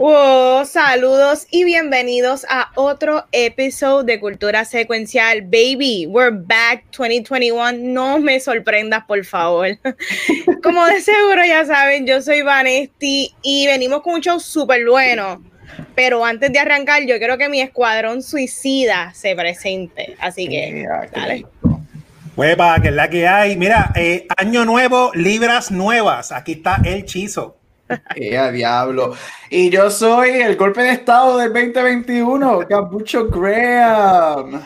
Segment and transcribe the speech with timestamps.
[0.00, 5.42] Wow, saludos y bienvenidos a otro episodio de Cultura Secuencial.
[5.42, 7.72] Baby, we're back 2021.
[7.72, 9.68] No me sorprendas, por favor.
[10.62, 15.44] Como de seguro ya saben, yo soy Vanesti y venimos con un show súper bueno.
[15.94, 20.16] Pero antes de arrancar, yo quiero que mi escuadrón suicida se presente.
[20.18, 21.44] Así que, dale.
[22.36, 23.54] Huepa, que es la que hay.
[23.58, 26.32] Mira, eh, año nuevo, libras nuevas.
[26.32, 27.59] Aquí está el chizo.
[28.14, 29.14] ¡Qué diablo!
[29.48, 34.62] Y yo soy el golpe de estado del 2021, Capucho Graham.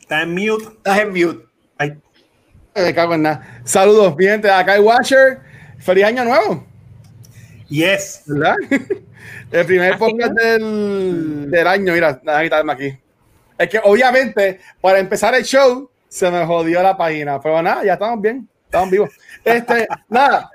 [0.00, 0.64] Está en mute.
[0.64, 1.46] Estás en mute.
[1.78, 1.98] Ay.
[2.74, 3.60] Me cago en nada.
[3.64, 5.40] Saludos, bien, acá hay Watcher.
[5.78, 6.66] Feliz año nuevo.
[7.68, 8.24] Yes.
[8.26, 8.56] ¿Verdad?
[9.52, 11.92] El primer podcast del, del, año.
[11.92, 12.98] Mira, nada, quitarme aquí.
[13.58, 17.40] Es que obviamente, para empezar el show, se me jodió la página.
[17.40, 18.48] Pero nada, ya estamos bien.
[18.70, 19.10] Estamos vivos.
[19.44, 20.48] Este, nada,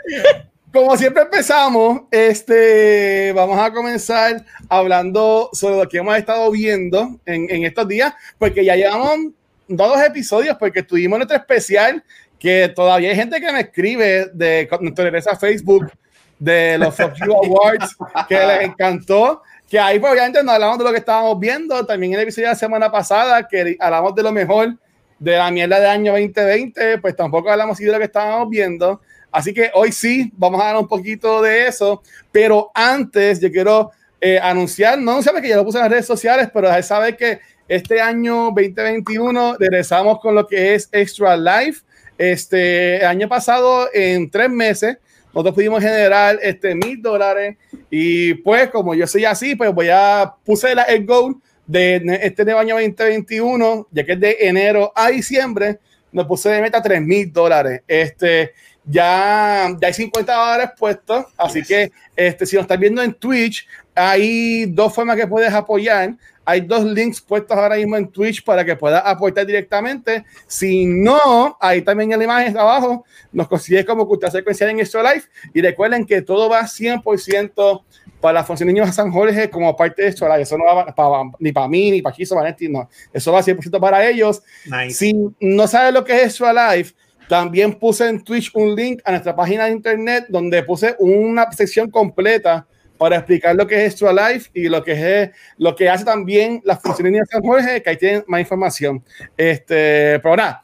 [0.72, 7.50] como siempre empezamos, este, vamos a comenzar hablando sobre lo que hemos estado viendo en,
[7.50, 9.34] en estos días, porque ya llevamos
[9.68, 12.06] dos episodios, porque tuvimos nuestro especial,
[12.40, 14.70] que todavía hay gente que me escribe de
[15.12, 15.92] nuestra Facebook
[16.40, 17.98] de los You Awards,
[18.30, 22.14] que les encantó que ahí pues, obviamente nos hablamos de lo que estábamos viendo, también
[22.14, 24.78] en el episodio de la semana pasada, que hablamos de lo mejor
[25.20, 29.02] de la mierda del año 2020, pues tampoco hablamos de lo que estábamos viendo.
[29.32, 32.02] Así que hoy sí, vamos a hablar un poquito de eso.
[32.32, 33.92] Pero antes, yo quiero
[34.22, 37.16] eh, anunciar, no anunciar que ya lo puse en las redes sociales, pero ya sabe
[37.16, 41.82] que este año 2021 regresamos con lo que es Extra Life.
[42.18, 44.98] Este año pasado, en tres meses,
[45.34, 47.58] nosotros pudimos generar este mil dólares.
[47.90, 52.60] Y pues, como yo soy así, pues voy a puse el goal de este nuevo
[52.60, 55.80] año 2021, ya que es de enero a diciembre,
[56.12, 57.82] nos puse de meta 3 mil dólares.
[57.88, 58.54] Este,
[58.86, 63.68] ya, ya hay 50 dólares puestos, así que este, si nos estás viendo en Twitch,
[63.94, 66.16] hay dos formas que puedes apoyar.
[66.46, 70.24] Hay dos links puestos ahora mismo en Twitch para que puedas aportar directamente.
[70.48, 74.80] Si no, ahí también en la imagen de abajo nos consigues como cultura secuencial en
[74.80, 75.28] Extra Life.
[75.54, 77.84] Y recuerden que todo va 100%
[78.22, 80.44] para la Función Niños de San Jorge como parte de Extra Life.
[80.44, 82.88] Eso no va para, ni para mí, ni para Kiso, Vanetti, no.
[83.12, 84.44] Eso va 100% para ellos.
[84.66, 84.92] Nice.
[84.92, 86.94] Si no sabes lo que es Extra Life,
[87.28, 91.90] también puse en Twitch un link a nuestra página de internet donde puse una sección
[91.90, 92.68] completa
[92.98, 96.62] para explicar lo que es Extra Life y lo que es lo que hace también
[96.64, 99.04] la función de San Jorge, que ahí tienen más información.
[99.38, 100.62] Este, pero nada,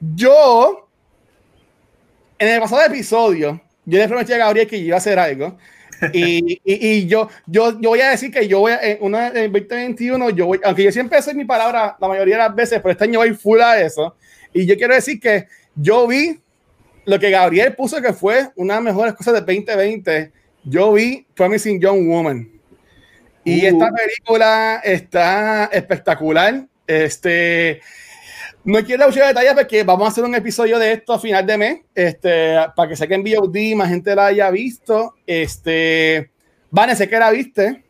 [0.00, 0.88] yo
[2.38, 5.56] en el pasado episodio, yo le prometí a Gabriel que iba a hacer algo.
[6.12, 9.28] Y, y, y yo, yo, yo voy a decir que yo voy a, en, una,
[9.28, 12.80] en 2021, yo voy, aunque yo siempre soy mi palabra la mayoría de las veces,
[12.80, 14.16] pero este año voy full a eso.
[14.52, 16.40] Y yo quiero decir que yo vi
[17.04, 20.32] lo que Gabriel puso que fue una de las mejores cosas de 2020
[20.64, 22.48] yo vi Promising Young Woman.
[23.44, 23.68] Y Uh.
[23.68, 26.66] esta película está espectacular.
[26.86, 27.80] Este,
[28.64, 31.44] no quiero dar muchos detalles porque vamos a hacer un episodio de esto a final
[31.46, 35.14] de mes, este, para que sé que en VOD más gente la haya visto.
[35.26, 36.30] Este,
[36.70, 37.82] Vane, sé que la viste.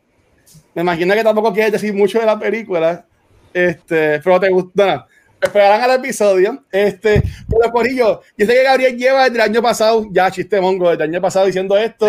[0.75, 3.05] Me imagino que tampoco quieres decir mucho de la película.
[3.53, 4.87] Este, pero te gustó.
[4.87, 5.07] No,
[5.43, 6.65] esperarán al episodio.
[6.71, 10.61] Este, pero por ello, yo sé que Gabriel lleva desde el año pasado, ya chiste
[10.61, 12.09] mongo, desde el año pasado diciendo esto,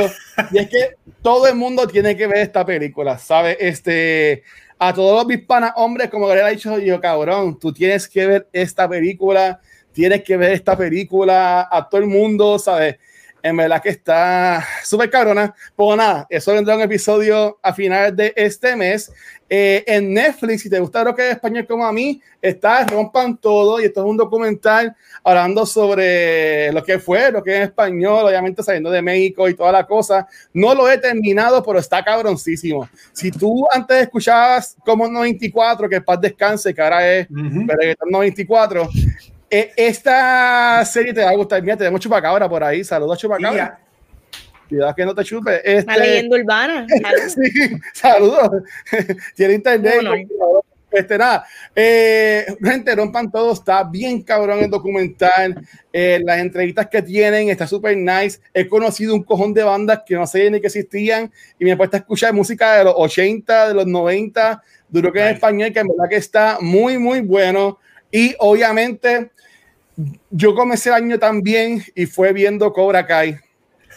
[0.52, 3.58] y es que todo el mundo tiene que ver esta película, ¿sabes?
[3.60, 4.44] Este,
[4.78, 8.48] a todos los hispanos hombres, como Gabriel ha dicho, yo, cabrón, tú tienes que ver
[8.54, 9.60] esta película,
[9.92, 12.98] tienes que ver esta película a todo el mundo, ¿sabes?
[13.44, 15.54] En verdad que está súper cabrona.
[15.76, 19.12] Pues nada, eso vendrá un episodio a finales de este mes.
[19.50, 23.38] Eh, en Netflix, si te gusta lo que es español como a mí, está Rompan
[23.38, 28.26] Todo y esto es un documental hablando sobre lo que fue, lo que es español,
[28.26, 30.26] obviamente saliendo de México y toda la cosa.
[30.54, 32.90] No lo he terminado, pero está cabroncísimo.
[33.12, 37.68] Si tú antes escuchabas como 94, que paz descanse, que ahora es Ujú.
[37.68, 38.90] Reggaetón 94,
[39.56, 41.62] eh, esta serie te va a gustar.
[41.62, 42.84] Mira, tenemos chupacabra por ahí.
[42.84, 43.56] Saludos, chupacabra.
[43.56, 43.80] Ya.
[44.68, 45.62] Cuidado que no te chupe.
[45.64, 46.88] Este, Una leyenda urbana.
[47.28, 48.64] Sí, saludos.
[49.36, 50.02] Tiene internet.
[50.02, 51.46] No, Este, nada,
[51.76, 57.68] eh, gente, rompan todo, está bien cabrón el documental, eh, las entrevistas que tienen, está
[57.68, 61.66] súper nice, he conocido un cojón de bandas que no sé ni que existían y
[61.66, 65.34] me he puesto a escuchar música de los 80, de los 90, duro que en
[65.34, 67.80] español, que en verdad que está muy, muy bueno
[68.12, 69.32] y obviamente
[70.30, 73.38] yo comencé el año también y fue viendo Cobra Kai.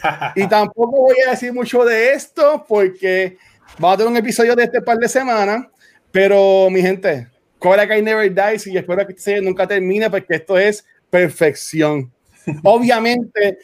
[0.37, 3.39] y tampoco voy a decir mucho de esto porque
[3.79, 5.67] vamos a tener un episodio de este par de semanas,
[6.11, 7.29] pero mi gente,
[7.59, 12.13] Cobra Kai Never Dies y espero que esta serie nunca termine porque esto es perfección.
[12.63, 13.59] Obviamente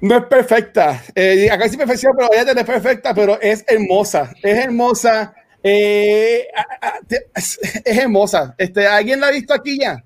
[0.00, 4.32] no es perfecta, eh, acá sí perfección, pero ella no es perfecta, pero es hermosa,
[4.42, 6.46] es hermosa, eh,
[7.34, 8.54] es, hermosa.
[8.58, 10.04] Este, ¿Alguien la ha visto aquí ya?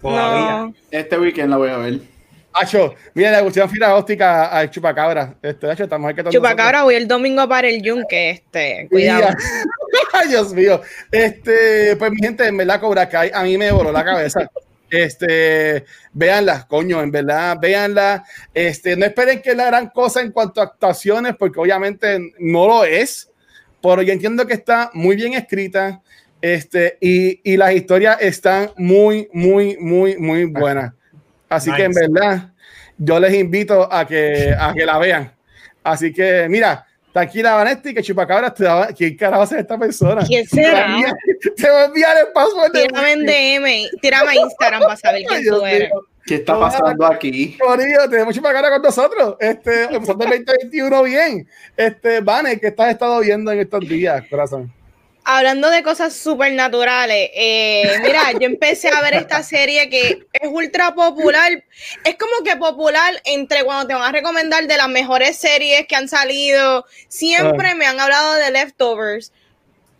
[0.00, 0.72] Todavía.
[0.90, 2.00] Este weekend la voy a ver.
[2.52, 5.36] Acho, mira, la cuestión fila óptica a Chupacabra.
[5.40, 9.28] Este, Acho, estamos aquí Chupacabra, voy el domingo para el yunque, este, cuidado.
[10.12, 10.80] Ay, Dios mío.
[11.12, 14.50] Este, pues mi gente, en verdad, Cobra Kai, a mí me voló la cabeza.
[14.90, 18.24] Este, véanla, coño, en verdad, véanla.
[18.52, 22.66] Este, no esperen que es la gran cosa en cuanto a actuaciones, porque obviamente no
[22.66, 23.30] lo es,
[23.80, 26.02] pero yo entiendo que está muy bien escrita.
[26.42, 30.94] Este, y, y las historias están muy, muy, muy, muy buenas.
[31.48, 32.52] Así que en verdad,
[32.96, 35.32] yo les invito a que, a que la vean.
[35.82, 38.54] Así que, mira, tranquila, Vanetti, que chupacabra,
[38.96, 40.22] ¿quién carajo es esta persona?
[40.26, 40.96] ¿Quién será?
[41.56, 42.72] Te voy a enviar el password.
[42.72, 45.90] Tírame en DM, tírame a Instagram para saber quién tú eres.
[46.26, 47.56] ¿Qué está pasando aquí?
[47.58, 49.36] Corillo, tenemos chupacabra con nosotros.
[49.40, 51.48] Este, empezando el 2021 bien.
[51.76, 54.72] Este, Vane, ¿qué estás estado viendo en estos días, corazón?
[55.24, 60.94] Hablando de cosas supernaturales, eh, mira, yo empecé a ver esta serie que es ultra
[60.94, 61.64] popular.
[62.04, 65.96] Es como que popular entre cuando te van a recomendar de las mejores series que
[65.96, 66.84] han salido.
[67.08, 69.32] Siempre me han hablado de Leftovers,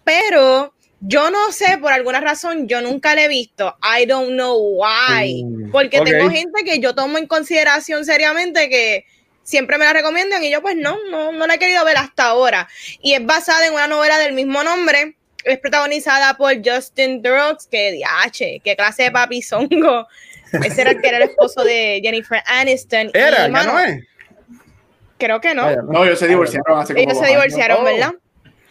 [0.04, 3.74] pero yo no sé, por alguna razón, yo nunca la he visto.
[3.82, 5.44] I don't know why.
[5.44, 9.06] Mm, Porque tengo gente que yo tomo en consideración seriamente que
[9.50, 12.26] siempre me la recomiendan y yo pues no, no, no la he querido ver hasta
[12.26, 12.68] ahora.
[13.02, 17.92] Y es basada en una novela del mismo nombre es protagonizada por Justin Drugs, que
[17.92, 20.06] DH, qué clase de papizongo.
[20.64, 23.10] Ese era el que era el esposo de Jennifer Aniston.
[23.14, 24.04] Era, ya no es.
[25.18, 25.82] Creo que no.
[25.82, 28.14] No, ellos se divorciaron hace como Ellos se divorciaron, ¿verdad?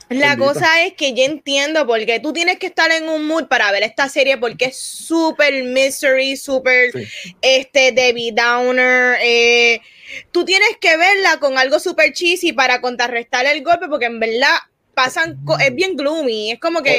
[0.10, 3.72] La cosa es que yo entiendo porque tú tienes que estar en un mood para
[3.72, 6.92] ver esta serie porque es súper mystery, súper
[7.42, 9.18] este Debbie Downer.
[9.22, 9.82] Eh,
[10.32, 14.56] tú tienes que verla con algo súper cheesy para contrarrestar el golpe porque en verdad
[14.96, 16.98] pasan, es bien gloomy, es como que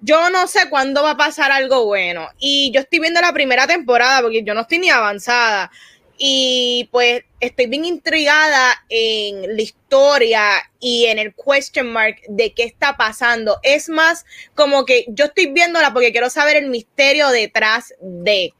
[0.00, 2.28] yo no sé cuándo va a pasar algo bueno.
[2.38, 5.70] Y yo estoy viendo la primera temporada porque yo no estoy ni avanzada.
[6.16, 12.62] Y pues estoy bien intrigada en la historia y en el question mark de qué
[12.62, 13.58] está pasando.
[13.64, 14.24] Es más
[14.54, 18.54] como que yo estoy viéndola porque quiero saber el misterio detrás de.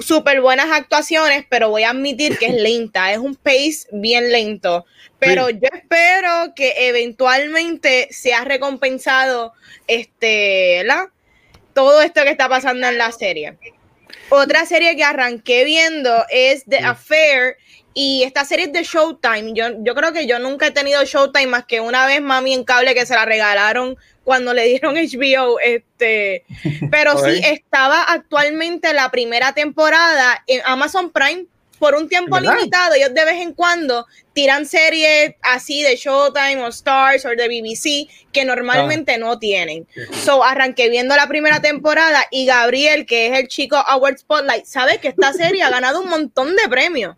[0.00, 4.84] Súper buenas actuaciones, pero voy a admitir que es lenta, es un pace bien lento.
[5.18, 9.54] Pero yo espero que eventualmente sea recompensado
[9.86, 11.10] este, ¿la?
[11.72, 13.56] todo esto que está pasando en la serie.
[14.28, 17.56] Otra serie que arranqué viendo es The Affair
[17.94, 19.54] y esta serie es de Showtime.
[19.54, 22.64] Yo, yo creo que yo nunca he tenido Showtime más que una vez mami en
[22.64, 25.58] cable que se la regalaron cuando le dieron HBO.
[25.60, 26.44] Este,
[26.90, 31.46] pero sí, estaba actualmente la primera temporada en Amazon Prime
[31.78, 32.94] por un tiempo limitado.
[32.94, 38.08] Ellos de vez en cuando tiran series así de Showtime o Stars o de BBC
[38.32, 39.18] que normalmente ah.
[39.18, 39.86] no tienen.
[40.24, 44.98] So arranqué viendo la primera temporada y Gabriel, que es el chico Award Spotlight, sabe
[44.98, 47.16] que esta serie ha ganado un montón de premios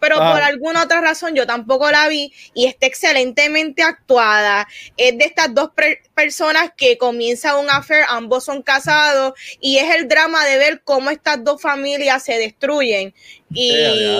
[0.00, 0.32] pero ah.
[0.32, 4.66] por alguna otra razón yo tampoco la vi y está excelentemente actuada.
[4.96, 5.70] Es de estas dos
[6.14, 11.10] personas que comienza un affair, ambos son casados y es el drama de ver cómo
[11.10, 13.14] estas dos familias se destruyen
[13.52, 13.74] y,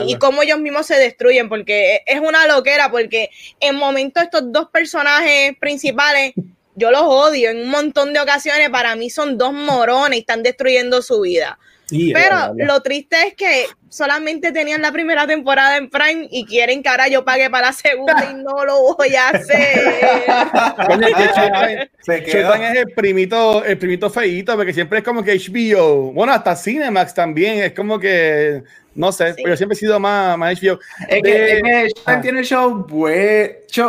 [0.07, 4.69] y cómo ellos mismos se destruyen, porque es una loquera, porque en momentos estos dos
[4.71, 6.35] personajes principales
[6.75, 10.43] yo los odio en un montón de ocasiones, para mí son dos morones y están
[10.43, 11.59] destruyendo su vida.
[11.91, 16.89] Pero lo triste es que solamente tenían la primera temporada en Prime y quieren que
[16.89, 20.31] ahora yo pague para la segunda y no lo voy a hacer.
[22.07, 26.57] Showtime es el primito, el primito feíto, porque siempre es como que HBO, bueno, hasta
[26.57, 28.63] Cinemax también, es como que,
[28.95, 30.79] no sé, pero yo siempre he sido más, más HBO.
[31.09, 32.87] Es que, es que Showtime tiene show,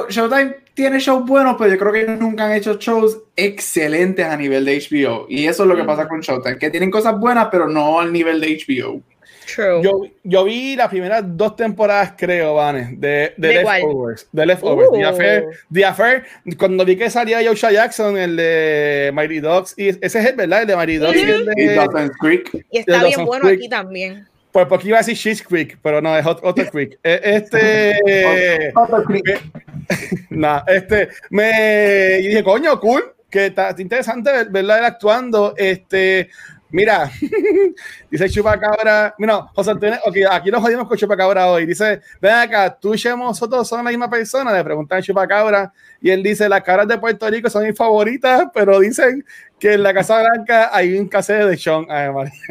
[0.09, 4.65] Showtime tiene shows buenos, pero yo creo que nunca han hecho shows excelentes a nivel
[4.65, 5.27] de HBO.
[5.29, 8.11] Y eso es lo que pasa con Showtime, que tienen cosas buenas, pero no al
[8.11, 9.01] nivel de HBO.
[9.45, 9.81] True.
[9.83, 14.27] Yo, yo vi las primeras dos temporadas, creo, Vane, de, de, Leftovers.
[14.31, 14.91] De Leftovers.
[14.91, 16.23] The, Affair, The, Affair,
[16.57, 20.61] Cuando vi que salía Joshua Jackson, el de Mighty Dogs, y ese es el, ¿verdad?
[20.61, 21.15] El de Mighty Dogs.
[21.15, 22.65] y, el de, Creek.
[22.71, 24.27] y está bien bueno aquí también.
[24.51, 26.99] Pues porque iba a decir She's Creek, pero no, es Otter Creek.
[27.03, 28.71] Eh, este.
[28.75, 29.41] Otter Creek.
[30.29, 31.09] nah, este.
[31.29, 35.53] Me dije, coño, cool, que está interesante verla actuando.
[35.57, 36.29] Este.
[36.71, 37.11] Mira,
[38.09, 39.13] dice Chupacabra.
[39.17, 41.65] Mira, José Antonio, okay, aquí nos jodimos con Chupacabra hoy.
[41.65, 44.53] Dice, ven acá, tú y nosotros son la misma persona.
[44.53, 48.45] Le preguntan a Chupacabra y él dice, las caras de Puerto Rico son mis favoritas,
[48.53, 49.25] pero dicen
[49.59, 51.85] que en la Casa Blanca hay un casero de Sean.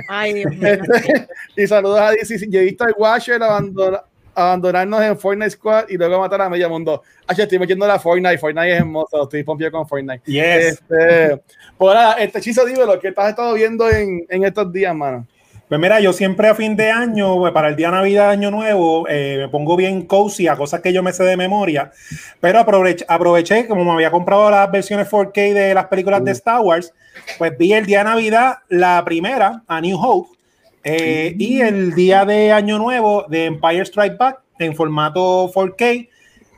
[0.09, 0.79] Ay, Dios mío.
[1.57, 2.47] Y saludos a DC.
[2.49, 4.05] Yo he visto al Washer abandonar
[4.41, 7.03] abandonarnos en Fortnite Squad y luego matar a medio mundo.
[7.27, 8.39] Ah, estoy metiendo la Fortnite.
[8.39, 9.23] Fortnite es hermoso.
[9.23, 10.23] Estoy pompido con Fortnite.
[10.25, 10.81] Yes.
[10.91, 11.41] Este,
[11.77, 15.27] pues nada, este hechizo, lo que estás estado viendo en, en, estos días, mano?
[15.71, 18.51] Pues mira, yo siempre a fin de año, pues, para el día de Navidad, Año
[18.51, 21.93] Nuevo, eh, me pongo bien cozy a cosas que yo me sé de memoria,
[22.41, 26.61] pero aproveché, aproveché como me había comprado las versiones 4K de las películas de Star
[26.61, 26.93] Wars,
[27.39, 30.40] pues vi el día de Navidad, la primera, a New Hope,
[30.83, 36.09] eh, y el día de Año Nuevo de Empire Strike Back en formato 4K.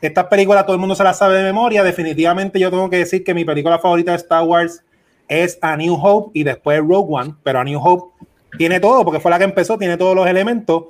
[0.01, 1.83] Estas películas todo el mundo se las sabe de memoria.
[1.83, 4.83] Definitivamente yo tengo que decir que mi película favorita de Star Wars
[5.29, 8.27] es A New Hope y después Rogue One, pero A New Hope
[8.59, 10.85] tiene todo porque fue la que empezó, tiene todos los elementos.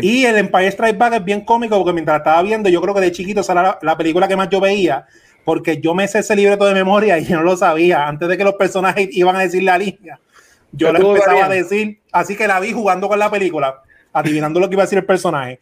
[0.00, 3.00] Y el Empire Strike Back es bien cómico porque mientras estaba viendo, yo creo que
[3.02, 5.04] de chiquito esa era la, película que más yo veía
[5.44, 8.38] porque yo me sé ese libreto de memoria y yo no lo sabía antes de
[8.38, 10.18] que los personajes iban a decir la línea.
[10.76, 14.68] Yo lo empezaba a decir, así que la vi jugando con la película, adivinando lo
[14.68, 15.60] que iba a decir el personaje.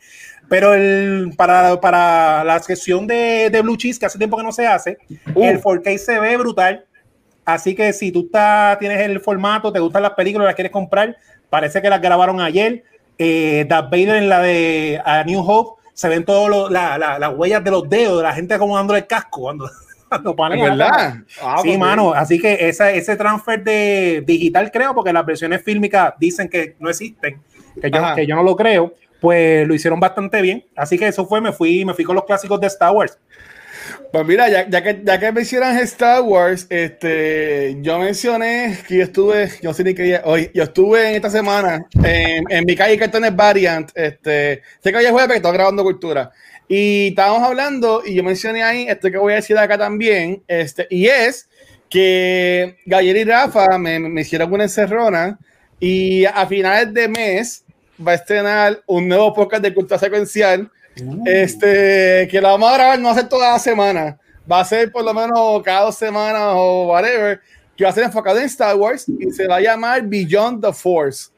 [0.48, 4.52] Pero el, para, para la sesión de, de, Blue Cheese, que hace tiempo que no
[4.52, 4.98] se hace,
[5.34, 5.44] uh.
[5.44, 6.84] el 4K se ve brutal.
[7.44, 11.16] Así que si tú está, tienes el formato, te gustan las películas, las quieres comprar,
[11.50, 12.84] parece que las grabaron ayer.
[13.18, 17.70] Eh, Darth Vader en la de A New Hope, se ven todas las huellas de
[17.70, 19.70] los dedos de la gente acomodando el casco cuando,
[20.62, 21.14] ¿Verdad?
[21.40, 22.12] Ah, sí, mano.
[22.12, 26.90] Así que esa, ese transfer de digital creo, porque las versiones fílmicas dicen que no
[26.90, 27.40] existen,
[27.80, 30.64] que yo, que yo no lo creo pues lo hicieron bastante bien.
[30.74, 33.16] Así que eso fue, me fui, me fui con los clásicos de Star Wars.
[34.12, 39.04] Pues mira, ya, ya, que, ya que mencionas Star Wars, este, yo mencioné que yo
[39.04, 42.74] estuve, yo sé ni qué día, hoy, yo estuve en esta semana en, en mi
[42.74, 46.30] calle Cartones Variant, este, sé que hoy es jueves, estoy grabando cultura,
[46.68, 50.86] y estábamos hablando, y yo mencioné ahí, esto que voy a decir acá también, este,
[50.90, 51.48] y es
[51.88, 55.38] que Gabriel y Rafa me, me hicieron una encerrona,
[55.78, 57.64] y a finales de mes,
[58.06, 60.70] va a estrenar un nuevo podcast de cultura secuencial.
[61.00, 61.24] Uh.
[61.26, 64.18] Este, que lo vamos a grabar, no va a ser toda la semana,
[64.50, 67.40] va a ser por lo menos cada dos semanas o whatever,
[67.76, 70.72] que va a ser enfocado en Star Wars y se va a llamar Beyond the
[70.72, 71.30] Force.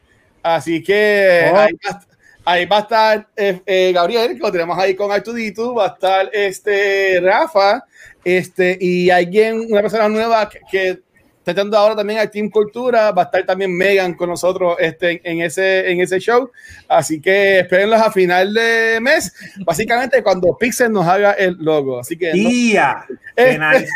[0.43, 1.57] Así que oh.
[1.57, 2.01] ahí, va,
[2.45, 7.21] a estar eh, eh, Gabriel, que lo tenemos ahí con Artudito, va a estar este
[7.21, 7.85] Rafa,
[8.25, 11.01] este, y alguien, una persona nueva que
[11.45, 15.43] tratando ahora también al Team Cultura, va a estar también Megan con nosotros este, en,
[15.43, 16.51] ese, en ese show,
[16.89, 19.33] así que espérenlos a final de mes,
[19.65, 22.33] básicamente cuando Pixel nos haga el logo, así que...
[22.33, 23.05] ¡Tía!
[23.37, 23.89] Este, nice.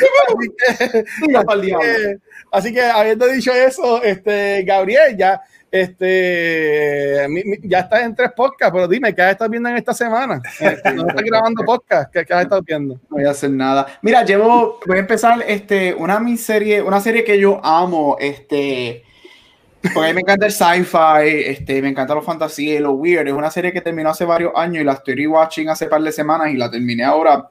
[1.48, 2.18] así, que,
[2.50, 7.26] así que habiendo dicho eso, este, Gabriel, ya este,
[7.62, 10.42] ya estás en tres podcasts, pero dime, ¿qué has estado viendo en esta semana?
[10.94, 12.94] No estás grabando podcast, ¿qué, has estado viendo?
[12.94, 13.86] No voy a hacer nada.
[14.02, 19.04] Mira, llevo, voy a empezar este, una serie, una serie que yo amo, este,
[19.82, 23.28] porque a mí me encanta el sci-fi, este, me encanta los fantasía y lo weird.
[23.28, 26.12] Es una serie que terminó hace varios años y la estoy rewatching hace par de
[26.12, 27.48] semanas y la terminé ahora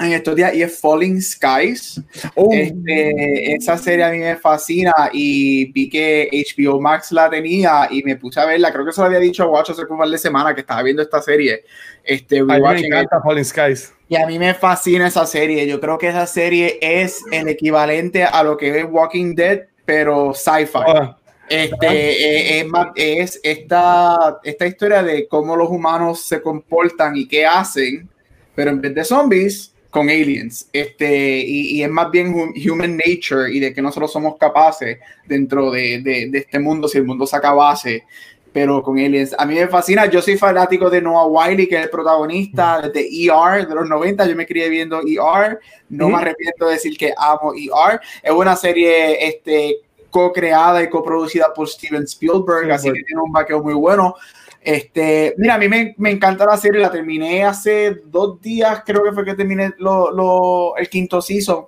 [0.00, 2.02] en estos días y es Falling Skies.
[2.34, 2.50] Oh.
[2.52, 8.02] Este, esa serie a mí me fascina y vi que HBO Max la tenía y
[8.02, 8.72] me puse a verla.
[8.72, 10.82] Creo que se lo había dicho a Watch hace un par de semanas que estaba
[10.82, 11.64] viendo esta serie.
[12.04, 13.92] Este, a mí me encanta Falling Skies.
[14.08, 15.66] Y a mí me fascina esa serie.
[15.66, 20.32] Yo creo que esa serie es el equivalente a lo que es Walking Dead, pero
[20.34, 20.78] sci-fi.
[20.86, 21.16] Ah.
[21.48, 28.08] Este, es, es esta, esta historia de cómo los humanos se comportan y qué hacen,
[28.54, 30.68] pero en vez de zombies, con aliens.
[30.74, 36.02] Este, y, es más bien human nature y de que nosotros somos capaces dentro de,
[36.02, 38.04] de, este mundo, si el mundo se acabase,
[38.52, 39.34] pero con aliens.
[39.38, 43.08] A mí me fascina, yo soy fanático de Noah Wiley, que es el protagonista de
[43.08, 47.14] ER de los 90, yo me crié viendo ER, no me arrepiento de decir que
[47.16, 47.98] amo ER.
[48.22, 49.78] Es una serie este,
[50.16, 54.14] co-creada y coproducida por Steven Spielberg, así que tiene un vaqueo muy bueno.
[54.62, 59.04] Este, mira, a mí me, me, encanta la serie, la terminé hace dos días, creo
[59.04, 61.66] que fue que terminé lo, lo, el quinto season.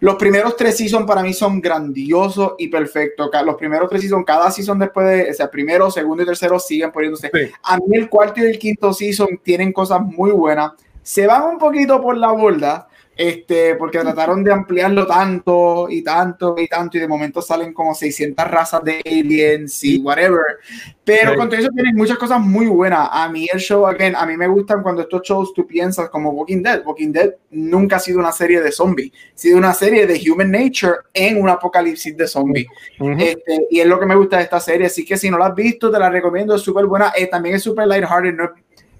[0.00, 3.30] Los primeros tres seasons para mí son grandiosos y perfectos.
[3.46, 6.90] Los primeros tres seasons, cada season después de, o sea, primero, segundo y tercero siguen
[6.90, 7.30] poniéndose.
[7.62, 10.72] A mí el cuarto y el quinto season tienen cosas muy buenas.
[11.00, 16.56] Se van un poquito por la borda, este, porque trataron de ampliarlo tanto y tanto
[16.58, 20.58] y tanto, y de momento salen como 600 razas de aliens y whatever.
[21.04, 21.36] Pero sí.
[21.36, 23.08] con todo eso tienen muchas cosas muy buenas.
[23.12, 26.30] A mí el show, again, a mí me gustan cuando estos shows tú piensas como
[26.30, 26.82] Walking Dead.
[26.84, 30.50] Walking Dead nunca ha sido una serie de zombies, ha sido una serie de human
[30.50, 32.66] nature en un apocalipsis de zombies.
[32.98, 33.22] Uh -huh.
[33.22, 34.86] este, y es lo que me gusta de esta serie.
[34.86, 37.12] Así que si no la has visto, te la recomiendo, es súper buena.
[37.16, 38.50] Eh, también es súper lighthearted, no,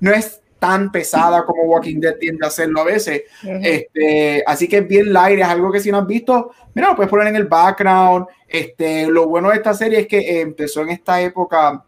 [0.00, 3.24] no es tan pesada como Walking Dead tiende a hacerlo a veces.
[3.42, 3.60] Uh -huh.
[3.62, 6.96] este, así que es bien light, es algo que si no has visto, mira, lo
[6.96, 8.26] puedes poner en el background.
[8.48, 11.84] Este, lo bueno de esta serie es que empezó en esta época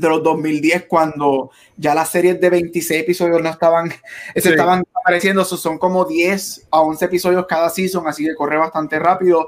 [0.00, 4.40] de los 2010 cuando ya las series de 26 episodios no estaban, sí.
[4.40, 8.98] se estaban apareciendo, son como 10 a 11 episodios cada season, así que corre bastante
[8.98, 9.46] rápido.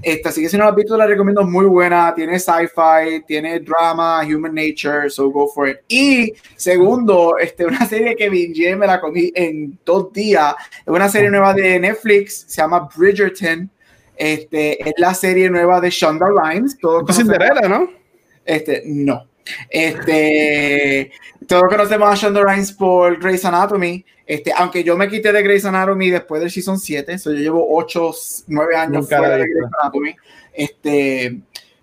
[0.00, 3.24] Este, así que si no la has visto, la recomiendo, es muy buena, tiene sci-fi,
[3.26, 5.78] tiene drama, human nature, so go for it.
[5.88, 11.08] Y segundo, este, una serie que binge me la comí en dos días, es una
[11.08, 13.70] serie nueva de Netflix, se llama Bridgerton,
[14.16, 16.78] este, es la serie nueva de Shonda Rhimes.
[16.78, 17.88] Todo Cinderella, ¿no?
[18.44, 19.26] Este, no.
[19.68, 21.12] Este,
[21.46, 24.04] todos conocemos a Shonda Rhimes por Grey's Anatomy.
[24.26, 27.76] Este, aunque yo me quité de Grey's Anatomy después del season 7, so yo llevo
[27.76, 28.12] 8,
[28.46, 30.16] 9 años fuera de Grey's Anatomy.
[30.52, 31.40] Este,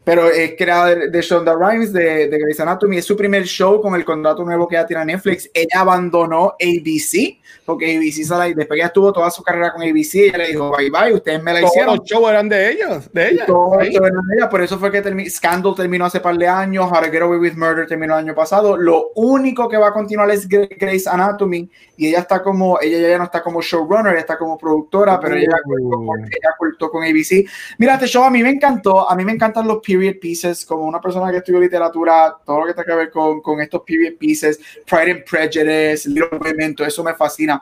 [0.10, 2.98] pero es creada de, Shonda Rhimes de, de Grey's Anatomy.
[2.98, 5.48] Es su primer show con el contrato nuevo que ya tiene Netflix.
[5.54, 7.38] Ella abandonó ABC
[7.70, 10.76] porque ABC sale, después que ella estuvo toda su carrera con ABC, ella le dijo
[10.76, 11.98] bye bye, ustedes me la Todos hicieron.
[11.98, 13.46] los shows eran de ellos, de ella.
[13.46, 16.36] Todos los shows eran de ella, por eso fue que termi Scandal terminó hace par
[16.36, 18.76] de años, How to Get Away with Murder terminó el año pasado.
[18.76, 23.18] Lo único que va a continuar es Grey's Anatomy y ella está como, ella ya
[23.20, 26.16] no está como showrunner, ella está como productora, pero ella, uh.
[26.16, 27.46] ella cortó con ABC.
[27.78, 30.84] Mira, este show a mí me encantó, a mí me encantan los period pieces, como
[30.84, 34.18] una persona que estudió literatura, todo lo que tiene que ver con, con estos period
[34.18, 37.62] pieces, Pride and Prejudice, Little Women, todo eso me fascina.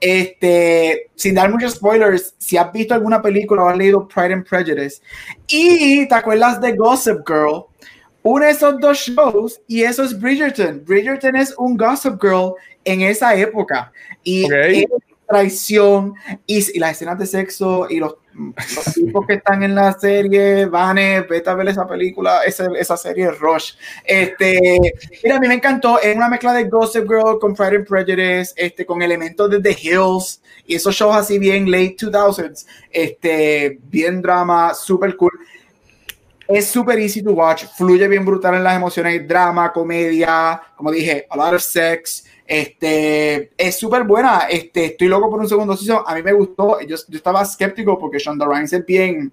[0.00, 4.46] Este, sin dar muchos spoilers, si has visto alguna película o has leído Pride and
[4.46, 5.00] Prejudice
[5.48, 7.66] y te acuerdas de Gossip Girl,
[8.22, 10.84] une esos dos shows y eso es Bridgerton.
[10.84, 14.82] Bridgerton es un Gossip Girl en esa época y okay.
[14.82, 16.14] es traición
[16.46, 18.16] y, y, las escenas de sexo y los,
[18.94, 23.30] tipos que están en la serie, Vane, vete a ver esa película, esa, esa serie
[23.30, 23.72] Rush.
[24.04, 24.78] Este,
[25.22, 28.52] mira, a mí me encantó, es una mezcla de Gossip Girl con Pride and Prejudice,
[28.56, 34.20] este, con elementos de The Hills y esos shows así bien late 2000s, este, bien
[34.20, 35.32] drama, super cool.
[36.48, 41.26] Es super easy to watch, fluye bien brutal en las emociones, drama, comedia, como dije,
[41.28, 44.46] a lot of sex, este, es súper buena.
[44.48, 46.02] Este, estoy loco por un segundo season.
[46.06, 46.80] A mí me gustó.
[46.80, 49.32] Yo, yo estaba escéptico porque Shonda Rhimes es bien,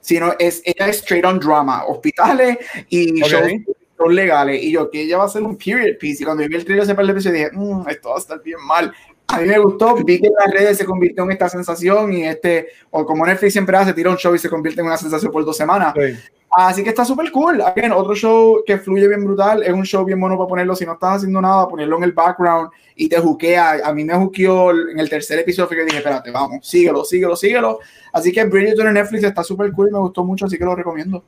[0.00, 3.64] sino es ella es straight on drama, hospitales y okay.
[3.98, 4.62] shows legales.
[4.62, 6.22] Y yo que ella va a ser un period piece.
[6.22, 8.42] Y cuando vi el trailer ese par de episodios dije, mmm, esto va a estar
[8.42, 8.92] bien mal.
[9.28, 12.24] A mí me gustó, vi que en las redes se convirtió en esta sensación y
[12.24, 15.32] este, o como Netflix siempre hace, tira un show y se convierte en una sensación
[15.32, 15.94] por dos semanas.
[15.96, 16.14] Sí.
[16.56, 17.60] Así que está súper cool.
[17.60, 19.64] Again, otro show que fluye bien brutal.
[19.64, 20.76] Es un show bien bueno para ponerlo.
[20.76, 23.80] Si no estás haciendo nada, ponerlo en el background y te juquea.
[23.84, 25.70] A mí me juqueó en el tercer episodio.
[25.70, 27.80] Que dije, espérate, vamos, síguelo, síguelo, síguelo.
[28.12, 30.46] Así que Bridgerton en Netflix está súper cool y me gustó mucho.
[30.46, 31.24] Así que lo recomiendo.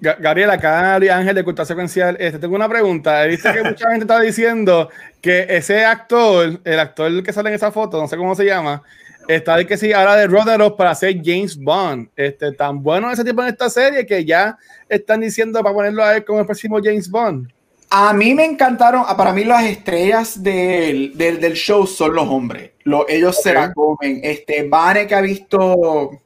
[0.00, 3.24] Gabriela, acá Ángel de Cultura Secuencial, este, tengo una pregunta.
[3.24, 4.88] He visto que mucha gente está diciendo
[5.20, 8.82] que ese actor, el actor que sale en esa foto, no sé cómo se llama,
[9.26, 12.08] está de que sí, ahora de Roderick para hacer James Bond.
[12.14, 14.56] Este, tan bueno ese tipo en esta serie que ya
[14.88, 17.52] están diciendo para ponerlo a él como el próximo James Bond.
[17.90, 22.70] A mí me encantaron, para mí las estrellas del, del, del show son los hombres.
[22.84, 23.52] Lo, ellos okay.
[23.52, 24.20] se la comen.
[24.22, 26.21] Este, Vane que ha visto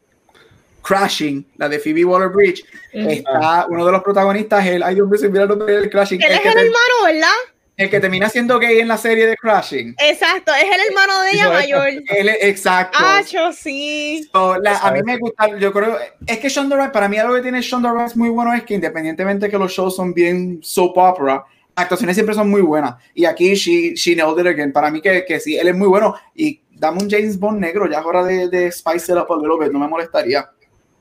[0.86, 3.10] Crashing, la de Phoebe Waller-Bridge, mm -hmm.
[3.10, 6.22] está uno de los protagonistas, el, ay Dios mío, se mira el nombre del Crashing.
[6.22, 7.38] Él el es el hermano, ¿verdad?
[7.76, 9.96] El que termina siendo gay en la serie de Crashing.
[9.98, 11.88] Exacto, es el hermano de ella mayor.
[11.88, 12.98] Él, exacto.
[13.00, 14.28] Ah, yo sí.
[14.32, 17.34] So, la, a mí me gusta, yo creo, es que Shonda Rhimes, para mí algo
[17.34, 20.60] que tiene Shonda Rhimes muy bueno es que independientemente de que los shows son bien
[20.62, 21.44] soap opera,
[21.74, 22.94] actuaciones siempre son muy buenas.
[23.12, 24.72] Y aquí she, she nailed it again.
[24.72, 26.14] Para mí que, que sí, él es muy bueno.
[26.34, 29.36] Y dame un James Bond negro, ya es hora de, de spice it up a
[29.36, 30.48] little bit, no me molestaría.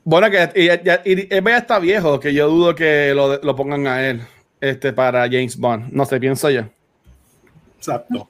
[0.06, 3.56] Bueno, que y, ya, y, y, ya está viejo, que yo dudo que lo, lo
[3.56, 4.20] pongan a él
[4.60, 5.92] este, para James Bond.
[5.92, 6.62] No sé, pienso yo.
[7.76, 8.28] Exacto.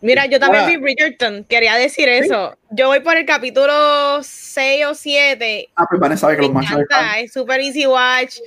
[0.00, 2.58] Mira, yo también vi Bridgerton, quería decir eso.
[2.70, 5.68] Yo voy por el capítulo 6 o 7.
[5.76, 6.80] Ah, pues Vanessa sabe que los machos
[7.18, 8.38] Es super easy watch.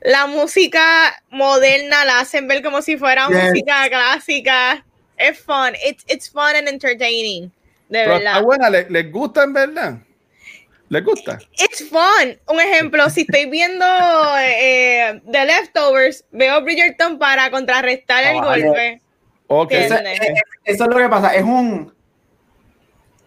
[0.00, 0.82] La música
[1.30, 3.50] moderna la hacen ver como si fuera yes.
[3.50, 4.84] música clásica.
[5.16, 5.76] Es fun.
[5.86, 7.52] It's, it's fun and entertaining.
[7.88, 8.32] De Pero verdad.
[8.32, 9.98] Está buena, ¿les, ¿les gusta en verdad?
[10.90, 11.38] ¿Les gusta?
[11.52, 12.38] It's fun.
[12.46, 13.84] Un ejemplo, si estoy viendo
[14.40, 19.00] eh, The Leftovers, veo Bridgerton para contrarrestar oh, el golpe.
[19.46, 19.84] Okay.
[19.84, 19.94] Eso,
[20.64, 21.34] eso, es lo que pasa.
[21.34, 21.92] Es un.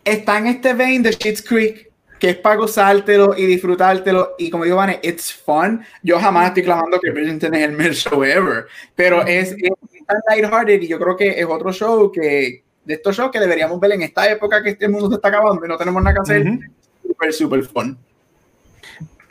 [0.03, 4.35] está en este vein de Shit's Creek, que es para gozártelo y disfrutártelo.
[4.39, 5.83] Y como digo, Vane, it's fun.
[6.01, 9.71] Yo jamás estoy clamando que Bridgerton es el mejor show ever, pero es, es
[10.07, 13.79] tan lighthearted y yo creo que es otro show que, de estos shows que deberíamos
[13.79, 16.21] ver en esta época que este mundo se está acabando y no tenemos nada que
[16.21, 16.59] hacer.
[17.21, 17.97] Super, super fun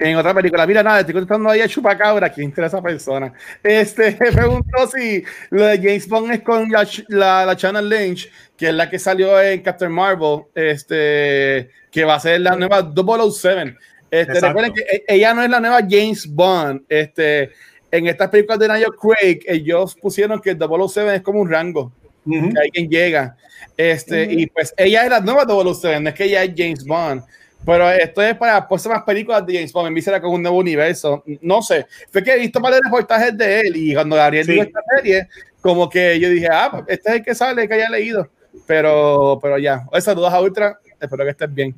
[0.00, 0.66] en otra película.
[0.66, 3.32] Mira, nada, estoy contestando ahí a Chupacabra, ¿quién interesa esa persona?
[3.62, 8.30] Este, me preguntó si lo de James Bond es con la, la, la, Channel Lynch,
[8.56, 12.90] que es la que salió en Captain Marvel, este, que va a ser la nueva
[12.94, 13.76] 007.
[14.10, 16.82] Este, recuerden que e, ella no es la nueva James Bond.
[16.88, 17.50] Este,
[17.90, 21.92] en estas películas de Nigel Craig, ellos pusieron que el 007 es como un rango,
[22.24, 23.36] que alguien llega.
[23.76, 27.22] Este, Y pues ella es la nueva 007, no es que ella es James Bond.
[27.64, 29.90] Pero esto es para próximas películas de James Bond.
[29.90, 31.22] Me será con un nuevo universo.
[31.42, 31.86] No sé.
[32.10, 34.58] Fue que he visto varios reportajes de él y cuando Gabriel sí.
[34.58, 35.28] esta serie,
[35.60, 38.28] como que yo dije, ah, pues, este es el que sale, que haya leído.
[38.66, 39.84] Pero, pero ya.
[40.00, 40.78] Saludos a Ultra.
[40.98, 41.76] Espero que estés bien.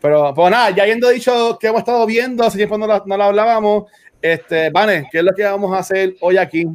[0.00, 3.16] Pero, pues nada, ya habiendo dicho que hemos estado viendo, hace tiempo no lo, no
[3.16, 3.84] lo hablábamos.
[4.20, 6.66] Este, Vane, ¿qué es lo que vamos a hacer hoy aquí?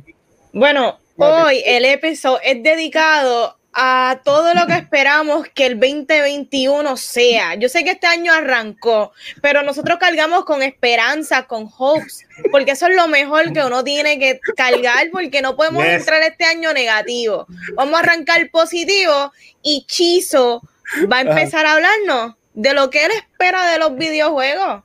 [0.54, 7.54] Bueno, hoy el episodio es dedicado a todo lo que esperamos que el 2021 sea.
[7.54, 12.88] Yo sé que este año arrancó, pero nosotros cargamos con esperanza, con hopes, porque eso
[12.88, 15.94] es lo mejor que uno tiene que cargar, porque no podemos yes.
[15.94, 17.46] entrar este año negativo.
[17.76, 20.64] Vamos a arrancar positivo y Chizo
[21.12, 24.84] va a empezar a hablarnos de lo que él espera de los videojuegos.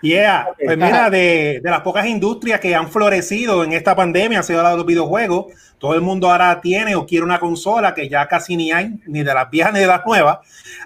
[0.00, 4.42] Yeah, pues mira, de, de las pocas industrias que han florecido en esta pandemia, ha
[4.42, 5.46] sido la de los videojuegos
[5.78, 9.22] todo el mundo ahora tiene o quiere una consola que ya casi ni hay, ni
[9.22, 10.38] de las viejas ni de las nuevas.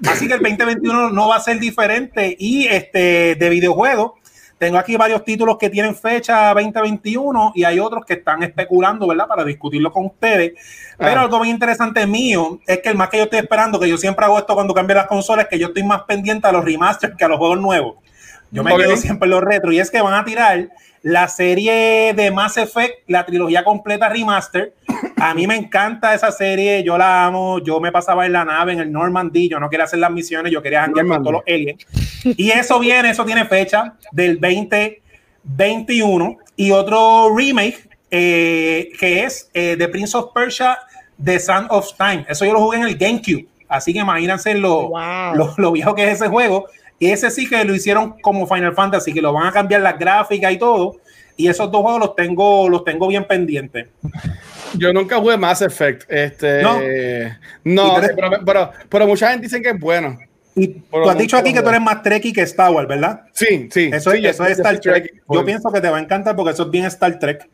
[0.06, 2.36] Así que el 2021 no va a ser diferente.
[2.38, 4.12] Y este de videojuegos,
[4.58, 9.26] tengo aquí varios títulos que tienen fecha 2021 y hay otros que están especulando, ¿verdad?
[9.26, 10.52] Para discutirlo con ustedes.
[10.98, 11.22] Pero ah.
[11.22, 14.24] algo muy interesante mío es que el más que yo estoy esperando, que yo siempre
[14.24, 17.16] hago esto cuando cambio las consolas, es que yo estoy más pendiente a los remasters
[17.16, 17.96] que a los juegos nuevos.
[18.52, 18.84] Yo me okay.
[18.84, 20.68] quedo siempre en los retro y es que van a tirar
[21.02, 24.74] la serie de Mass Effect, la trilogía completa remaster.
[25.16, 27.58] A mí me encanta esa serie, yo la amo.
[27.60, 30.52] Yo me pasaba en la nave en el Normandy, yo no quería hacer las misiones,
[30.52, 31.84] yo quería janguear con todos los aliens.
[32.24, 39.76] Y eso viene, eso tiene fecha del 2021 y otro remake eh, que es eh,
[39.78, 40.78] The Prince of Persia,
[41.22, 42.26] The Sun of Time.
[42.28, 43.46] Eso yo lo jugué en el GameCube.
[43.68, 45.34] Así que imagínense lo, wow.
[45.34, 46.66] lo, lo viejo que es ese juego.
[47.10, 50.52] Ese sí que lo hicieron como Final Fantasy, que lo van a cambiar las gráficas
[50.52, 50.96] y todo.
[51.36, 53.88] Y esos dos juegos los tengo, los tengo bien pendientes.
[54.74, 56.04] Yo nunca jugué Mass Effect.
[56.08, 56.78] Este, no,
[57.64, 60.18] no pero, pero, pero, mucha gente dice que es bueno.
[60.54, 63.22] Y tú has dicho aquí que tú eres más Trekkie que Star Wars, ¿verdad?
[63.32, 63.90] Sí, sí.
[63.92, 65.04] Eso, sí, eso es Star Trek.
[65.04, 65.22] Trek.
[65.28, 67.48] Yo pienso que te va a encantar porque eso es bien Star Trek.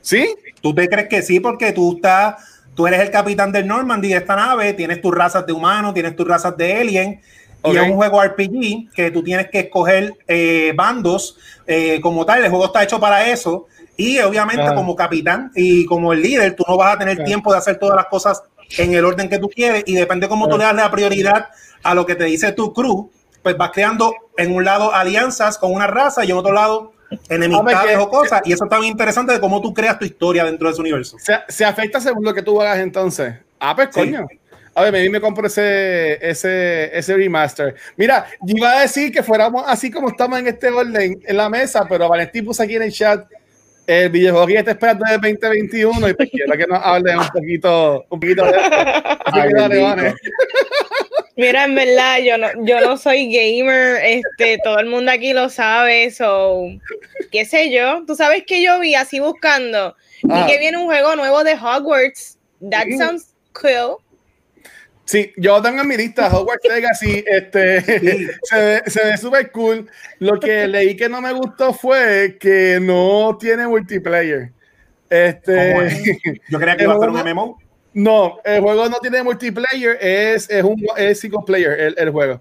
[0.00, 0.34] ¿Sí?
[0.60, 1.40] ¿Tú te crees que sí?
[1.40, 2.36] Porque tú estás,
[2.74, 6.14] tú eres el capitán del Normandy de esta nave, tienes tus razas de humanos, tienes
[6.14, 7.20] tus razas de alien
[7.66, 7.80] Okay.
[7.80, 12.44] Y es un juego RPG que tú tienes que escoger eh, bandos eh, como tal.
[12.44, 13.66] El juego está hecho para eso.
[13.96, 17.58] Y obviamente, como capitán y como el líder, tú no vas a tener tiempo de
[17.58, 18.42] hacer todas las cosas
[18.76, 19.82] en el orden que tú quieres.
[19.86, 21.48] Y depende cómo tú le das la prioridad
[21.82, 23.10] a lo que te dice tu crew,
[23.42, 26.92] pues vas creando en un lado alianzas con una raza y en otro lado
[27.30, 28.42] enemistades o cosas.
[28.44, 31.16] Y eso está bien interesante de cómo tú creas tu historia dentro de ese universo.
[31.18, 33.36] Se, se afecta según lo que tú hagas entonces.
[33.60, 34.26] Ah, pues coño.
[34.74, 37.74] A ver, me, me compro ese, ese, ese remaster.
[37.96, 41.48] Mira, yo iba a decir que fuéramos así como estamos en este orden en la
[41.48, 43.24] mesa, pero Valentín puso aquí en el chat
[43.86, 48.06] el videojuego que está esperando desde 2021 y pues quiero que nos hable un poquito,
[48.08, 48.52] un poquito de
[49.24, 50.14] Así que dale, vale.
[51.36, 55.48] Mira, en verdad, yo no, yo no soy gamer, este, todo el mundo aquí lo
[55.48, 56.62] sabe, so,
[57.32, 59.96] qué sé yo, tú sabes que yo vi así buscando,
[60.30, 60.46] ah.
[60.46, 62.38] y que viene un juego nuevo de Hogwarts,
[62.70, 63.98] that sounds cool.
[65.04, 68.26] Sí, yo tengo en mi lista Hogwarts Legacy, este, sí.
[68.42, 69.88] se ve, se ve súper cool.
[70.18, 74.50] Lo que leí que no me gustó fue que no tiene multiplayer.
[75.10, 77.58] Este, yo creía que iba a ser un MMO.
[77.92, 82.40] No, el juego no tiene multiplayer, es, es un es single player el, el juego.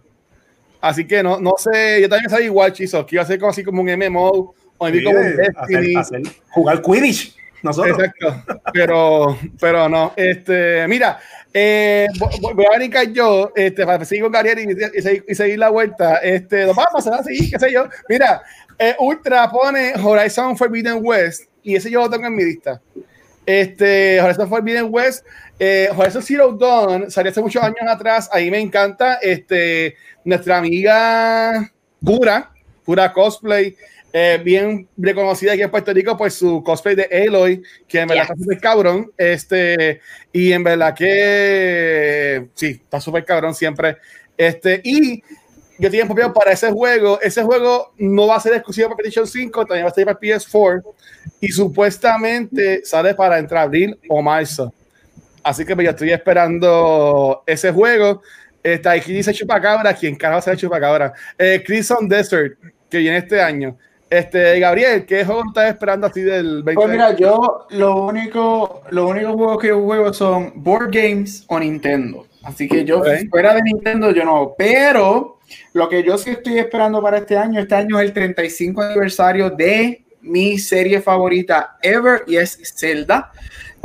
[0.82, 3.52] Así que no, no sé, yo también sabía igual, Chiso, que iba a ser como
[3.52, 5.96] así como un MMO o sí, como un Destiny.
[5.96, 7.36] Hacer, hacer, jugar Quidditch.
[7.64, 7.98] Nosotros.
[7.98, 10.14] Exacto, pero, pero no.
[10.18, 11.18] Este, mira,
[11.54, 12.08] eh,
[12.42, 15.70] voy a brincar yo este, para seguir con Gabriel y, y, seguir, y, seguir, la
[15.70, 16.18] vuelta.
[16.18, 17.88] Este, vamos a así, qué sé yo.
[18.10, 18.42] Mira,
[18.78, 22.82] eh, Ultra pone Horizon Forbidden West y ese yo lo tengo en mi lista.
[23.46, 25.26] Este, Horizon Forbidden West,
[25.58, 28.30] eh, Horizon Zero Dawn salió hace muchos años atrás.
[28.34, 29.20] Ahí me encanta.
[29.22, 29.96] Este,
[30.26, 31.72] nuestra amiga
[32.04, 32.52] Pura,
[32.84, 33.76] Pura Cosplay
[34.16, 38.26] eh, bien reconocida aquí en Puerto Rico por su cosplay de Aloy, que en verdad
[38.26, 38.34] yeah.
[38.34, 39.12] está súper cabrón.
[39.18, 43.98] Este, y en verdad que sí, está súper cabrón siempre.
[44.38, 45.24] Este, y
[45.80, 47.20] yo tenía propio para ese juego.
[47.22, 50.20] Ese juego no va a ser exclusivo para PlayStation 5, también va a ser para
[50.20, 50.84] PS4
[51.42, 54.72] y supuestamente sale para entre abril o marzo.
[55.42, 58.22] Así que pues, yo estoy esperando ese juego.
[58.62, 61.14] Está aquí dice Chupacabra, ¿quién carajo será Chupacabra?
[61.38, 62.58] Eh, Crimson Desert,
[62.90, 63.76] que viene este año.
[64.14, 66.74] Este, Gabriel, ¿qué juego estás esperando así del 20?
[66.76, 71.60] Pues mira, yo lo único, los únicos juegos que yo juego son board games o
[71.60, 72.28] Nintendo.
[72.44, 75.40] Así que yo fuera de Nintendo yo no, pero
[75.74, 79.50] lo que yo sí estoy esperando para este año, este año es el 35 aniversario
[79.50, 83.32] de mi serie favorita ever y es Zelda.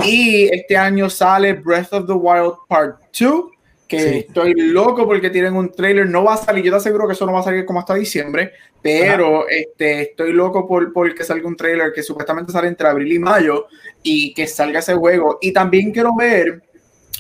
[0.05, 3.45] Y este año sale Breath of the Wild Part 2,
[3.89, 6.09] que estoy loco porque tienen un trailer.
[6.09, 7.95] No va a salir, yo te aseguro que eso no va a salir como hasta
[7.95, 12.87] diciembre, pero este, estoy loco por, por que salga un trailer que supuestamente sale entre
[12.87, 13.67] abril y mayo
[14.03, 15.39] y que salga ese juego.
[15.41, 16.63] Y también quiero ver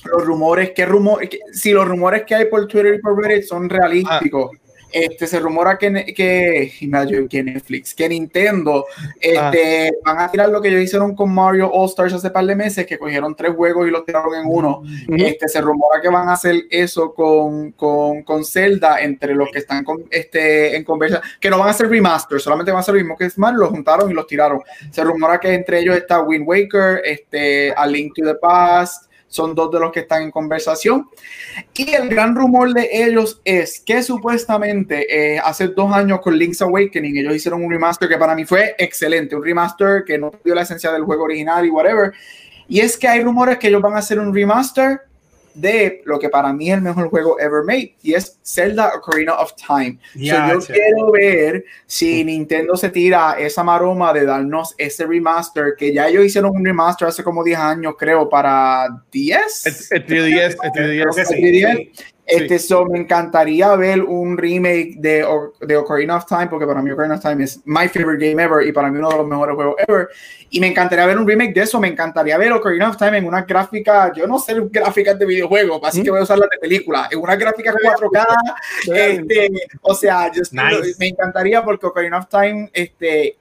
[0.04, 3.68] los rumores, qué rumor, si los rumores que hay por Twitter y por Reddit son
[3.68, 4.50] realísticos.
[4.54, 4.67] Ah.
[4.90, 6.72] Este, se rumora que, que,
[7.28, 8.86] que Netflix, que Nintendo
[9.20, 9.92] este, ah.
[10.04, 12.86] van a tirar lo que ellos hicieron con Mario All Stars hace par de meses,
[12.86, 14.82] que cogieron tres juegos y los tiraron en uno.
[15.08, 19.58] este, se rumora que van a hacer eso con, con, con Zelda entre los que
[19.58, 22.94] están con, este, en conversa, que no van a ser remaster, solamente van a ser
[22.94, 24.60] lo mismo que Smart, los juntaron y los tiraron.
[24.90, 29.54] Se rumora que entre ellos está Wind Waker, este, A Link to the Past, son
[29.54, 31.08] dos de los que están en conversación.
[31.74, 36.62] Y el gran rumor de ellos es que supuestamente eh, hace dos años con Link's
[36.62, 40.54] Awakening ellos hicieron un remaster que para mí fue excelente, un remaster que no dio
[40.54, 42.12] la esencia del juego original y whatever.
[42.68, 45.07] Y es que hay rumores que ellos van a hacer un remaster
[45.54, 49.34] de lo que para mí es el mejor juego ever made y es Zelda Ocarina
[49.34, 49.98] of Time.
[50.14, 56.08] yo quiero ver si Nintendo se tira esa maroma de darnos ese remaster que ya
[56.08, 59.90] ellos hicieron un remaster hace como 10 años creo para 10.
[59.90, 61.92] El, 10, el
[62.28, 65.26] este, so, me encantaría ver un remake de,
[65.62, 68.66] de Ocarina of Time, porque para mí Ocarina of Time es my favorite game ever
[68.66, 70.08] y para mí uno de los mejores juegos ever.
[70.50, 71.80] Y me encantaría ver un remake de eso.
[71.80, 75.84] Me encantaría ver Ocarina of Time en una gráfica, yo no sé gráficas de videojuego,
[75.84, 78.26] así que voy a usar las de película, en una gráfica 4K.
[78.94, 80.30] Este, o sea,
[80.98, 83.36] me encantaría porque Ocarina of Time, este,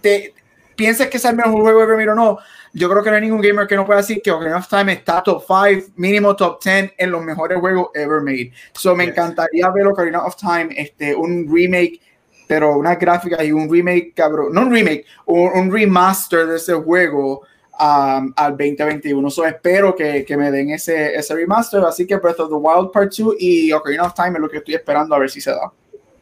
[0.00, 0.34] te,
[0.78, 2.38] pienses que es el mejor juego ever o no
[2.72, 4.92] yo creo que no hay ningún gamer que no pueda decir que Ocarina of Time
[4.92, 8.52] está top 5, mínimo top 10 en los mejores juegos ever made.
[8.72, 12.00] So me encantaría ver Ocarina of Time, este, un remake,
[12.46, 17.42] pero una gráfica y un remake, cabrón, no un remake, un, remaster de ese juego
[17.78, 19.30] um, al 2021.
[19.30, 21.82] So espero que, que, me den ese, ese remaster.
[21.84, 24.58] Así que Breath of the Wild Part 2 y Ocarina of Time es lo que
[24.58, 25.72] estoy esperando a ver si se da.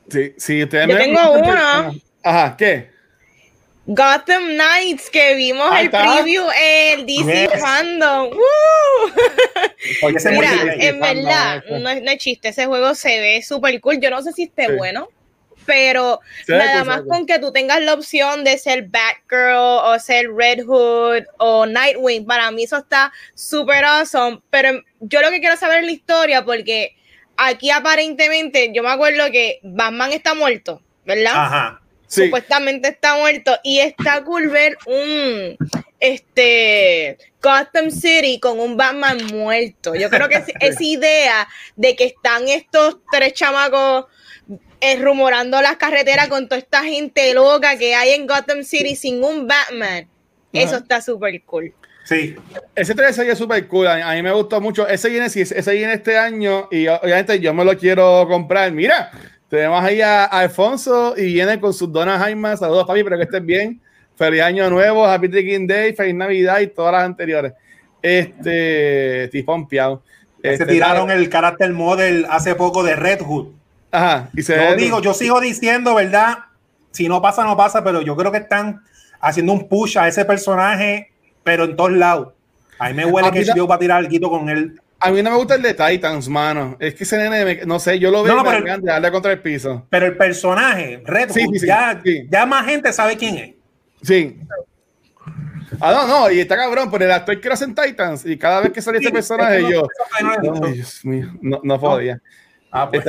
[0.08, 1.92] Sí, sí, Yo tengo una.
[2.22, 2.95] Ajá, ¿qué?
[3.86, 8.30] Gotham Knights, que vimos el preview el DC Fandom.
[10.32, 14.00] Mira, en verdad, no es, no es, chiste, ese juego se ve súper cool.
[14.00, 15.08] Yo no sé si esté bueno,
[15.66, 20.64] pero nada más con que tú tengas la opción de ser Batgirl o ser Red
[20.64, 24.40] Hood o Nightwing, para mí eso está súper awesome.
[24.50, 26.96] Pero yo lo que quiero saber es la historia, porque
[27.36, 31.34] aquí aparentemente, yo me acuerdo que Batman está muerto, ¿verdad?
[31.36, 35.56] Ajá supuestamente está muerto y está cool ver un
[35.98, 39.94] este Gotham City con un Batman muerto.
[39.94, 44.06] Yo creo que esa idea de que están estos tres chamacos
[44.80, 49.22] eh, rumorando las carreteras con toda esta gente loca que hay en Gotham City sin
[49.24, 50.08] un Batman,
[50.52, 51.72] eso está súper cool.
[52.06, 52.36] Sí.
[52.74, 53.88] Ese 3 es súper cool.
[53.88, 54.86] A mí me gustó mucho.
[54.86, 58.70] Ese viene, ese viene este año y obviamente yo me lo quiero comprar.
[58.70, 59.10] Mira,
[59.48, 62.56] tenemos ahí a, Alfonso y viene con sus donas Jaime.
[62.56, 63.80] Saludos, para mí, pero que estén bien.
[64.16, 67.52] Feliz Año Nuevo, Happy Drinking Day, Feliz Navidad y todas las anteriores.
[68.02, 70.02] Este, Tifón Piao.
[70.42, 73.48] se este, tiraron el carácter model hace poco de Red Hood.
[73.92, 74.30] Ajá.
[74.34, 76.38] Y se yo digo, yo sigo diciendo, ¿verdad?
[76.90, 78.82] Si no pasa, no pasa, pero yo creo que están
[79.20, 81.10] haciendo un push a ese personaje,
[81.44, 82.28] pero en todos lados.
[82.78, 85.36] A mí me huele que va a tirar el con él a mí no me
[85.36, 86.76] gusta el de Titans, mano.
[86.80, 89.86] Es que ese nene, no sé, yo lo veo no, pero, darle contra el piso.
[89.90, 93.54] Pero el personaje, Red sí, ya, ya, más gente sabe quién es.
[94.02, 94.38] Sí.
[95.80, 98.38] Ah, no, no, y está cabrón, pero el actor que lo hace en Titans, y
[98.38, 99.86] cada vez que sale este personaje, yo.
[100.12, 102.20] Ay, Dios mío, no, no podía.
[102.76, 103.04] Ah, pues.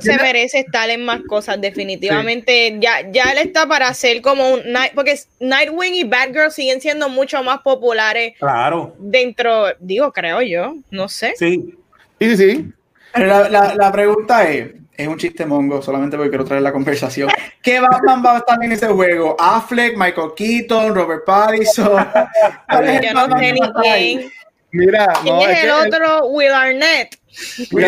[0.00, 2.76] se merece estar en más cosas, definitivamente.
[2.80, 7.08] Ya, ya él está para ser como un Night, porque Nightwing y Batgirl siguen siendo
[7.08, 8.34] mucho más populares.
[8.38, 8.94] Claro.
[8.98, 11.34] Dentro, digo, creo yo, no sé.
[11.36, 11.74] Sí.
[12.20, 12.72] Sí, sí.
[13.14, 17.28] La, la, la pregunta es, es un chiste mongo, solamente porque quiero traer la conversación.
[17.62, 19.36] ¿Qué Batman va a estar en ese juego?
[19.38, 22.06] Affleck, Michael Keaton, Robert Pattinson.
[23.02, 24.32] yo no sé ni quién.
[24.70, 26.26] Mira, ¿Quién no, es, es el que- otro?
[26.26, 27.16] Will Arnett.
[27.70, 27.82] De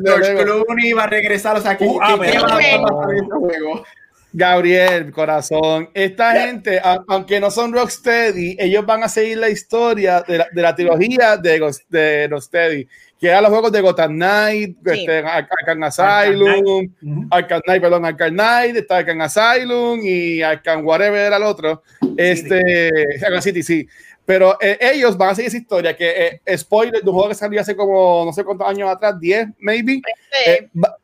[0.04, 0.34] George.
[0.44, 3.10] Clooney va a regresar, o sea, que, Uh, ah, que- que pero- va a pasar
[3.12, 3.84] en este juego.
[4.32, 10.22] Gabriel, corazón, esta gente, a- aunque no son Rocksteady, ellos van a seguir la historia
[10.28, 12.86] de la, de la trilogía de, de Rocksteady,
[13.18, 15.00] que eran los juegos de Gotham Knight, Sí.
[15.00, 17.26] este, Ar- Arkham Arkham Asylum.
[17.30, 21.82] Arkham Knight, perdón, Arkham Knight, está Arkham Asylum y Arkham whatever era el otro,
[22.18, 22.90] este,
[23.24, 23.88] Arkham City, sí.
[24.26, 27.34] Pero eh, ellos van a seguir esa historia, que eh, spoiler de un juego que
[27.36, 30.02] salió hace como no sé cuántos años atrás, 10, maybe.
[30.32, 30.96] Este, Eh, Ba-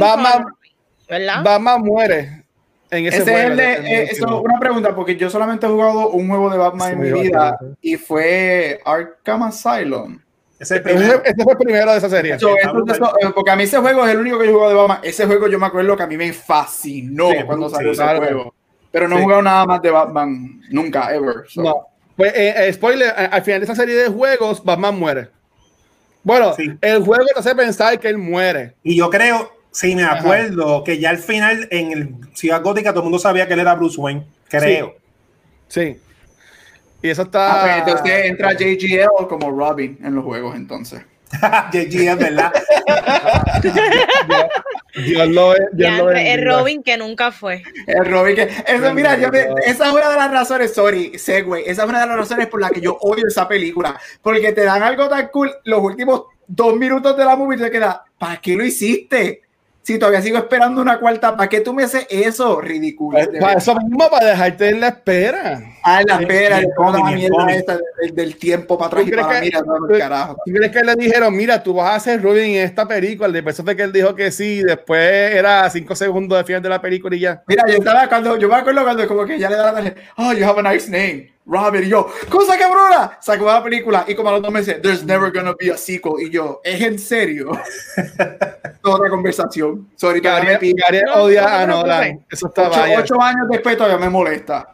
[0.00, 0.46] Batman-
[1.08, 1.42] ¿verdad?
[1.44, 2.44] Batman muere
[2.90, 3.48] en ese, Ese es juego.
[3.50, 6.58] el de, en eh, eso, una pregunta, porque yo solamente he jugado un juego de
[6.58, 7.76] Batman en Sí, mi yo vida también.
[7.80, 10.18] y fue Arkham Asylum.
[10.58, 12.38] Ese es Ese, fue el primero de esa serie.
[12.38, 14.50] So, está eso- eso- eh, porque a mí ese juego es el único que yo
[14.50, 14.98] he jugado de Batman.
[15.02, 18.02] Ese juego yo me acuerdo que a mí me fascinó Sí, cuando sí, salió ese
[18.02, 18.18] claro.
[18.18, 18.54] juego.
[18.90, 19.24] Pero no he Sí.
[19.24, 21.44] jugado nada más de Batman nunca, ever.
[21.48, 21.62] so.
[21.62, 21.86] No.
[22.16, 25.28] Pues, eh, eh, spoiler, eh, al final de esa serie de juegos, Batman muere.
[26.22, 26.70] Bueno, Sí.
[26.80, 28.74] el juego te hace pensar que él muere.
[28.82, 33.00] Y yo creo, sí me acuerdo, que ya al final en el Ciudad Gótica todo
[33.00, 34.26] el mundo sabía que él era Bruce Wayne.
[34.48, 34.94] Creo.
[35.68, 35.98] Sí.
[37.02, 37.60] Y eso Ah, está.
[37.62, 41.02] pues, entonces entra JGL como Robin en los juegos, entonces.
[41.72, 42.52] JG es verdad.
[44.94, 46.44] Dios lo, Dios Ya, lo es.
[46.44, 47.62] Robin que nunca fue.
[47.86, 48.48] El Robin que.
[48.66, 49.54] Eso, mira, yo me- mío.
[49.66, 51.64] esa es una de las razones, sorry, Segway.
[51.66, 53.98] Esa es una de las razones por las que yo odio esa película.
[54.22, 55.52] Porque te dan algo tan cool.
[55.64, 59.42] Los últimos dos minutos de la movie te queda, ¿para qué lo hiciste?
[59.84, 62.58] Si todavía sigo esperando una cuarta, ¿para qué tú me haces eso?
[62.58, 63.18] Ridículo.
[63.18, 65.62] Pues, Para eso mismo, para dejarte en la espera.
[65.82, 69.12] Ah, la espera, de toda la mierda esta del, del tiempo para atrás ¿Tú y
[69.12, 70.36] para que- mira, no, carajo.
[70.46, 73.28] ¿Tú crees que le dijeron, mira, tú vas a hacer Robin en esta película?
[73.28, 76.80] Después de que él dijo que sí, después era cinco segundos de final de la
[76.80, 77.42] película y ya.
[77.46, 80.00] Mira, yo estaba cuando, yo me acuerdo cuando como que ya le da la tarjeta,
[80.16, 84.14] oh, you have a nice name, Robin, y yo, cosa cabrona, sacó la película y
[84.14, 86.98] como a los dos meses, there's never gonna be a sequel, y yo, ¿es en
[86.98, 87.50] serio?
[88.82, 89.88] Toda la conversación.
[89.96, 90.58] Sorry, Gabriel.
[90.76, 92.24] Gabriel No, odia a Nolan.
[92.30, 92.98] Eso está Ocho, vaya.
[93.00, 94.70] ocho años después todavía me molesta.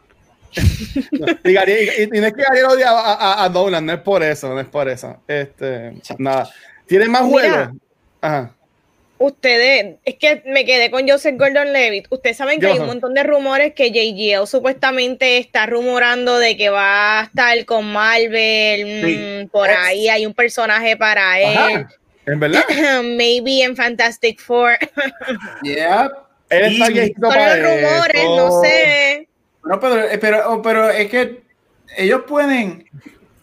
[1.43, 3.99] Y, Gabriel- y- y no es que Gabriel odia a, a, a Nolan, no es
[3.99, 5.17] por eso, no es por eso.
[5.27, 6.49] Este, nada.
[6.87, 7.69] ¿Tienen más juegos?
[8.21, 8.51] Ajá.
[9.23, 12.07] Ustedes, es que me quedé con Joseph Gordon Levitt.
[12.09, 16.71] Ustedes saben que hay un montón de rumores que JGL supuestamente está rumorando de que
[16.71, 19.05] va a estar con Marvel.
[19.05, 19.43] Sí.
[19.45, 21.85] mm, por ahí hay un personaje para él.
[22.25, 22.63] ¿En verdad?
[23.03, 24.71] Maybe en Fantastic Four.
[25.61, 26.09] Yeah.
[26.49, 27.13] Él está Sí.
[27.13, 28.35] Son para los rumores, eso.
[28.37, 29.27] no sé.
[29.65, 31.43] No, pero, eh, pero, oh, pero es que
[31.95, 32.89] ellos pueden.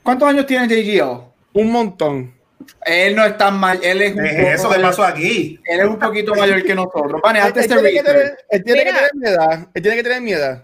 [0.02, 1.20] ¿Cuántos años tiene JGL?
[1.52, 2.37] Un montón.
[2.86, 5.58] Él no es tan mal, él es un Es eso que mayor- pasó aquí.
[5.64, 7.20] Él es un poquito mayor que nosotros.
[7.22, 9.68] Pane, Él, hazte él este tiene, que tener, él tiene que tener mi edad.
[9.74, 10.62] Él tiene que tener mi edad.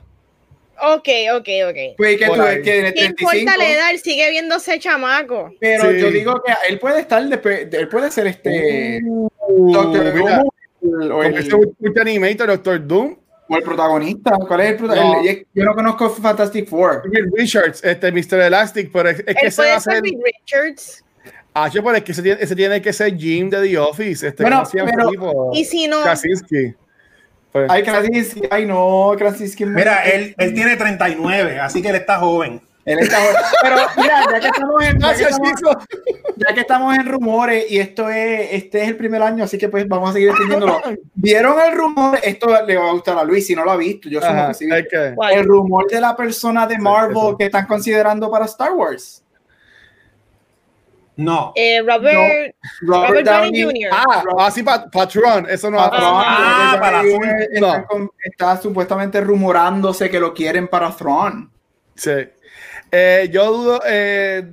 [0.77, 1.77] Ok, ok, ok.
[1.97, 2.57] Pues que Por tú ahí.
[2.57, 3.37] es que tiene ¿Qué 35.
[3.37, 3.91] importa la edad?
[3.93, 5.53] Él sigue viéndose chamaco.
[5.61, 5.99] Pero Sí.
[6.01, 10.43] yo digo que él puede estar, después- él puede ser este Uh, Doctor mira,
[10.81, 13.17] Doom o el, mucho animator, Doctor Doom.
[13.49, 14.33] o el protagonista.
[14.49, 14.87] ¿Cuál es el No.
[14.89, 15.49] protagonista?
[15.55, 17.03] Yo no conozco Fantastic Four.
[17.37, 18.41] Richards, este Mr.
[18.41, 21.04] Elastic, pero es, es que Él ese va puede a Reed Richards.
[21.55, 24.27] Ah, yo, pero es que ese tiene, ese tiene que ser Jim de The Office.
[24.27, 25.51] Este, Bueno, ¿cómo se llama pero- tipo?
[25.55, 26.75] Y si no, Krasinski.
[27.53, 28.43] Pues, Ay, Krasinski.
[28.51, 29.65] Ay, no, Krasinski.
[29.65, 32.61] Mira, él, él tiene 39, así que él está joven.
[32.85, 33.17] Él está
[33.63, 35.87] Pero mira, ya que estamos en, ya que estamos,
[36.37, 39.71] ya que estamos en rumores y esto es, este es el primer año, así que
[39.71, 40.83] pues vamos a seguir extendiéndolo.
[41.15, 42.19] ¿Vieron el rumor?
[42.23, 44.09] Esto le va a gustar a Luis, si no lo ha visto.
[44.11, 45.35] Yo asumo Ajá, ¿cuál?
[45.35, 49.24] El rumor de la persona de Marvel que están considerando para Star Wars.
[51.17, 51.53] No.
[51.55, 53.91] Eh, Robert, Robert Downey Jr.
[53.93, 55.91] Ah, así pa Patron, eso no Ah,
[56.73, 57.39] Robert para Downey Thrawn.
[57.53, 57.61] Jr.
[57.61, 57.75] No.
[57.77, 61.51] está, está supuestamente rumorándose que lo quieren para Thrawn.
[61.95, 62.11] Sí.
[62.91, 63.81] Eh, yo dudo.
[63.87, 64.45] Eh,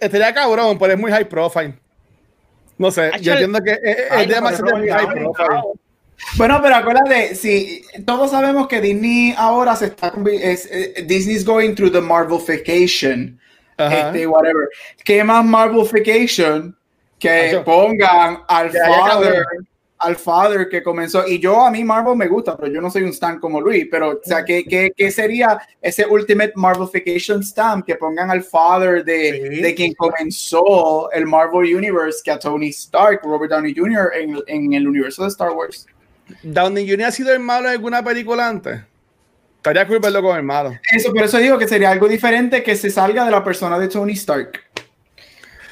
[0.00, 1.74] estaría cabrón, pero es muy high profile.
[2.78, 5.62] No sé, yo Achal- entiendo que es, es Ay, no, demasiado Robert high profile.
[6.36, 11.74] Bueno, pero acuérdate, si todos sabemos que Disney ahora se está es, eh, Disney's going
[11.74, 13.40] through the Marvelification.
[13.88, 14.68] Este, whatever.
[15.04, 16.76] ¿Qué más Marvelification
[17.18, 17.64] que Acho.
[17.64, 19.44] pongan al haya father,
[19.98, 21.26] al father que comenzó?
[21.26, 23.86] Y yo a mí Marvel me gusta, pero yo no soy un stan como Luis.
[23.90, 29.04] Pero o sea, ¿qué, qué, qué sería ese ultimate Marvelification stamp que pongan al father
[29.04, 29.60] de, Sí.
[29.62, 34.10] de quien comenzó el Marvel Universe, que a Tony Stark, Robert Downey Jr.
[34.14, 35.86] en, en el universo de Star Wars?
[36.42, 37.06] Downey Jr.
[37.06, 38.80] ha sido el malo en alguna película antes.
[39.60, 40.72] Estaría cool verlo como el malo.
[40.90, 43.88] Eso, por eso digo que sería algo diferente que se salga de la persona de
[43.88, 44.58] Tony Stark.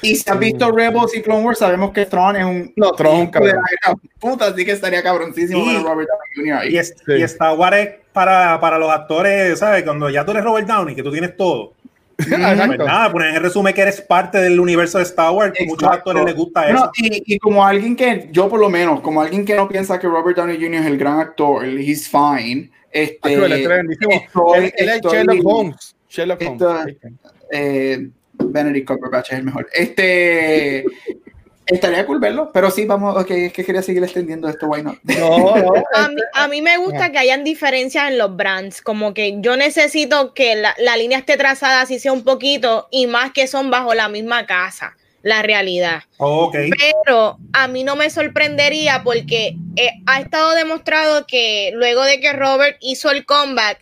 [0.01, 2.71] Y si has visto Rebels y Clone Wars, sabemos que Thrawn es un.
[2.75, 3.55] No, Thrawn, hijo de cabrón.
[3.85, 6.53] la Puta, así que estaría cabroncísimo a Robert Downey Jr.
[6.53, 6.73] ahí.
[6.73, 7.13] Y, es- Sí.
[7.17, 9.83] y Star Wars es para, para los actores, ¿sabes?
[9.83, 11.73] Cuando ya tú eres Robert Downey, que tú tienes todo.
[12.15, 15.51] Pues nada, poner en resumen que eres parte del universo de Star Wars.
[15.51, 15.69] Exacto.
[15.73, 16.91] Muchos actores les gusta eso.
[16.97, 20.07] y, y, como alguien que, yo por lo menos, como alguien que no piensa que
[20.07, 20.81] Robert Downey Jr.
[20.81, 22.69] es el gran actor, he's fine.
[22.91, 25.95] Este, él, es Sherlock Holmes.
[26.09, 26.97] Sherlock Holmes.
[27.51, 29.67] Eh, Benedict Cumberbatch es el mejor.
[29.73, 30.85] Este.
[31.69, 34.97] Estaría cool verlo, pero sí, vamos, ok, es que quería seguir extendiendo esto, why not?
[35.03, 35.73] No, no.
[35.93, 39.55] a, mí, a, mí, me gusta que hayan diferencias en los brands, como que yo
[39.55, 43.69] necesito que la, la línea esté trazada así sea un poquito y más que son
[43.69, 46.03] bajo la misma casa, la realidad.
[46.17, 46.69] okay.
[47.05, 52.33] Pero a mí no me sorprendería porque eh, ha estado demostrado que luego de que
[52.33, 53.79] Robert hizo el comeback,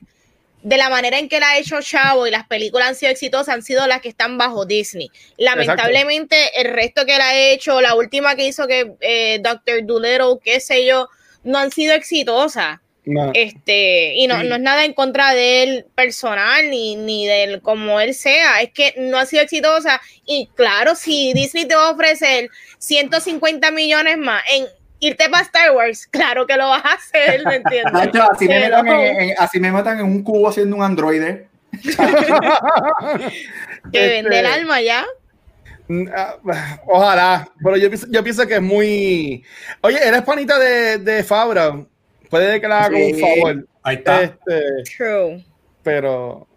[0.63, 3.53] de la manera en que la ha hecho Chavo y las películas han sido exitosas,
[3.53, 5.09] han sido las que están bajo Disney.
[5.38, 6.59] Lamentablemente, Exacto.
[6.61, 10.59] el resto que la ha hecho, la última que hizo que eh, Doctor Dolittle, qué
[10.59, 11.07] sé yo,
[11.43, 12.79] no han sido exitosas.
[13.08, 13.32] No.
[13.34, 14.47] Este, y no, sí.
[14.47, 18.62] no, es nada en contra de él personal ni, ni de él como él sea,
[18.62, 20.01] es que no ha sido exitosa.
[20.26, 22.49] Y claro, si Disney te va a ofrecer
[22.80, 24.66] 150 millones más en
[24.99, 27.93] irte para Star Wars, claro que lo vas a hacer, ¿me entiendes?
[27.93, 31.47] Nacho, así, me metan en, en, así me metan en un cubo haciendo un androide.
[31.72, 31.80] que
[33.84, 35.05] este, vende el alma ya.
[36.88, 39.45] Ojalá, pero yo pienso, yo pienso que es muy.
[39.80, 41.86] Oye, eres panita de, de Fabra.
[42.30, 43.13] Puede que la haga sí.
[43.13, 43.67] un favor.
[43.84, 44.23] Ahí está.
[44.23, 44.61] Este,
[44.97, 45.45] True.
[45.84, 46.47] Pero.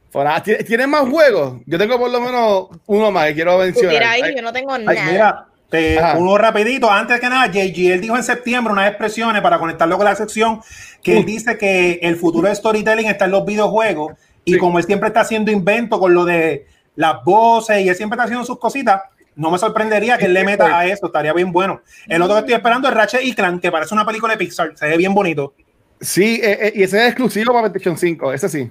[0.67, 1.61] ¿Tienes más juegos?
[1.67, 3.93] Yo tengo por lo menos uno más que quiero mencionar.
[3.93, 4.91] Mira ahí, yo no tengo nada.
[4.91, 9.41] Ay, mira, eh, uno rapidito, antes que nada, JG, él dijo en septiembre unas expresiones
[9.41, 10.61] para conectarlo con la sección,
[11.03, 11.19] que uh.
[11.19, 14.15] él dice que el futuro de storytelling está en los videojuegos
[14.45, 14.59] y sí.
[14.59, 16.67] como él siempre está haciendo invento con lo de
[16.97, 19.03] las voces y él siempre está haciendo sus cositas,
[19.41, 21.81] no me sorprendería que él le meta a eso, estaría bien bueno.
[22.07, 24.73] El otro que estoy esperando es Ratchet y Clank, que parece una película de Pixar,
[24.77, 25.55] se ve bien bonito.
[25.99, 28.71] Sí, eh, eh, y ese es exclusivo para PlayStation 5, ese sí.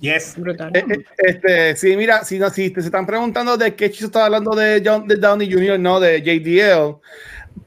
[0.00, 0.36] Yes.
[0.38, 0.74] Brutal.
[0.74, 4.06] Eh, eh, este, sí, mira, si, no, si te se están preguntando de qué chico
[4.06, 6.96] está hablando de John de Downey Jr., no, de JDL,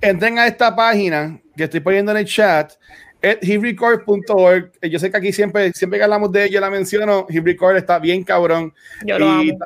[0.02, 2.74] entren a esta página que estoy poniendo en el chat,
[3.22, 4.72] hitrecord.org.
[4.90, 8.24] Yo sé que aquí siempre, siempre que hablamos de ella la menciono, HitRecord está bien
[8.24, 8.74] cabrón.
[9.06, 9.60] Yo lo y, amo.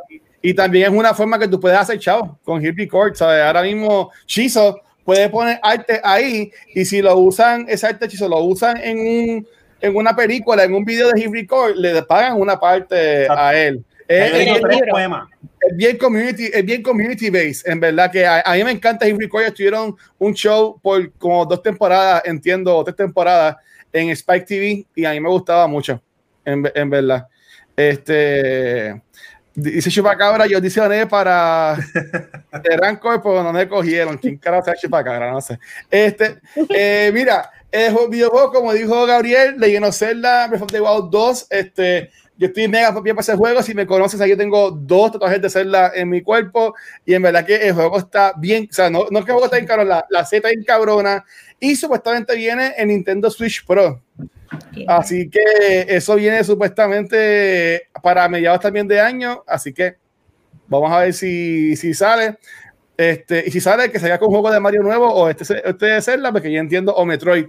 [0.45, 3.41] Y también es una forma que tú puedes hacer chao con HitRecord, ¿sabes?
[3.41, 8.39] Ahora mismo, Chizo puede poner arte ahí y si lo usan, ese arte Chizo lo
[8.43, 9.47] usan en un
[9.83, 13.83] en una película, en un video de Hit Record, le pagan una parte a él.
[14.07, 18.63] Es, es, es, bien community, es bien community based, en verdad que a, a mí
[18.63, 19.43] me encanta Hit Record.
[19.43, 23.57] Estuvieron un show por como dos temporadas, entiendo, tres temporadas
[23.91, 26.01] en Spike TV y a mí me gustaba mucho,
[26.45, 27.27] en, en verdad.
[27.75, 29.01] Este
[29.55, 31.75] dice Chupacabra, yo audicioné para
[32.63, 34.17] el Rancor, pero no me cogieron.
[34.17, 35.31] ¿Quién carajo es Chupacabra?
[35.31, 35.59] No sé.
[35.89, 36.39] Este,
[36.69, 41.47] eh, mira, el videojuego, como dijo Gabriel, Legend of Zelda, Breath of the Wild 2,
[41.49, 45.41] este, yo estoy mega bien para ese juego, si me conoces, yo tengo dos tatuajes
[45.41, 46.75] de Zelda en mi cuerpo,
[47.05, 49.35] y en verdad que el juego está bien, o sea, no, no es que el
[49.35, 51.25] juego está bien cabrón, la, la Z está bien cabrona,
[51.59, 54.01] y supuestamente viene en Nintendo Switch Pro.
[54.87, 59.95] Así que eso viene supuestamente para mediados también de año, así que
[60.67, 62.37] vamos a ver si, si sale.
[62.95, 65.85] Este, y si sale que salga con un juego de Mario nuevo o este, este
[65.85, 67.47] de Zelda, porque yo entiendo, o Metroid,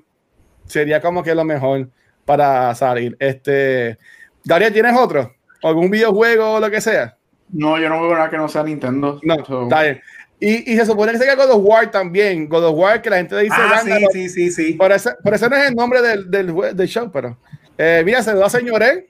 [0.67, 1.89] sería como que lo mejor
[2.25, 3.17] para salir.
[3.19, 3.99] Este,
[4.45, 5.33] Gabriel, ¿tienes otro?
[5.63, 7.17] ¿Algún videojuego o lo que sea?
[7.51, 9.21] No, yo no veo nada que no sea Nintendo.
[9.23, 9.63] No, so.
[9.65, 10.01] está bien.
[10.41, 12.49] Y, y, se supone que se God of War también.
[12.49, 13.55] God of War, que la gente dice.
[13.57, 14.73] Ah, sí, sí, sí, sí.
[14.75, 17.39] Por eso, por eso no es el nombre del, del, del show, pero.
[17.79, 19.05] Eh, mira, saludos a señores.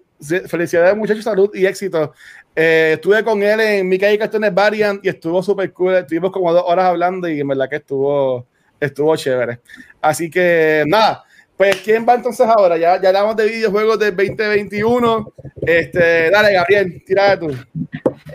[0.46, 2.12] Felicidades, muchachos, salud y éxito.
[2.54, 5.96] Eh, estuve con él en Mickey Cartones Variant y estuvo súper cool.
[5.96, 8.46] Estuvimos como dos horas hablando y en verdad que estuvo,
[8.80, 9.60] estuvo chévere.
[10.00, 11.24] Así que nada.
[11.56, 12.76] Pues, ¿quién va entonces ahora?
[12.76, 15.32] Ya, ya hablamos de videojuegos del 2021.
[15.62, 17.54] Este, dale, Gabriel, tira tú.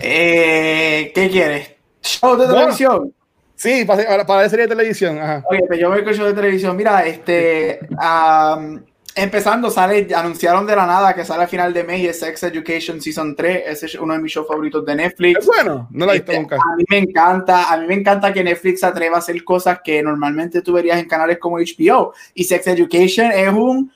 [0.01, 1.78] Eh, ¿Qué quieres?
[2.01, 3.13] ¿Show de televisión?
[3.55, 5.17] Sí, para, para ver serie de televisión.
[5.17, 5.43] Ajá.
[5.49, 6.77] Oye, pues yo voy con show de televisión.
[6.77, 7.79] Mira, este.
[7.91, 8.81] Um,
[9.15, 12.43] empezando, sale, anunciaron de la nada que sale a final de mes y es Sex
[12.43, 13.63] Education Season 3.
[13.65, 15.39] Ese es uno de mis shows favoritos de Netflix.
[15.39, 16.55] Es bueno, no lo he visto este, nunca.
[16.55, 19.79] A mí me encanta, a mí me encanta que Netflix se atreva a hacer cosas
[19.83, 22.13] que normalmente tú verías en canales como HBO.
[22.33, 23.91] Y Sex Education es un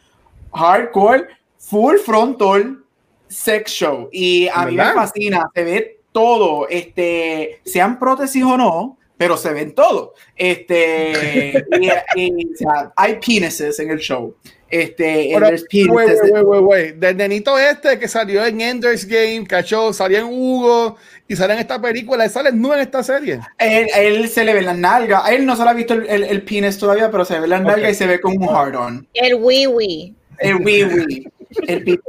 [0.54, 1.28] hardcore,
[1.58, 2.84] full frontal
[3.28, 4.10] sex show.
[4.12, 9.52] Y a mí me fascina, se ve todo, este, sean prótesis o no, pero se
[9.52, 10.14] ven todo.
[10.36, 11.66] Este,
[12.16, 14.36] y, y, o sea, hay penises en el show.
[14.74, 16.96] Este, Pero, wait, wait, wait, wait.
[16.96, 20.98] Del nenito este que salió en Ender's Game, cachó, salió en Hugo
[21.28, 23.40] y sale en esta película, sale no en esta serie.
[23.60, 25.22] Él, él se le ve las nalgas.
[25.26, 27.42] A él no se le ha visto el, el, el penis todavía, pero se le
[27.42, 27.92] ve las nalgas okay.
[27.92, 29.08] y se ve como un hard on.
[29.14, 30.16] El wee wee.
[30.40, 31.28] El Wii Wii.
[31.68, 32.00] El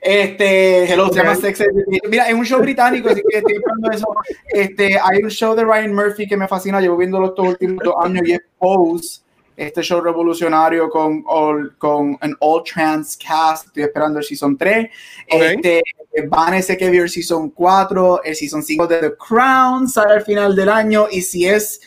[0.00, 2.00] este, hello, se llama Sex Education.
[2.08, 4.06] Mira, es un show británico, así que estoy esperando eso.
[4.48, 7.94] Este, hay un show de Ryan Murphy que me fascina, llevo viéndolo estos últimos dos
[8.02, 9.20] años y es Pose.
[9.56, 13.68] Este show revolucionario con, all, con an all trans cast.
[13.68, 14.86] Estoy esperando el season 3.
[15.32, 15.42] Ok.
[15.42, 15.82] Este,
[16.28, 20.54] Vanessa que vio el season 4, el season 5 de The Crown sale al final
[20.54, 21.06] del año.
[21.10, 21.80] Y si es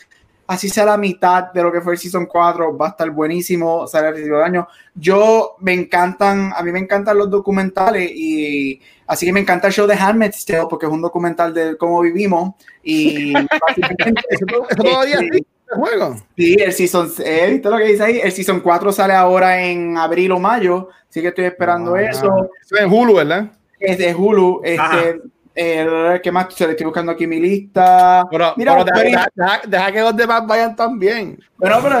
[0.50, 3.86] así sea la mitad de lo que fue el Season 4, va a estar buenísimo,
[3.86, 4.68] sale al principio del año.
[4.94, 9.72] Yo me encantan, a mí me encantan los documentales y así que me encanta el
[9.72, 13.32] show de Handmaid's Tale porque es un documental de cómo vivimos y
[13.68, 15.44] básicamente, ¿Eso, to- eso todavía este, el
[15.76, 16.16] juego?
[16.36, 18.20] Sí, el Season, eh, ¿viste lo que dice ahí?
[18.20, 22.02] El Season 4 sale ahora en abril o mayo, así que estoy esperando Ah.
[22.02, 22.50] eso.
[22.60, 23.52] Eso es en Hulu, ¿verdad?
[23.78, 25.20] Es de Hulu, este,
[25.60, 26.52] eh, ¿qué más?
[26.54, 28.24] Se le estoy buscando aquí mi lista.
[28.30, 31.38] Pero, Mira, pero deja, deja- deja- deja que los demás vayan también.
[31.56, 31.96] Bueno, pero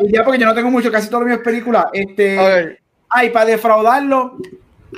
[0.00, 1.86] y ya porque yo no tengo mucho, casi todas mis películas.
[1.92, 2.78] Este,
[3.08, 4.36] ay, para defraudarlo,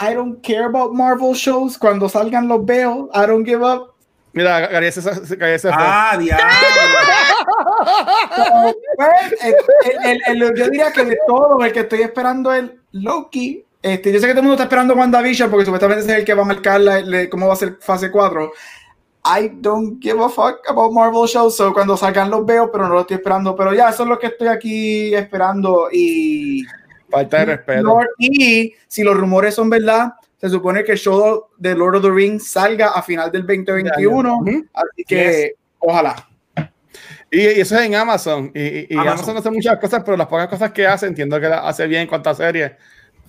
[0.01, 1.77] I don't care about Marvel shows.
[1.79, 3.09] Cuando salgan los veo.
[3.15, 3.93] I don't give up.
[4.33, 5.01] Mira, Gary se.
[5.73, 6.45] Ah, diablo.
[8.97, 9.55] Pues, el-
[10.05, 13.65] el- el- el- yo diría que de todo, el que estoy esperando es Loki.
[13.83, 16.35] Este, yo sé que todo el mundo está esperando WandaVision porque supuestamente es el que
[16.35, 18.53] va a marcar la- le- cómo va a ser fase 4.
[19.25, 22.95] I don't give a fuck about Marvel shows, so cuando salgan los veo, pero no
[22.95, 23.55] los estoy esperando.
[23.57, 25.89] Pero ya, eso es lo que estoy aquí esperando.
[25.93, 26.63] Y,
[27.11, 27.99] Falta de respeto.
[28.19, 32.11] Y si los rumores son verdad, se supone que el show de Lord of the
[32.11, 34.37] Rings salga a final del 2021.
[34.39, 34.67] Ujú.
[34.73, 36.29] Así que, ojalá.
[37.31, 38.51] Y, y eso es en Amazon.
[38.55, 39.09] Y, y- y Amazon.
[39.31, 39.37] Amazon.
[39.37, 42.09] hace muchas cosas, pero las pocas cosas que hace, entiendo que las hace bien en
[42.09, 42.73] cuanto a series.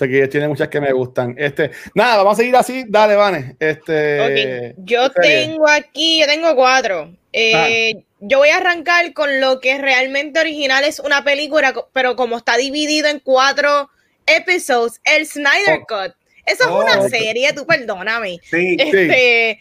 [0.07, 1.35] Porque tiene muchas que me gustan.
[1.37, 2.85] Este, nada, vamos a seguir así.
[2.87, 3.55] Dale, Vane.
[3.59, 5.45] Este, Ok, Yo serie.
[5.45, 7.15] tengo aquí, yo tengo cuatro.
[7.33, 12.37] Eh, Yo voy a arrancar con lo que realmente original es una película, pero como
[12.37, 13.89] está dividido en cuatro
[14.25, 15.85] episodios, el Snyder Oh.
[15.87, 16.13] Cut.
[16.45, 16.83] Eso Oh.
[16.87, 18.39] es una serie, tú perdóname.
[18.43, 18.75] Sí.
[18.79, 19.59] Este,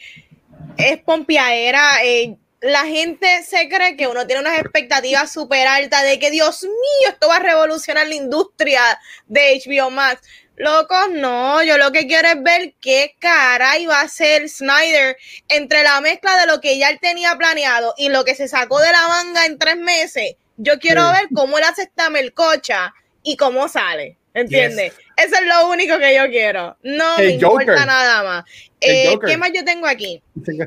[0.79, 1.83] es pompiadera.
[2.05, 6.63] eh, la gente se cree que uno tiene unas expectativas súper altas de que, Dios
[6.63, 8.83] mío, esto va a revolucionar la industria
[9.27, 10.21] de HBO Max.
[10.57, 15.17] Locos, no, yo lo que quiero es ver qué caray va a hacer Snyder
[15.49, 18.79] entre la mezcla de lo que ya él tenía planeado y lo que se sacó
[18.79, 20.35] de la manga en tres meses.
[20.59, 21.13] Yo quiero Sí.
[21.15, 22.93] ver cómo él hace esta melcocha
[23.23, 24.19] y cómo sale.
[24.35, 24.93] ¿Entiendes?
[25.17, 26.77] Eso es lo único que yo quiero.
[26.83, 28.45] No El me importa nada más.
[28.81, 29.19] Eh.
[29.27, 30.23] ¿Qué más yo tengo aquí?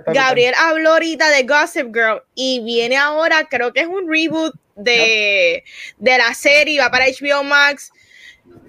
[0.08, 5.64] Gabriel habló ahorita de Gossip Girl y viene ahora, creo que es un reboot de,
[5.98, 7.92] de la serie, va para HBO Max.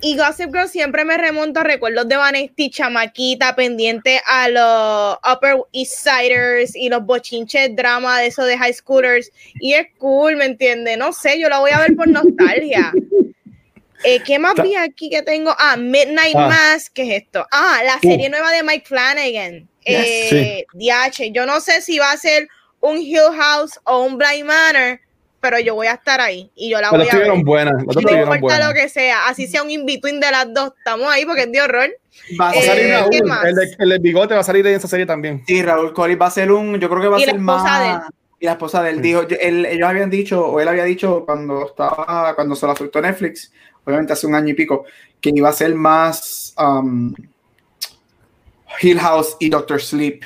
[0.00, 5.56] Y Gossip Girl siempre me remonta a recuerdos de Vanesti, chamaquita, pendiente a los Upper
[5.72, 9.30] East Siders y los bochinches drama de eso de high schoolers.
[9.54, 10.96] Y es cool, ¿me entiende?
[10.96, 12.92] No sé, yo la voy a ver por nostalgia.
[14.04, 15.54] Eh, ¿Qué más vi aquí que tengo?
[15.58, 16.48] Ah, Midnight Ah.
[16.48, 17.46] Mass, ¿qué es esto?
[17.50, 19.68] Ah, la serie nueva de Mike Flanagan.
[19.84, 20.32] Yes.
[20.32, 21.30] Eh, DH.
[21.32, 22.48] Yo no sé si va a ser
[22.80, 25.00] un Hill House o un Blind Manor,
[25.40, 27.30] pero yo voy a estar ahí y yo la voy a ver.
[27.44, 27.74] buenas.
[27.84, 28.68] No importa buenas.
[28.68, 31.60] lo que sea, así sea un in-between de las dos, estamos ahí porque es de
[31.62, 31.90] horror.
[32.40, 33.14] Va a Eh, salir Raúl,
[33.46, 35.42] el, de, el de bigote va a salir en esa serie también.
[35.46, 38.02] sí, Raúl Collins va a ser un, yo creo que va a ser de más.
[38.40, 41.66] Y la esposa de él dijo, él- ellos habían dicho, o él había dicho cuando
[41.66, 43.50] estaba, cuando se la soltó Netflix,
[43.84, 44.84] obviamente hace un año y pico,
[45.20, 47.14] que iba a ser más um,
[48.80, 50.22] Hill House y Doctor Sleep.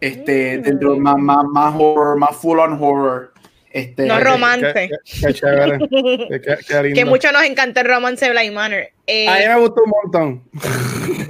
[0.00, 0.62] Este, Mm.
[0.62, 3.31] dentro, más, más, más horror, más full on horror.
[3.72, 4.90] Este, No romance.
[5.20, 5.78] Qué, chévere.
[5.88, 8.88] Qué, que mucho nos encanta el romance de Blind Manor.
[9.06, 10.42] Eh, A mí me gustó un montón.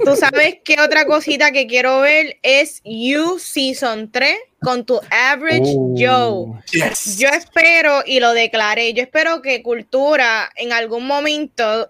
[0.03, 5.61] Tú sabes que otra cosita que quiero ver es You Season 3 con tu Average
[5.75, 5.95] Uh.
[5.97, 6.61] Joe.
[6.71, 7.17] yes.
[7.17, 11.89] Yo espero, y lo declaré, yo espero que Cultura en algún momento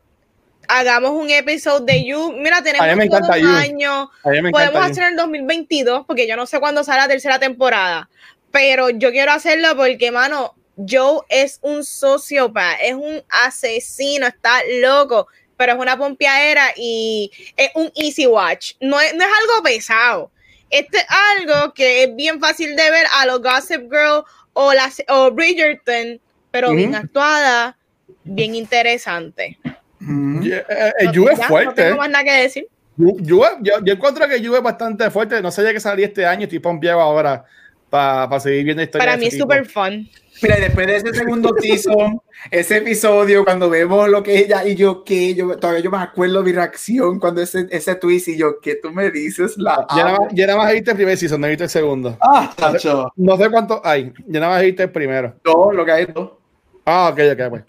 [0.68, 2.34] hagamos un episodio de You.
[2.38, 3.50] Mira, tenemos A mí me todo encanta un You.
[3.58, 4.12] año.
[4.24, 7.08] A mí me Podemos hacer en el 2022, porque yo no sé cuándo sale la
[7.08, 8.10] tercera temporada.
[8.54, 15.28] Pero yo quiero hacerlo porque, mano, Joe es un sociópata, es un asesino, está loco,
[15.58, 18.74] pero es una pompeadera y es un easy watch.
[18.80, 20.32] No es, no es algo pesado.
[20.70, 21.06] Este es
[21.40, 24.24] algo que es bien fácil de ver a los Gossip Girl
[24.54, 27.76] o, las, o Bridgerton, pero bien actuada,
[28.24, 29.58] bien interesante.
[29.98, 30.44] Mm.
[30.46, 30.64] Eh,
[31.00, 31.84] es ya, No fuerte.
[31.86, 32.68] tengo más nada que decir.
[32.98, 35.42] Yu- Yu- yo, yo encuentro que Yu es bastante fuerte.
[35.42, 36.44] No sabía que salía este año.
[36.44, 37.44] Estoy pompeado ahora
[37.94, 39.06] para seguir viendo historia.
[39.06, 40.10] Para mí es súper fun.
[40.42, 42.20] Mira, después de ese segundo season,
[42.50, 46.42] ese episodio, cuando vemos lo que ella y yo, que yo todavía yo me acuerdo
[46.42, 49.60] mi reacción cuando ese, ese twist y yo, ¿qué tú me dices?
[49.60, 52.18] La Ya nada, ya nada más viste el primer season, no viste el segundo.
[52.20, 53.12] Ah, tacho.
[53.16, 54.12] No sé cuántos hay.
[54.26, 55.36] Ya nada más viste el primero.
[55.46, 56.32] No, lo que hay es dos.
[56.86, 57.64] Ah, ok, ok, pues.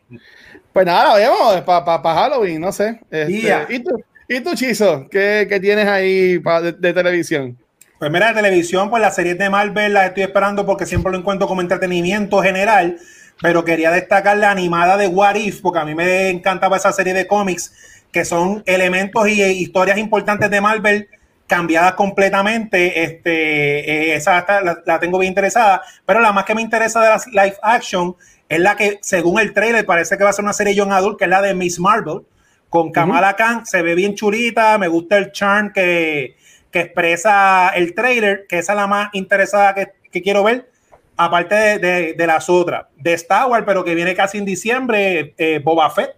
[0.72, 2.98] Pues nada, vemos para pa, Halloween, no sé.
[3.10, 5.06] Este, ¿Y tú, ¿y tú Chizo?
[5.10, 7.58] ¿Qué, qué tienes ahí de, de, televisión?
[8.04, 11.48] Pues mira, televisión, pues las series de Marvel las estoy esperando porque siempre lo encuentro
[11.48, 12.98] como entretenimiento general,
[13.40, 17.14] pero quería destacar la animada de What If, porque a mí me encantaba esa serie
[17.14, 17.72] de cómics,
[18.12, 21.08] que son elementos y historias importantes de Marvel
[21.46, 23.04] cambiadas completamente.
[23.04, 27.08] Este, eh, esa la, la, tengo bien interesada, pero la más que me interesa de
[27.08, 28.16] las live action
[28.50, 31.18] es la que, según el trailer, parece que va a ser una serie Young Adult,
[31.18, 32.20] que es la de Miss Marvel,
[32.68, 33.64] con Kamala Khan.
[33.64, 36.36] Se ve bien chulita, me gusta el charm que,
[36.74, 40.68] que expresa el trailer, que esa es la más interesada que, que quiero ver,
[41.16, 42.86] aparte de, de, las otras.
[42.96, 46.16] De Star Wars, pero que viene casi en diciembre, eh, Boba Fett,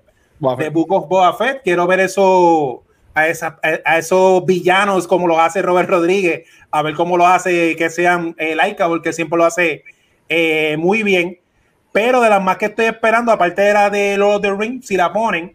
[0.56, 1.60] de Book of Boba Fett.
[1.62, 6.94] Quiero ver eso a, esa, a, esos villanos como lo hace Robert Rodríguez, a ver
[6.94, 9.84] cómo lo hace que sean eh, likeable, porque siempre lo hace
[10.30, 11.38] eh, muy bien.
[11.92, 14.86] Pero de las más que estoy esperando, aparte de la de Lord of the Rings,
[14.86, 15.54] si la ponen,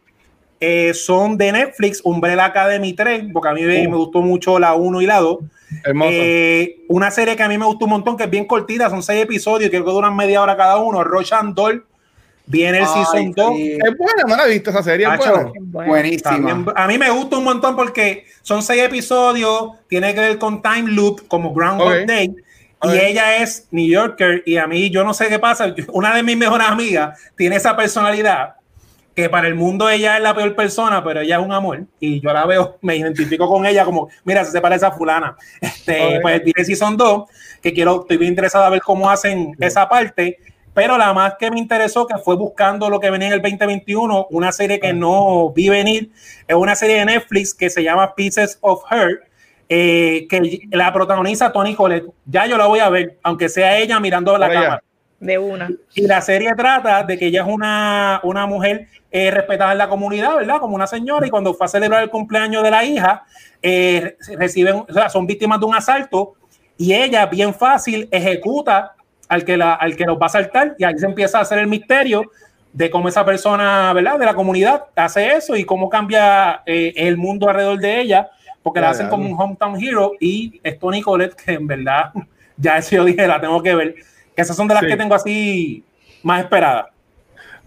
[0.62, 3.98] eh, son de Netflix, Umbrella Academy 3, porque a mí me, uh.
[3.98, 5.40] gustó mucho la 1 y la 2.
[6.12, 9.02] Eh, una serie que a mí me gustó un montón, que es bien cortita, son
[9.02, 11.04] seis episodios, que duran media hora cada uno.
[11.04, 11.86] Rochan Doll
[12.46, 13.54] viene el season 2.
[13.58, 15.08] Es buena, no la he visto esa serie.
[15.58, 16.66] Buenísima.
[16.76, 20.92] a mí me gusta un montón porque son seis episodios, tiene que ver con time
[20.92, 22.36] loop, como Groundhog Day
[22.84, 25.74] y ella es New Yorker y a mí yo no sé qué pasa.
[25.90, 28.56] Una de mis mejores amigas tiene esa personalidad
[29.16, 32.22] que para el mundo ella es la peor persona, pero ella es un amor y
[32.22, 35.36] yo la veo, me identifico con ella como, mira, se parece a fulana.
[35.60, 37.30] Este, pues tiene Season 2,
[37.62, 40.38] que quiero, estoy bien interesado a ver cómo hacen esa parte,
[40.74, 44.28] pero la más que me interesó, que fue buscando lo que venía en el 2021,
[44.32, 46.12] una serie que no vi venir,
[46.48, 49.24] es una serie de Netflix que se llama Pieces of Her,
[49.68, 52.08] eh, que la protagoniza Tony Colette.
[52.26, 54.84] Ya yo la voy a ver, aunque sea ella mirando la cámara.
[55.22, 55.70] De una.
[55.96, 59.88] Y la serie trata de que ella es una, una mujer eh, respetada en la
[59.88, 60.60] comunidad, ¿verdad?
[60.60, 63.24] Como una señora, y cuando fue a celebrar el cumpleaños de la hija,
[63.62, 66.34] eh, reciben, o sea, son víctimas de un asalto,
[66.76, 68.96] y ella, bien fácil, ejecuta
[69.30, 71.60] al que, la, al que los va a asaltar, y ahí se empieza a hacer
[71.60, 72.24] el misterio
[72.74, 74.20] de cómo esa persona, ¿verdad?
[74.20, 78.30] De la comunidad hace eso y cómo cambia el mundo alrededor de ella
[78.64, 82.12] porque la hacen como un hometown hero y es Tony Colette, que en verdad,
[82.58, 83.96] ya eso yo dije, la tengo que ver,
[84.36, 85.84] que esas son de las que tengo así
[86.24, 86.88] más esperadas.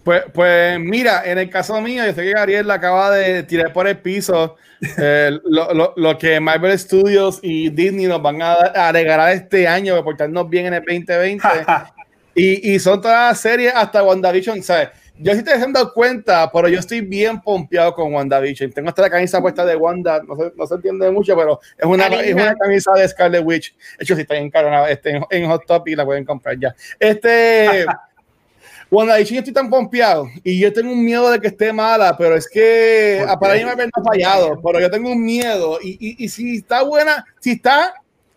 [0.03, 3.73] Pues, pues mira, en el caso mío, yo sé que Gabriel la acaba de tirar
[3.73, 4.55] por el piso
[4.97, 9.67] eh, lo, lo, lo, que Marvel Studios y Disney nos van a, a regalar este
[9.67, 11.47] año, portarnos bien en el 2020.
[12.35, 14.89] y, y son todas las series hasta WandaVision, ¿sabes?
[15.17, 18.71] Yo sí te han dado cuenta, pero yo estoy bien pompeado con WandaVision.
[18.71, 22.07] Tengo esta camisa puesta de Wanda, no se, no se entiende mucho, pero es una,
[22.07, 23.75] es una camisa de Scarlet Witch.
[23.97, 24.51] De hecho, si está en,
[24.89, 26.75] este, en, Hot Topic la pueden comprar ya.
[26.99, 27.85] Este.
[28.91, 32.35] WandaVision yo estoy tan pompeado y yo tengo un miedo de que esté mala, pero
[32.35, 36.29] es que para mí me ha fallado, pero yo tengo un miedo y, y, y
[36.29, 37.95] si está buena, si está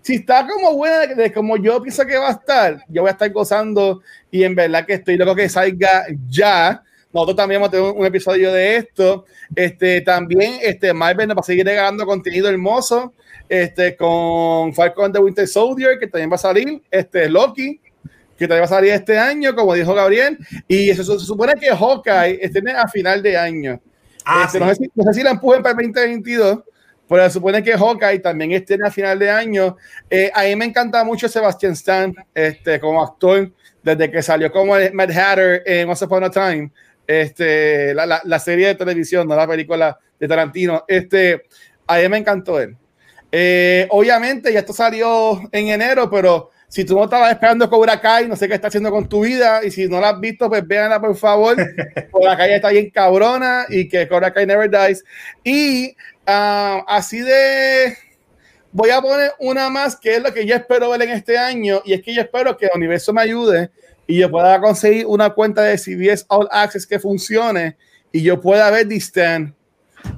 [0.08, 3.12] si está como buena, de, como yo pienso que va a estar, yo voy a
[3.12, 4.00] estar gozando
[4.30, 6.82] y en verdad que estoy loco que salga ya.
[7.12, 9.26] Nosotros también vamos a tener un, episodio de esto.
[9.54, 13.12] Este, también este, Marvel nos va a seguir regalando contenido hermoso
[13.50, 17.78] este, con Falcon the Winter Soldier, que también va a salir, este, Loki,
[18.38, 21.68] que también va a salir este año, como dijo Gabriel, y eso, se supone que
[21.68, 23.78] Hawkeye esté a final de año.
[24.24, 26.60] Ah, este, no, sé si, no, sé si, la empujen para el 2022,
[27.08, 29.76] pero se supone que Hawkeye también esté a final de año.
[30.10, 33.50] Eh, a mí me encanta mucho Sebastian Stan este, como actor,
[33.82, 36.70] desde que salió como Mad Hatter en Once Upon a Time,
[37.06, 40.84] este, la, la, la, serie de televisión, no la película de Tarantino.
[40.86, 41.46] Este,
[41.86, 42.76] a mí me encantó él.
[43.30, 48.28] Eh, obviamente, ya esto salió en enero, pero si tú no estabas esperando Cobra Kai,
[48.28, 49.64] no sé qué está haciendo con tu vida.
[49.64, 51.56] Y si no la has visto, pues véanla por favor.
[52.10, 55.04] Cobra Kai está bien cabrona y que Cobra Kai never dies.
[55.44, 55.96] Y
[56.28, 57.96] uh, así de.
[58.70, 61.80] Voy a poner una más que es lo que yo espero ver en este año.
[61.84, 63.70] Y es que yo espero que el universo me ayude
[64.06, 67.76] y yo pueda conseguir una cuenta de CBS All Access que funcione
[68.12, 69.54] y yo pueda ver Distant.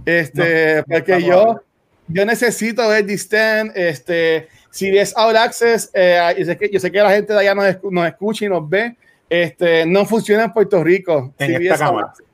[0.04, 1.62] Este, no, porque yo,
[2.08, 3.76] yo necesito ver Distant.
[3.76, 4.48] Este
[4.80, 7.64] ves All Access, eh, yo, sé que, yo sé que la gente de allá nos,
[7.90, 8.96] nos escucha y nos ve,
[9.28, 11.34] este, no funciona en Puerto Rico.
[11.38, 12.12] En esta cámara.
[12.18, 12.24] Eh,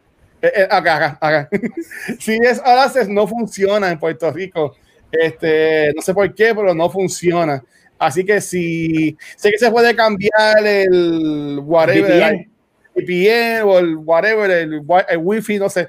[0.43, 1.49] eh, acá, acá, acá.
[2.18, 4.76] si ves All Access, no funciona en Puerto Rico.
[5.11, 7.62] Este, no sé por qué, pero no funciona.
[7.99, 12.47] Así que si sé que se puede cambiar el whatever,
[12.95, 15.89] VPN o el whatever, el, el wifi, no sé.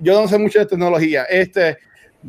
[0.00, 1.24] Yo no sé mucho de tecnología.
[1.24, 1.78] Este,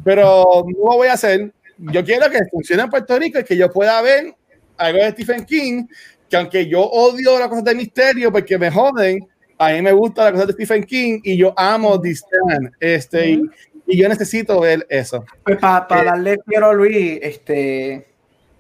[0.04, 3.56] pero no lo voy a hacer yo quiero que funcione en Puerto Rico y que
[3.56, 4.34] yo pueda ver
[4.78, 5.86] algo de Stephen King,
[6.30, 9.20] que aunque yo odio las cosas de misterio porque me joden,
[9.62, 12.72] A mí me gusta la cosa de Stephen King y yo amo The Stand.
[12.80, 13.44] Este, y,
[13.88, 15.26] yo necesito ver eso.
[15.44, 18.08] Pues para eh, darle quiero a Luis, este,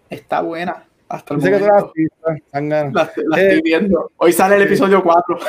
[0.09, 0.85] está buena.
[1.07, 1.93] Hasta el momento.
[2.51, 4.11] la, estoy eh, viendo.
[4.17, 5.39] Hoy sale el episodio 4.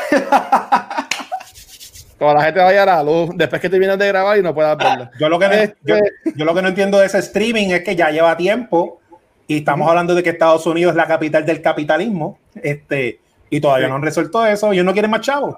[2.19, 4.55] Toda la gente vaya a la luz después que te vienes de grabar y no
[4.55, 5.11] puedas verlo.
[5.19, 6.01] Yo lo, que no, este
[6.37, 9.01] yo, lo que no entiendo de ese streaming es que ya lleva tiempo
[9.49, 13.19] y estamos hablando de que Estados Unidos es la capital del capitalismo este,
[13.51, 14.73] y todavía no han resuelto eso.
[14.73, 15.57] Ellos no quieren más chavos.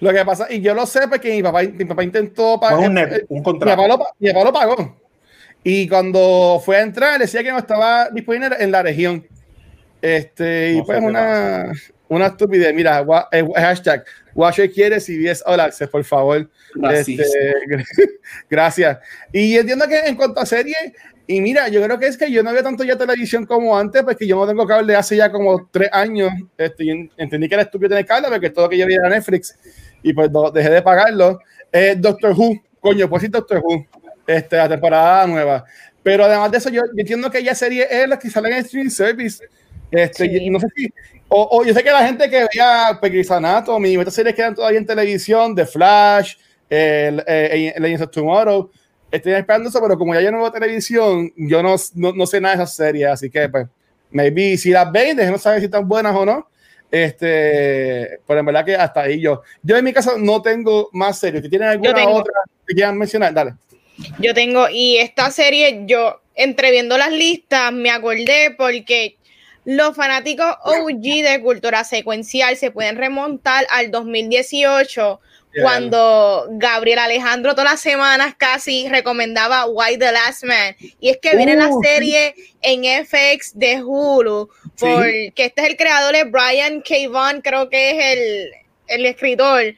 [0.00, 2.78] Lo que pasa, y yo lo sé porque mi papá, mi papá intentó pagar.
[2.78, 2.98] Un,
[3.28, 3.76] un, contrato.
[4.18, 4.96] Mi papá, lo, pagó.
[5.62, 9.26] Y cuando fue a entrar, decía que no estaba disponible en la región.
[10.00, 11.72] Este, y pues una,
[12.08, 12.74] una estupidez.
[12.74, 14.04] Mira, eh, hashtag,
[14.34, 16.48] Washer quiere CBS All Access, por favor.
[16.74, 17.20] Gracias.
[17.20, 17.54] Este,
[18.50, 18.98] gracias.
[19.32, 20.76] Y entiendo que en cuanto a serie,
[21.30, 24.02] y mira, yo creo que es que yo no veo tanto ya televisión como antes,
[24.02, 26.32] porque yo no tengo cable hace ya como tres años.
[26.58, 29.56] Este, entendí que era estúpido tener cable, porque todo lo que yo veía era Netflix,
[30.02, 31.38] y pues dejé de pagarlo.
[31.70, 33.86] Eh, Doctor Who, coño, pues sí, Doctor Who,
[34.26, 35.64] este, la temporada nueva.
[36.02, 38.90] Pero además de eso, yo, entiendo que ya serie es la que sale en streaming
[38.90, 39.44] service.
[39.92, 40.88] Este, y no sé si,
[41.28, 44.86] o, yo sé que la gente que veía Grey's Anatomy, estas series quedan todavía en
[44.86, 46.34] televisión, The Flash,
[46.68, 48.68] el, eh, Legends of Tomorrow,
[49.10, 52.56] estoy esperando eso, pero como ya yo no veo televisión, yo no, no, sé nada
[52.56, 53.66] de esas series, así que pues,
[54.10, 56.48] maybe si las ven, no saber si están buenas o no.
[56.90, 59.42] Este, pero en verdad que hasta ahí yo.
[59.62, 61.48] Yo en mi caso no tengo más series.
[61.48, 62.32] ¿Tienen alguna otra
[62.66, 63.32] que quieran mencionar?
[63.32, 63.54] Dale.
[64.18, 69.16] Yo tengo, y esta serie, yo entreviendo las listas, me acordé porque
[69.64, 75.20] los fanáticos OG de cultura secuencial se pueden remontar al 2018
[75.60, 80.76] cuando Gabriel Alejandro todas las semanas casi recomendaba Why the Last Man.
[81.00, 84.48] Y es que viene la uh, serie en FX de Hulu,
[84.78, 87.08] porque este es el creador de Brian K.
[87.10, 88.50] Vaughan, creo que es el,
[88.86, 89.74] el escritor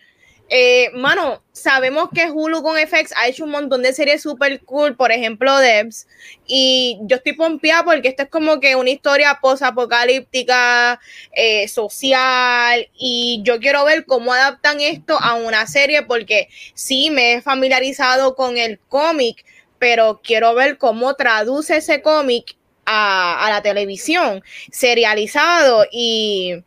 [0.55, 4.95] eh, mano, sabemos que Hulu con FX ha hecho un montón de series super cool,
[4.97, 6.07] por ejemplo, Debs,
[6.47, 11.01] y yo estoy pompeada porque esto es como que una historia post-apocalíptica,
[11.35, 17.33] eh, social, y yo quiero ver cómo adaptan esto a una serie porque sí, me
[17.33, 19.47] he familiarizado con el cómic,
[19.79, 26.63] pero quiero ver cómo traduce ese cómic a la televisión, serializado y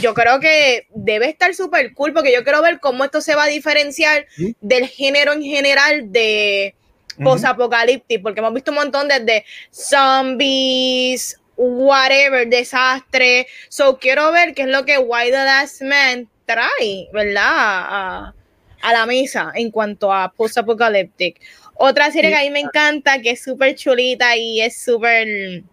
[0.00, 3.44] yo creo que debe estar súper cool porque yo quiero ver cómo esto se va
[3.44, 4.26] a diferenciar
[4.60, 6.74] del género en general de
[7.22, 13.46] post-apocalíptico, porque hemos visto un montón desde zombies, whatever, desastre.
[13.68, 17.44] So quiero ver qué es lo que Why the Last Man trae, ¿verdad?
[17.44, 18.34] A,
[18.92, 21.40] la mesa en cuanto a post-apocalíptico.
[21.74, 25.64] Otra serie que a mí me encanta, que es súper chulita y es súper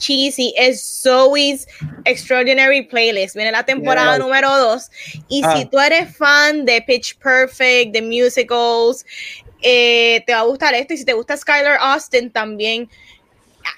[0.00, 1.68] cheesy es Zoe's
[2.04, 3.36] Extraordinary Playlist.
[3.36, 4.90] Viene la temporada número 2.
[5.28, 5.68] Y si ah.
[5.70, 9.06] tú eres fan de Pitch Perfect, de musicals,
[9.62, 10.94] eh, te va a gustar esto.
[10.94, 12.90] Y si te gusta Skylar Austin también.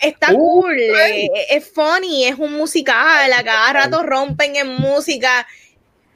[0.00, 5.44] Está uh, cool, eh, es funny, es un musical, a cada rato rompen en música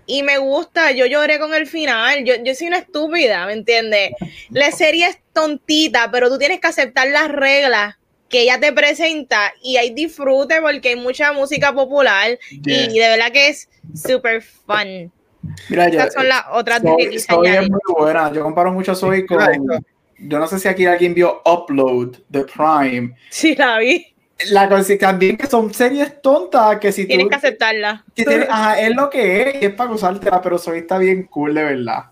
[0.06, 4.12] y me gusta, yo lloré con el final, yo, yo soy una estúpida, ¿me entiendes?
[4.50, 7.96] La serie es tontita, pero tú tienes que aceptar las reglas
[8.28, 13.32] que ella te presenta y hay disfrute porque hay mucha música popular y de verdad
[13.32, 15.12] que es súper fun.
[15.68, 18.32] Mira, Estas son las otras Soy, que Soy es muy buena.
[18.32, 19.38] Yo comparo mucho a Soy con.
[20.18, 23.14] Yo no sé si aquí alguien vio Upload de Prime.
[23.30, 24.06] Sí, la vi.
[24.50, 28.04] La cosa también que son series tontas que si tienes que aceptarla.
[28.48, 32.04] ajá, es lo que es, es para usártela, pero Soy está bien cool de verdad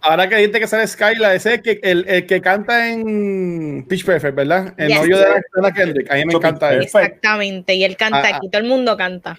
[0.00, 4.04] ahora que dijiste que sale Skyla, ese es que, el, el, que canta en Pitch
[4.04, 4.74] Perfect, ¿verdad?
[4.76, 6.10] El novio de la Kendrick.
[6.10, 6.82] A mí me encanta eso.
[6.82, 9.38] Exactamente, y él canta ah, aquí, todo el mundo canta.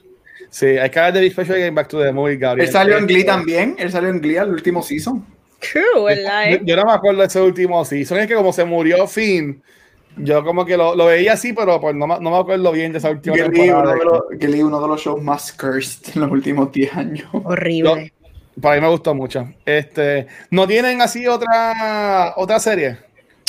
[0.50, 2.68] Sí, hay que hablar de Pitch Perfect en Back to the Movie, Gabriel.
[2.68, 5.26] Él salió en Glee también, él salió en Glee al último season.
[5.60, 6.60] True, ¿verdad?
[6.64, 9.62] Yo, no me acuerdo de ese último season, es que como se murió Finn,
[10.18, 12.98] yo como que lo, lo veía así, pero pues no, no, me acuerdo bien de
[12.98, 13.94] esa última Glee, temporada.
[13.94, 17.30] Uno de, los, Glee, uno de los shows más cursed en los últimos 10 años.
[17.32, 18.12] Horrible.
[18.62, 19.48] Para mí me gustó mucho.
[19.66, 22.98] Este, ¿No tienen así otra, otra serie?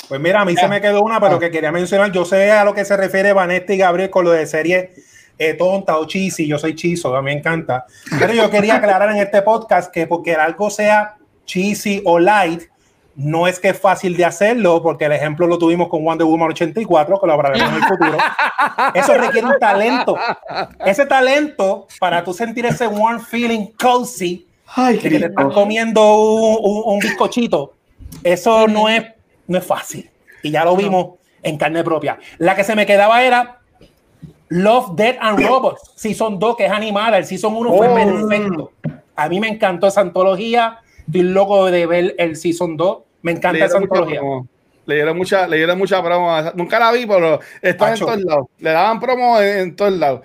[0.08, 1.38] Pues mira, a mí se me quedó una, pero ah.
[1.38, 2.10] que quería mencionar.
[2.12, 4.90] Yo sé a lo que se refiere Vanessa y Gabriel con lo de serie
[5.38, 6.46] eh, tonta o cheesy.
[6.46, 7.86] Yo soy chiso, a mí me encanta.
[8.18, 12.62] Pero yo quería aclarar en este podcast que porque algo sea cheesy o light,
[13.14, 16.50] no es que es fácil de hacerlo, porque el ejemplo lo tuvimos con Wonder Woman
[16.50, 18.16] 84, que lo hablaremos en el futuro.
[18.94, 20.16] Eso requiere un talento.
[20.84, 26.98] Ese talento, para tú sentir ese warm feeling cozy, Ay, que te están comiendo un,
[26.98, 27.74] bizcochito,
[28.22, 29.04] eso no es,
[29.46, 30.10] no es fácil.
[30.42, 32.18] Y ya lo vimos en carne propia.
[32.38, 33.60] La que se me quedaba era
[34.48, 35.92] Love, Dead and Robots.
[35.96, 37.18] Season 2, que es animada.
[37.18, 37.94] El Season 1 fue oh.
[37.94, 38.72] perfecto.
[39.16, 40.78] A mí me encantó esa antología.
[41.06, 42.98] Estoy loco de ver el Season 2.
[43.22, 44.20] Me encanta esa antología.
[44.88, 46.34] Le dieron mucha, le dieron mucha promo.
[46.54, 48.46] Nunca la vi, pero está en todos lados.
[48.58, 50.22] Le daban promo en, todos lados.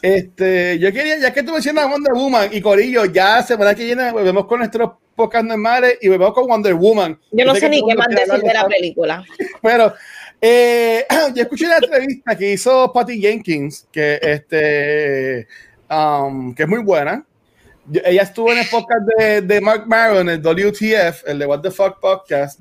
[0.00, 4.10] Este, yo quería, ya que tú mencionas Wonder Woman y Corillo, ya semana que viene
[4.10, 7.20] volvemos con nuestros podcast normales y volvemos con Wonder Woman.
[7.30, 9.22] Yo no sé, ni qué más decir de la película.
[9.62, 9.92] Pero
[10.40, 15.46] eh, yo escuché la entrevista que hizo Patty Jenkins, que, este,
[15.90, 17.22] um, que es muy buena.
[18.02, 21.70] Ella estuvo en el podcast de, de Mark Maron, el WTF, el de What the
[21.70, 22.60] Fuck Podcast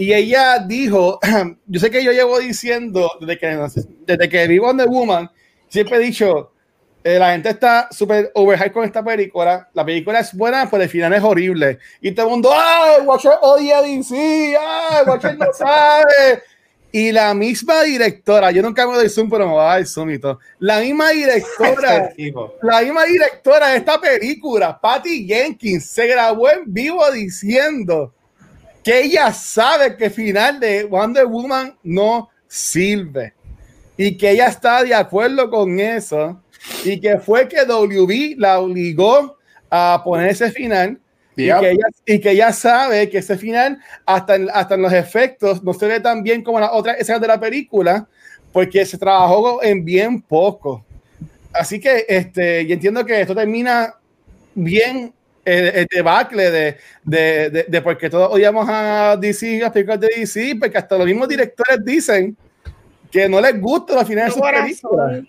[0.00, 1.20] y ella dijo,
[1.66, 3.68] yo sé que yo llevo diciendo desde que,
[4.06, 5.30] desde que vi Wonder Woman,
[5.68, 6.52] siempre he dicho,
[7.04, 10.88] eh, la gente está súper overhyped con esta película, la película es buena, pero el
[10.88, 11.80] final es horrible.
[12.00, 14.56] Y todo el mundo, ¡ay, Watcher odia DC!
[14.58, 16.44] ¡ay, Watcher no sabe!
[16.92, 20.12] Y la misma directora, yo nunca me doy zoom, pero me va a dar zoom
[20.12, 20.38] y todo.
[20.60, 22.10] La misma directora,
[22.62, 28.14] la misma directora de esta película, Patty Jenkins, se grabó en vivo diciendo
[28.82, 33.34] que ella sabe que el final de Wonder Woman no sirve.
[33.96, 36.40] Y que ella está de acuerdo con eso.
[36.84, 39.36] Y que fue que WB la obligó
[39.70, 40.98] a poner ese final.
[41.36, 44.92] Y, que ella, y, que ella, sabe que ese final hasta en, hasta en los
[44.92, 48.06] efectos no se ve tan bien como las otras escenas de la película
[48.52, 50.84] porque se trabajó en bien poco.
[51.52, 53.94] Así que este yo entiendo que esto termina
[54.54, 55.12] bien
[55.50, 60.56] el, debacle de, de, de, de, porque todos odiamos a DC, a películas de DC,
[60.58, 62.36] porque hasta los mismos directores dicen
[63.10, 65.22] que no les gusta la final de sus películas.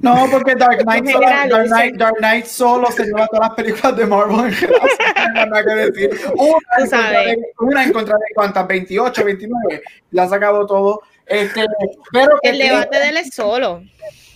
[0.00, 3.96] No, porque Dark Knight, solo, Dark, Knight, Dark Knight solo se lleva todas las películas
[3.96, 4.54] de Marvel
[5.16, 6.10] en nada que decir.
[6.34, 9.82] Una, en contra, de, una en contra de cuántas, 28, 29,
[10.12, 11.02] la ha sacado todo.
[11.26, 11.64] Este,
[12.12, 13.82] pero el debate de él es solo.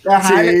[0.07, 0.59] Ajá, sí.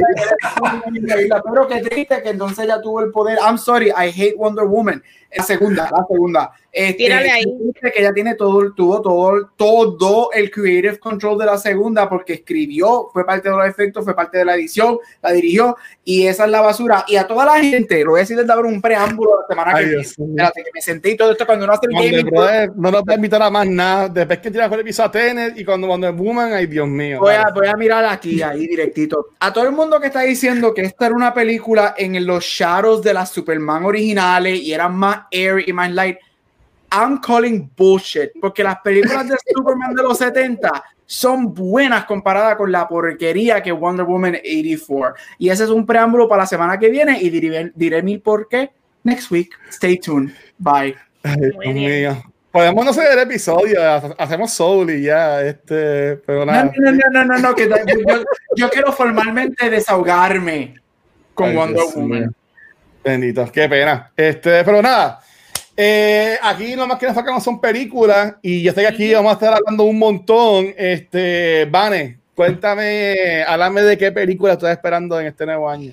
[1.49, 3.37] pero qué triste que entonces ya tuvo el poder.
[3.39, 5.03] I'm sorry, I hate Wonder Woman.
[5.35, 6.51] La segunda, la segunda.
[6.75, 7.45] Este, ahí.
[7.81, 13.09] Que ella tiene todo, tuvo todo, todo el creative control de la segunda porque escribió,
[13.13, 16.51] fue parte de los efectos, fue parte de la edición, la dirigió y esa es
[16.51, 17.05] la basura.
[17.07, 19.79] Y a toda la gente, lo voy a decir desde ahora un preámbulo la semana
[19.79, 20.03] que viene.
[20.03, 22.31] que me sentí todo esto cuando no hace el gaming.
[22.75, 24.09] no nos va a invitar a más nada.
[24.09, 27.19] Después que tiras el piso a Tenet y cuando Wonder Woman, ay Dios mío.
[27.21, 29.27] Voy a, voy a mirar aquí, ahí directito.
[29.39, 33.01] A todo el mundo que está diciendo que esta era una película en los shadows
[33.01, 36.17] de las Superman originales y eran más airy y más light
[36.91, 42.71] I'm calling bullshit, porque las películas de Superman de los 70 son buenas comparadas con
[42.71, 45.15] la porquería que Wonder Woman 84.
[45.37, 48.47] Y ese es un preámbulo para la semana que viene y diré, diré mi por
[48.47, 48.71] qué
[49.03, 49.49] next week.
[49.69, 50.31] Stay tuned.
[50.57, 50.95] Bye.
[52.51, 53.79] Podemos no hacer el episodio,
[54.17, 56.71] hacemos Soul y ya, este, pero nada.
[56.77, 58.23] No, no, no, no, no, que yo,
[58.55, 60.75] yo, quiero formalmente desahogarme
[61.33, 62.35] con Wonder Woman.
[63.05, 64.11] Bendito, qué pena.
[64.17, 65.21] Este, pero nada,
[65.77, 69.33] eh, aquí lo más que nos sacamos son películas y yo estoy aquí, vamos a
[69.33, 70.73] estar hablando un montón.
[70.75, 75.91] Este, Vane, cuéntame, háblame de qué película estás esperando en este nuevo año.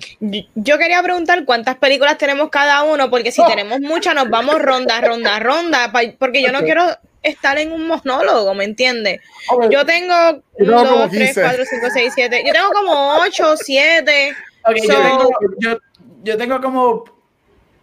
[0.55, 3.47] Yo quería preguntar cuántas películas tenemos cada uno, porque si oh.
[3.49, 6.83] tenemos muchas, nos vamos ronda, ronda, ronda, porque yo no quiero
[7.21, 9.21] estar en un monólogo, ¿me entiendes?
[9.69, 14.35] Yo tengo 2, 3, 4, 5, 6, 7, yo tengo como 8, 7.
[14.75, 15.29] yo tengo
[16.61, 17.05] como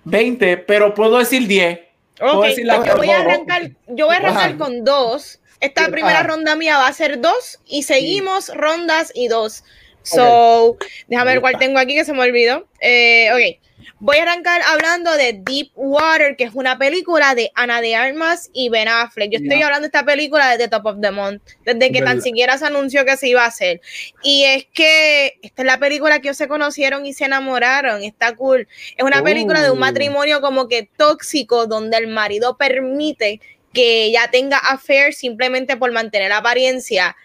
[0.04, 5.40] 20, pero puedo decir 10 yo, voy a arrancar, yo voy a arrancar con dos.
[5.60, 9.64] Esta primera ronda mía va a ser dos y seguimos rondas y dos.
[10.02, 10.78] So,
[11.08, 12.66] déjame ver cuál tengo aquí que se me olvidó.
[12.80, 13.69] Eh, ok.
[14.02, 18.48] Voy a arrancar hablando de Deep Water, que es una película de Ana de Armas
[18.54, 19.30] y Ben Affleck.
[19.30, 22.56] Yo estoy hablando de esta película desde Top of the Month, desde que tan siquiera
[22.56, 23.82] se anunció que se iba a hacer.
[24.22, 28.02] Y es que esta es la película que ellos se conocieron y se enamoraron.
[28.02, 28.66] Está cool.
[28.96, 29.80] Es una película de un oh.
[29.80, 33.42] matrimonio como que tóxico, donde el marido permite
[33.74, 37.16] que ella tenga affair simplemente por mantener apariencia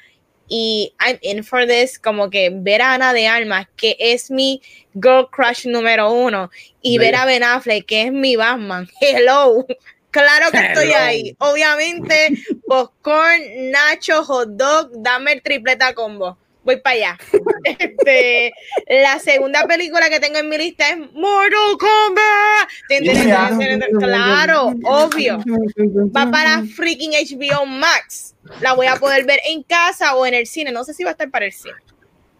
[0.48, 4.62] y I'm in for this, como que ver a Ana de Armas, que es mi
[4.94, 6.50] girl crush número uno,
[6.82, 8.90] y ver a Ben Affleck, que es mi Batman.
[9.02, 9.66] Hello.
[10.12, 11.36] Claro que estoy ahí.
[11.40, 16.38] Obviamente, popcorn, nacho, hot dog, dame el tripleta combo.
[16.66, 17.18] Voy para allá.
[17.66, 18.54] Este,
[18.88, 22.70] la segunda película que tengo en mi lista es Mortal Kombat.
[24.00, 25.40] Claro, obvio.
[26.16, 30.48] Va para freaking HBO Max la voy a poder ver en casa o en el
[30.48, 30.72] cine.
[30.72, 31.76] No sé si va a estar para el cine.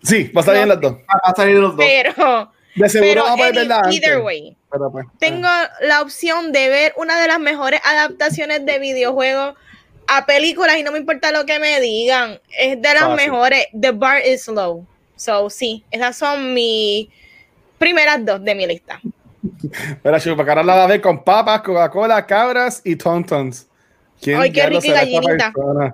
[0.04, 0.94] Sí, va a salir en las dos.
[0.94, 1.86] Va a salir los dos.
[1.86, 4.56] Pero, de seguro va a poder verla either way.
[4.70, 5.88] Pues, tengo eh.
[5.88, 9.56] la opción de ver una de las mejores adaptaciones de videojuegos
[10.08, 12.40] a películas y no me importa lo que me digan.
[12.58, 13.68] Es de las mejores.
[13.80, 14.86] The bar is low.
[15.16, 17.08] So, sí, esas son mis
[17.78, 19.00] primeras dos de mi lista.
[20.04, 23.68] Mira, Chupacabra la va a ver con papas, Coca-Cola, cabras y tontons.
[24.38, 25.54] Ay, qué rica gallinita.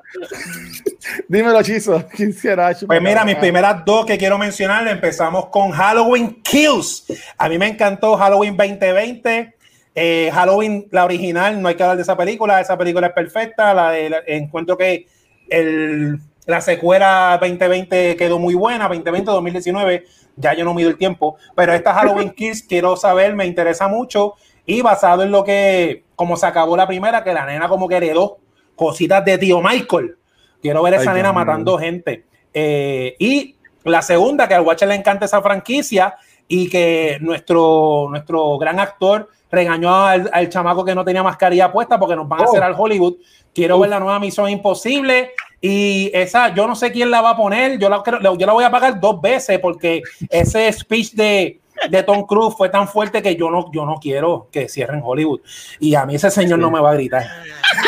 [1.27, 2.05] Dímelo, Chizo.
[2.15, 2.75] ¿Quién será?
[2.85, 7.05] Pues mira, mis primeras dos que quiero mencionar, empezamos con Halloween Kills.
[7.37, 9.55] A mí me encantó Halloween 2020.
[9.93, 12.61] Eh, Halloween, la original, no hay que hablar de esa película.
[12.61, 13.73] Esa película es perfecta.
[13.73, 15.07] La, de, encuentro que
[15.49, 18.87] el, la secuela 2020 quedó muy buena.
[18.87, 21.37] 2020, 2019, ya yo no mido el tiempo.
[21.55, 24.35] Pero esta Halloween Kills, quiero saber, me interesa mucho.
[24.65, 27.97] Y basado en lo que, como se acabó la primera, que la nena como que
[27.97, 28.37] heredó
[28.75, 30.15] cositas de tío Michael.
[30.61, 32.25] Quiero ver a esa nena matando gente.
[32.53, 36.15] Eh, y la segunda, que al Watcher le encanta esa franquicia
[36.53, 42.13] y que nuestro, nuestro gran actor regañó al, chamaco que no tenía mascarilla puesta porque
[42.13, 42.65] nos van a hacer oh.
[42.65, 43.13] al Hollywood.
[43.55, 45.31] Quiero ver la nueva Misión Imposible
[45.61, 47.79] y esa, yo no sé quién la va a poner.
[47.79, 52.27] Yo la, yo la voy a pagar dos veces porque ese speech de de Tom
[52.27, 55.39] Cruise fue tan fuerte que yo no, yo no quiero que cierren Hollywood.
[55.79, 57.25] Y a mí ese señor no me va a gritar.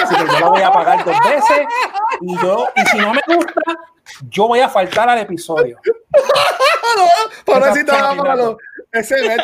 [0.01, 1.67] Así que yo lo voy a pagar dos veces.
[2.21, 3.61] Y yo, y si no me gusta,
[4.29, 5.79] yo voy a faltar al episodio.
[7.45, 7.81] Por así
[8.91, 9.43] Ese mete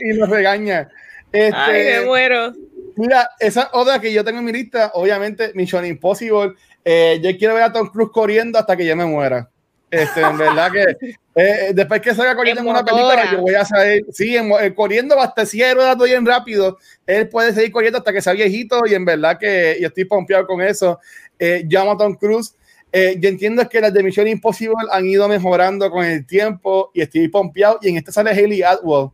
[0.00, 0.88] y nos regaña.
[1.32, 2.52] Este, Ay, me muero.
[2.96, 6.54] Mira, esa otra que yo tengo en mi lista, obviamente, Mission Impossible.
[6.84, 9.48] Eh, yo quiero ver a Tom Cruise corriendo hasta que yo me muera.
[9.92, 10.96] Este, en verdad que
[11.34, 15.20] eh, después que salga corriendo en, una película, yo voy a salir, sí, eh, corriendo
[15.20, 19.04] hasta si dando bien rápido, él puede seguir corriendo hasta que sea viejito y en
[19.04, 20.98] verdad que yo estoy pompeado con eso.
[21.38, 22.54] Eh, llamo a Tom Cruise.
[22.92, 27.00] Eh, yo entiendo que las de Mission Impossible han ido mejorando con el tiempo y
[27.00, 27.78] estoy pompeado.
[27.80, 29.08] Y en esta sale Haley Atwell,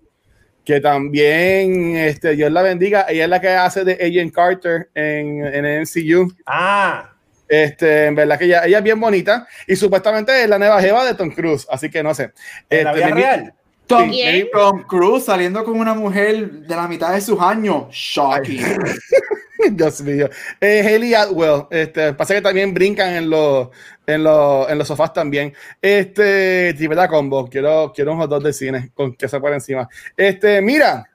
[0.65, 5.47] que también, este, Dios la bendiga, ella es la que hace de Agent Carter en,
[5.47, 6.35] en el MCU.
[6.45, 7.13] Ah,
[7.49, 11.05] este, en verdad que ella, ella, es bien bonita y supuestamente es la nueva jeva
[11.07, 12.33] de Tom Cruise, así que no sé.
[12.69, 13.55] ¿En la este, vida real?
[13.89, 14.11] Tom,
[14.53, 17.87] Tom, Cruise saliendo con una mujer de la mitad de sus años.
[17.91, 18.63] Shocking.
[19.73, 20.29] Dios mío.
[20.61, 21.67] Eh, Haley Atwell.
[21.71, 23.69] Este, pasa que también brincan en los,
[24.07, 25.55] en los, en los sofás también.
[25.81, 27.49] Este, verdad combo.
[27.49, 29.89] Quiero, quiero un hot dog de cine con queso por encima.
[30.17, 31.09] Este, mira.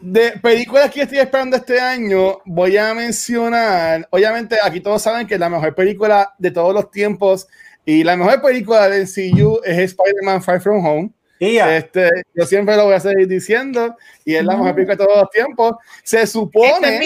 [0.00, 5.36] De películas que estoy esperando este año, voy a mencionar, obviamente aquí todos saben que
[5.36, 7.48] la mejor película de todos los tiempos
[7.84, 11.10] y la mejor película de MCU es Spider-Man Far From Home.
[11.38, 15.18] Este, yo siempre lo voy a seguir diciendo y es la mejor película de todos
[15.18, 15.72] los tiempos.
[16.02, 17.00] Se supone...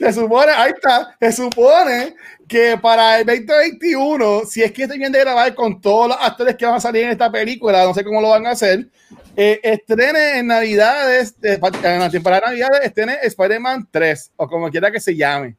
[0.00, 2.16] Se supone, ahí está, se supone
[2.48, 6.66] que para el 2021, si es que terminan de grabar con todos los actores que
[6.66, 8.88] van a salir en esta película, no sé cómo lo van a hacer,
[9.36, 11.60] eh, estrene en Navidades, en
[12.00, 15.56] la temporada de Navidades, estrene Spider-Man 3, o como quiera que se llame.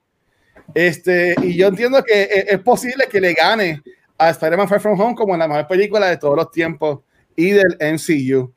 [0.74, 3.82] Este, y yo entiendo que e, es, posible que le gane
[4.18, 7.00] a Spider-Man Far From Home como la mejor película de todos los tiempos
[7.36, 8.54] y del MCU.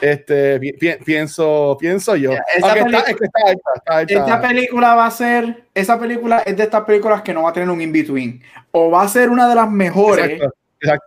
[0.00, 0.58] Este,
[1.04, 2.32] pienso, pienso yo.
[2.56, 2.74] Esta
[4.40, 7.68] película va a ser, esa película es de estas películas que no va a tener
[7.68, 8.42] un in-between.
[8.70, 10.40] O va a ser una de las mejores.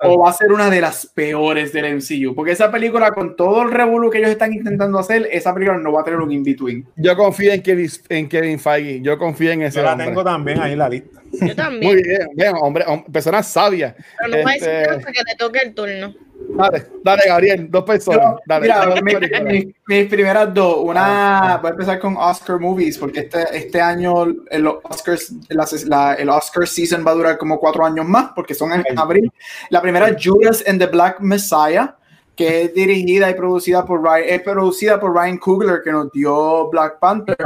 [0.01, 2.35] O va a ser una de las peores del MCU.
[2.35, 5.91] Porque esa película, con todo el revuelo que ellos están intentando hacer, esa película no
[5.91, 6.85] va a tener un in-between.
[6.95, 9.01] Yo confío en Kevin, en Kevin Feige.
[9.01, 9.79] Yo confío en ese.
[9.79, 11.19] Yo la tengo también ahí en la lista.
[11.41, 11.93] Yo también.
[11.95, 13.95] Muy bien, bien hombre, persona sabia.
[14.19, 14.85] Pero no este...
[14.85, 16.13] a hasta que te toque el turno.
[16.49, 18.35] Dale, dale, Gabriel, dos personas.
[18.45, 20.77] Dale, mira, mis, primeras dos.
[20.81, 26.29] Una, voy a empezar con Oscar Movies, porque este, este año el, Oscars, la, el
[26.29, 29.31] Oscar season va a durar como cuatro años más, porque son en abril.
[29.69, 31.95] La primera es Judas and the Black Messiah,
[32.35, 36.69] que es dirigida y producida por Ryan, es producida por Ryan Coogler, que nos dio
[36.69, 37.37] Black Panther.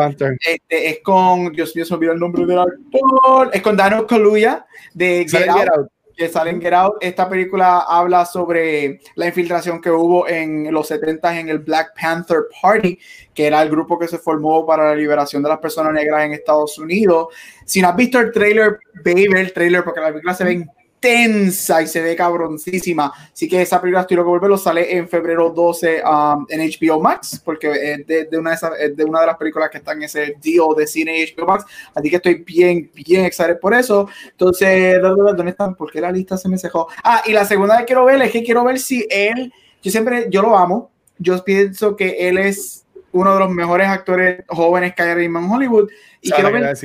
[0.46, 4.06] Este, es con, Dios mío, se me olvidó el nombre del actor, es con Daniel
[4.06, 6.96] Kaluuya de Get Out que sale en Get Out.
[7.00, 12.46] Esta película habla sobre la infiltración que hubo en los 70 en el Black Panther
[12.62, 13.00] Party,
[13.34, 16.34] que era el grupo que se formó para la liberación de las personas negras en
[16.34, 17.28] Estados Unidos.
[17.64, 20.66] Si no has visto el trailer, ve el trailer porque la película se ve
[21.00, 23.12] tensa y se ve cabroncísima.
[23.32, 24.58] Así que esa película estoy loco volverlo.
[24.58, 29.06] Sale en febrero 12 um, en HBO Max, porque es de, una de, esas, de
[29.06, 31.66] una de las películas que están en ese deal de cine HBO Max.
[31.94, 34.08] Así que estoy bien, bien excited por eso.
[34.32, 35.76] Entonces, ¿dónde están?
[35.76, 36.88] ¿Por qué la lista se me cejó?
[37.04, 40.28] Ah, y la segunda que quiero ver es que quiero ver si él, yo siempre,
[40.30, 40.92] yo lo amo.
[41.20, 45.90] Yo pienso que él es uno de los mejores actores jóvenes que hay en Hollywood.
[46.22, 46.76] Y quiero ver,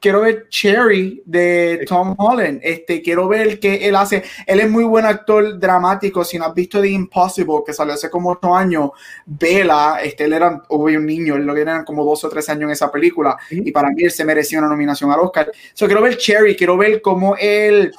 [0.00, 2.60] quiero ver Cherry de Tom Holland.
[2.62, 4.22] Este, quiero ver qué él hace.
[4.46, 6.24] Él es muy buen actor dramático.
[6.24, 8.90] Si no has visto The Impossible, que salió hace como ocho años,
[9.26, 10.00] vela.
[10.02, 12.64] Este, él era obvio un niño, él lo que eran como dos o tres años
[12.64, 13.36] en esa película.
[13.50, 15.50] Y para mí él se merecía una nominación al Oscar.
[15.74, 17.92] So, quiero ver Cherry, quiero ver cómo él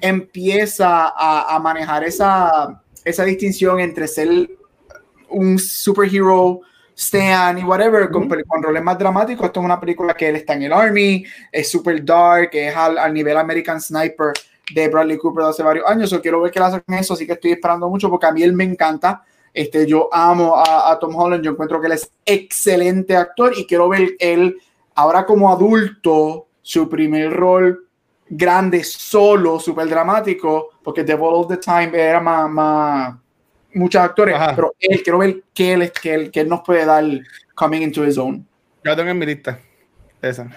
[0.00, 4.50] empieza a, a manejar esa, esa distinción entre ser
[5.28, 6.60] un superhero
[6.94, 9.46] Stan y whatever, con, con, roles más dramáticos.
[9.46, 12.98] Esto es una película que él está en el Army, es super dark, es al,
[12.98, 14.32] al, nivel American Sniper
[14.74, 16.10] de Bradley Cooper de hace varios años.
[16.10, 18.42] Yo quiero ver que él hace eso, así que estoy esperando mucho porque a mí
[18.42, 19.22] él me encanta.
[19.52, 23.66] Este, yo amo a, a, Tom Holland, yo encuentro que él es excelente actor y
[23.66, 24.56] quiero ver él
[24.94, 27.86] ahora como adulto, su primer rol
[28.28, 33.21] grande, solo, súper dramático, porque The Ball of the Time era más, más
[33.74, 37.04] muchos actores, pero él, quiero ver qué él, que él, que él nos puede dar
[37.54, 38.46] coming into his own.
[38.84, 39.58] Ya tengo en mi lista.
[40.20, 40.48] Esa.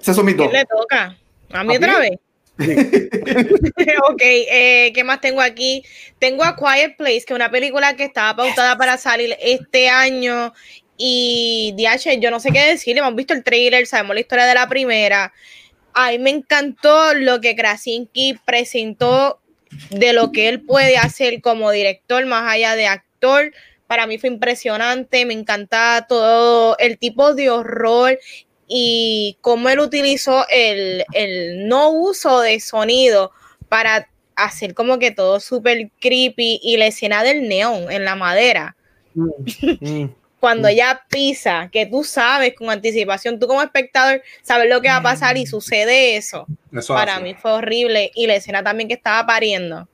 [0.00, 0.52] Esos son mis dos.
[0.52, 1.16] le toca?
[1.52, 2.18] ¿A mí otra vez?
[4.10, 5.84] ok, eh, ¿qué más tengo aquí?
[6.18, 10.52] Tengo A Quiet Place, que es una película que estaba pautada para salir este año.
[10.96, 14.54] Y DH, yo no sé qué decir, hemos visto el trailer, sabemos la historia de
[14.54, 15.32] la primera.
[15.94, 19.41] A mí me encantó lo que Krasinski presentó
[19.90, 23.52] de lo que él puede hacer como director, más allá de actor.
[23.86, 28.18] Para mí fue impresionante, me encantaba todo el tipo de horror
[28.66, 33.32] y cómo él utilizó el, el no uso de sonido
[33.68, 38.76] para hacer como que todo súper creepy y la escena del neón en la madera.
[39.14, 39.28] Mm,
[39.80, 44.88] mm cuando ella pisa, que tú sabes con anticipación, tú como espectador sabes lo que
[44.88, 46.48] va a pasar y sucede eso.
[46.88, 48.10] Para mí fue horrible.
[48.16, 49.88] Y la escena también que estaba pariendo.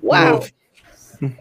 [0.00, 0.42] ¡Wow!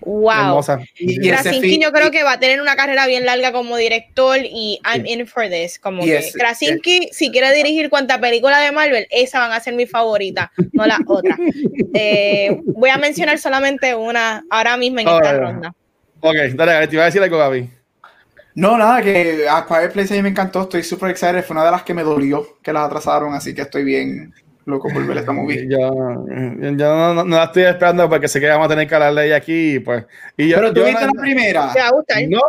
[0.02, 0.62] Wow.
[1.00, 4.78] Y, Krasinski yo creo que va a tener una carrera bien larga como director y
[4.84, 5.80] I'm in for this.
[5.80, 9.86] Como que Krasinski, si quiere dirigir cuanta película de Marvel, esa van a ser mi
[9.86, 11.38] favorita, no la otra.
[11.96, 15.76] Eh, voy a mencionar solamente una ahora mismo en esta ronda.
[16.20, 17.83] Ok, dale, te iba a decir algo, Gaby.
[18.56, 21.66] No, nada, que a Quiet Place a mí me encantó, estoy súper excited, fue una
[21.66, 24.34] de las que me dolió que las atrasaron, así que estoy bien
[24.66, 25.68] loco por ver esta movie.
[25.68, 29.36] Yo, yo no, la estoy esperando porque sé que vamos a tener que hablarle de
[29.36, 30.06] aquí, pues.
[30.38, 31.74] Y yo, Pero tú viste la primera.
[31.74, 32.16] ¿Te gusta?
[32.28, 32.41] No,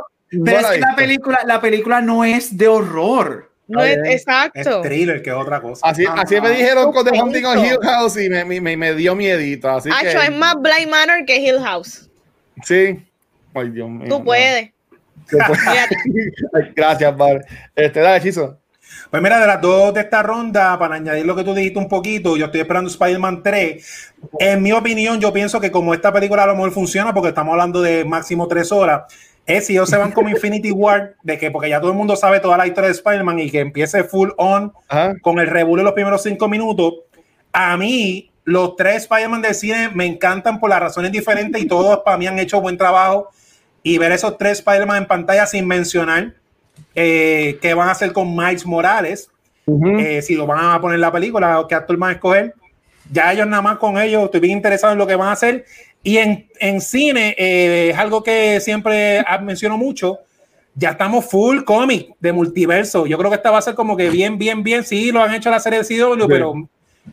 [0.45, 3.51] pero es que la película, la película no es de horror.
[3.67, 4.83] No es, exacto.
[4.83, 5.87] Es thriller, que es otra cosa.
[5.87, 9.15] Así, así me dijeron con The Hunting on Hill House y me, me, me dio
[9.15, 9.71] miedito.
[9.71, 10.13] Así que...
[10.13, 12.11] es más Blind Manor que Hill House.
[12.63, 13.03] Sí.
[13.55, 14.09] Ay, Dios mío.
[14.09, 14.74] Tú puedes.
[16.75, 17.45] Gracias, Bar.
[17.75, 18.59] Este, da hechizo.
[19.11, 21.89] Pues mira, de las dos de esta ronda, para añadir lo que tú dijiste un
[21.89, 24.15] poquito, yo estoy esperando Spider-Man 3.
[24.39, 27.53] En mi opinión, yo pienso que como esta película a lo mejor funciona, porque estamos
[27.53, 29.03] hablando de máximo tres horas,
[29.47, 32.17] es si ellos se van como Infinity War, de que porque ya todo el mundo
[32.17, 34.73] sabe toda la historia de Spider-Man y que empiece full on
[35.23, 36.95] con el revuelo en los primeros cinco minutos,
[37.53, 42.01] a mí los tres Spider-Man del cine me encantan por las razones diferentes y todos
[42.05, 43.31] para mí han hecho buen trabajo
[43.85, 46.33] y ver esos tres Spider-Man en pantalla sin mencionar
[46.95, 49.31] eh, qué van a hacer con Miles Morales,
[49.67, 52.55] eh, si lo van a poner en la película, qué actor van a escoger.
[53.13, 55.67] Ya ellos nada más con ellos, estoy bien interesado en lo que van a hacer.
[56.03, 60.21] Y en, en cine eh, es algo que siempre menciono mucho.
[60.75, 63.07] Ya estamos full cómic de multiverso.
[63.07, 64.83] Yo creo que esta va a ser como que bien, bien, bien.
[64.83, 66.55] Sí, lo han hecho la serie de CW, pero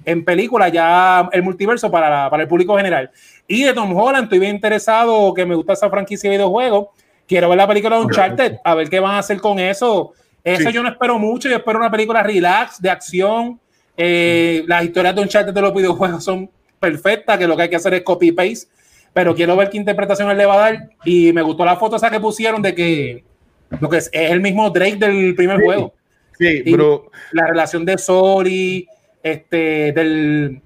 [0.05, 3.11] en película ya el multiverso para, para el público general.
[3.47, 6.87] Y de Tom Holland, estoy bien interesado, que me gusta esa franquicia de videojuegos.
[7.27, 10.13] Quiero ver la película de Uncharted, a ver qué van a hacer con eso.
[10.43, 13.59] Eso yo no espero mucho, yo espero una película relax, de acción.
[13.95, 17.75] Eh, las historias de Uncharted de los videojuegos son perfectas, que lo que hay que
[17.75, 18.67] hacer es copy-paste.
[19.13, 20.89] Pero quiero ver qué interpretación él le va a dar.
[21.05, 23.23] Y me gustó la foto esa que pusieron de que
[23.79, 25.93] lo que es, es el mismo Drake del primer juego.
[26.37, 28.87] Sí, pero la relación de Sori,
[29.23, 30.61] este, del.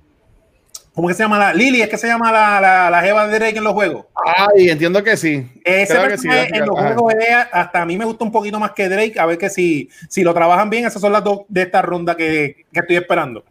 [0.93, 1.53] ¿Cómo que se llama la?
[1.53, 4.05] Lily, es que se llama la, la, la Jeva de Drake en los juegos.
[4.15, 5.45] Ay, entiendo que sí.
[5.63, 7.13] Ese en los juegos
[7.51, 9.19] hasta a mí me gusta un poquito más que Drake.
[9.19, 12.15] A ver que si, si lo trabajan bien, esas son las dos de esta ronda
[12.15, 13.43] que, que estoy esperando.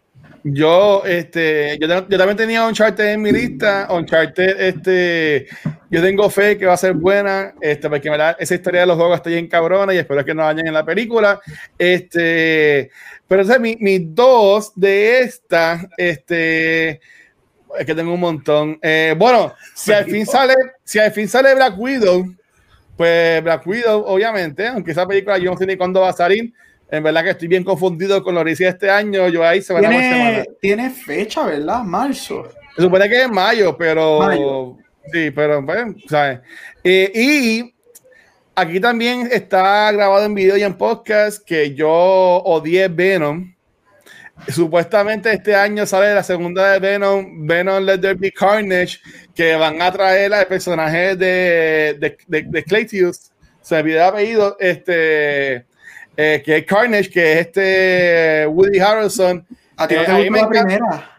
[0.47, 3.89] Yo, este, yo, yo, también tenía Uncharted en mi lista.
[3.91, 5.47] Uncharted, este,
[5.91, 9.16] yo tengo fe que va a ser buena, este, porque esa historia de los juegos
[9.16, 11.41] está bien cabrona y espero que no vayan en la película.
[11.79, 12.91] Este,
[13.27, 17.01] pero ese, mis mi dos de esta, este,
[17.79, 18.79] es que tengo un montón.
[18.83, 20.55] Eh, bueno, si al fin sale,
[20.85, 22.35] si al fin sale Black Widow,
[22.99, 26.53] pues Black Widow, obviamente, aunque esa película yo no sé ni cuándo va a salir.
[26.97, 29.29] En verdad que estoy bien confundido con lo que hice este año.
[29.29, 31.83] Yo ahí se ¿Tiene, tiene fecha, ¿verdad?
[31.83, 32.49] Marzo.
[32.77, 34.77] Se supone que es mayo, pero.
[35.12, 36.41] Sí, pero, bueno, ¿sabes?
[36.83, 37.75] Eh, y
[38.55, 43.55] aquí también está grabado en video y en podcast que yo odié Venom
[44.49, 48.99] Supuestamente este año sale la segunda de Venom, Venom Let There Be Carnage,
[49.35, 53.31] que van a traer al personaje de, de, de, de Claytius,
[53.62, 55.65] se me olvidó apellido, este,
[56.16, 59.47] eh, que es Carnage, que es este Woody Harrelson.
[59.77, 61.11] ¿A ti no te gustó la primera?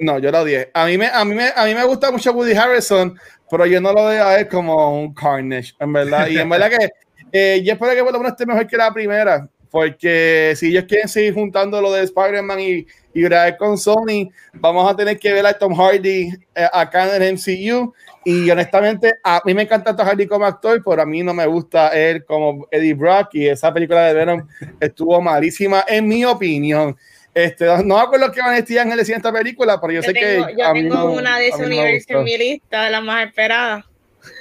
[0.00, 0.70] No, yo lo odié.
[0.74, 3.18] A mí me, a mí me, a mí me gusta mucho Woody Harrison,
[3.50, 6.28] pero yo no lo veo a él como un Carnage, en verdad.
[6.28, 6.90] Y en verdad que
[7.32, 10.84] eh, yo espero que por lo menos esté mejor que la primera, porque si ellos
[10.88, 15.32] quieren seguir juntando lo de Spider-Man y, y grabar con Sony, vamos a tener que
[15.32, 17.94] ver a Tom Hardy eh, acá en el MCU.
[18.24, 21.46] Y honestamente, a mí me encanta Tom Hardy como actor, pero a mí no me
[21.46, 23.30] gusta él como Eddie Brock.
[23.32, 24.46] Y esa película de Venom
[24.80, 26.96] estuvo malísima, en mi opinión.
[27.34, 30.12] Este, no me acuerdo que van a estar en el esta película, pero yo, sé
[30.12, 30.44] que.
[30.56, 33.84] Yo tengo una de ese universo en mi lista, de las más esperadas.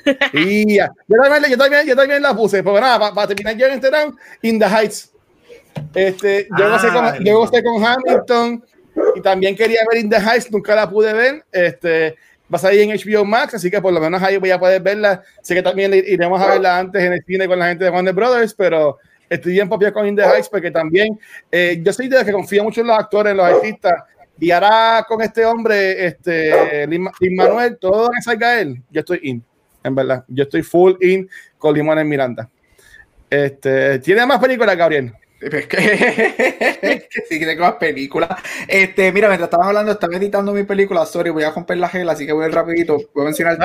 [0.33, 0.91] y ya.
[1.07, 3.89] Yo, también, yo, también, yo también la puse, pero nada, para, terminar yo en este
[3.89, 5.11] round, In the Heights.
[5.95, 8.63] Este, yo ah, con, yo con Hamilton
[9.15, 11.45] y también quería ver In the Heights, nunca la pude ver.
[11.51, 12.15] Este,
[12.51, 14.81] va a salir en HBO Max, así que por lo menos ahí voy a poder
[14.81, 15.23] verla.
[15.41, 18.13] Sé que también iremos a verla antes en el cine con la gente de Warner
[18.13, 18.97] Brothers, pero
[19.29, 21.17] estoy bien papi con In the Heights porque también
[21.51, 23.93] eh, yo soy de los que confío mucho en los actores, en los artistas.
[24.39, 29.19] Y ahora con este hombre, este Lin, Manuel, todo lo que salga él, yo estoy
[29.23, 29.43] in,
[29.83, 30.25] en verdad.
[30.27, 32.49] Yo estoy full in con Limón en Miranda.
[33.29, 35.13] Este, ¿Tiene más películas, Gabriel?
[35.51, 38.29] Es que, sí que tengo más películas.
[38.67, 42.07] Este, mira, mientras estabas hablando, estaba editando mi película, sorry, voy a romper la gel,
[42.09, 42.97] así que voy a ir rapidito.
[43.13, 43.57] Voy a mencionar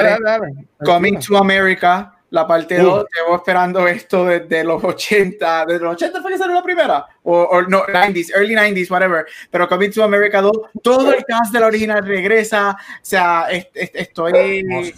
[0.83, 3.03] Coming to America, la parte 2.
[3.03, 3.07] Uh.
[3.15, 5.67] Llevo esperando esto desde los 80.
[5.67, 7.07] ¿Desde los 80 fue que salió la primera?
[7.25, 9.27] O, no, 90s, early 90s, whatever.
[9.51, 12.71] Pero Coming to America 2, todo el cast de la original regresa.
[12.71, 14.95] O sea, estoy...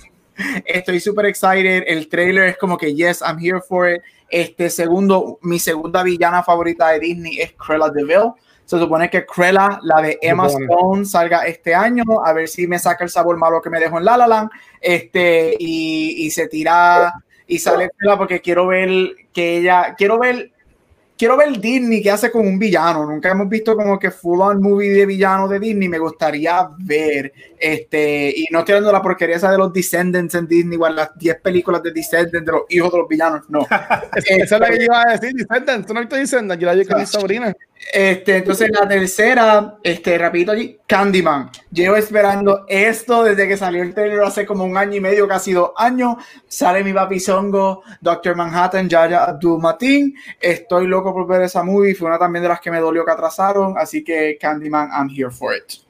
[0.65, 1.85] Estoy súper excited.
[1.87, 4.03] El trailer es como que, yes, I'm here for it.
[4.31, 8.33] Este segundo, mi segunda villana favorita de Disney es Cruella de Vil.
[8.65, 12.79] Se supone que Cruella, la de Emma Stone, salga este año, a ver si me
[12.79, 14.51] saca el sabor malo que me dejó en La La Land,
[14.81, 17.15] este, y, y se tira
[17.47, 18.89] y sale Cruella porque quiero ver
[19.33, 20.53] que ella, quiero ver
[21.19, 23.05] quiero ver Disney que hace con un villano.
[23.05, 25.89] Nunca hemos visto como que full on movie de villano de Disney.
[25.89, 28.33] Me gustaría ver este.
[28.35, 31.41] Y no estoy dando la porquería esa de los Descendants en Disney, igual las 10
[31.41, 33.51] películas de Descendants de los hijos de los villanos.
[33.51, 33.67] No.
[34.15, 35.87] esa es la que iba a decir, Descendants.
[35.87, 36.63] Tú no has visto Descendants.
[36.63, 37.55] Yo la vi con mi sobrina.
[37.91, 41.51] Este, entonces la tercera, este, rapidito allí, Candyman.
[41.73, 45.53] Llevo esperando esto desde que salió el trailer hace como un año y medio, casi
[45.53, 46.17] dos años.
[46.47, 50.15] Sale mi papi Songo, Doctor Manhattan, Yaya Abdul Matin.
[50.39, 51.95] Estoy loco por ver esa movie.
[51.95, 53.79] Fue una también de las que me dolió que atrasaron.
[53.79, 55.81] Así que Candyman, I'm here for it.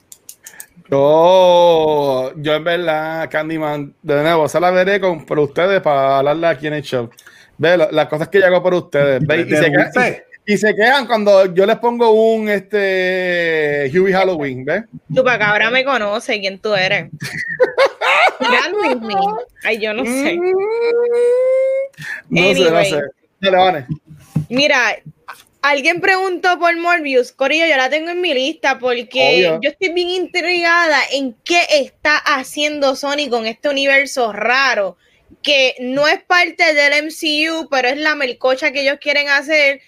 [0.90, 6.46] Yo, yo en verdad, Candyman, de nuevo, se la veré con, por ustedes para hablarle
[6.46, 7.10] aquí en el show.
[7.58, 9.20] Ve las cosas que yo hago por ustedes.
[9.26, 14.84] Ve, y se, y se quedan cuando yo les pongo un este Huey Halloween, ¿ves?
[15.14, 17.10] Tú para ahora me conoce quién tú eres.
[19.62, 20.38] Ay, yo no sé.
[22.30, 23.02] No sé, no sé.
[23.40, 23.84] Dale,
[24.48, 24.96] Mira,
[25.60, 27.32] alguien preguntó por Morbius.
[27.32, 32.16] Corillo, yo la tengo en mi lista porque yo estoy bien intrigada en qué está
[32.16, 34.96] haciendo Sony con este universo raro
[35.42, 39.82] que no es parte del MCU, pero es la melcocha que ellos quieren hacer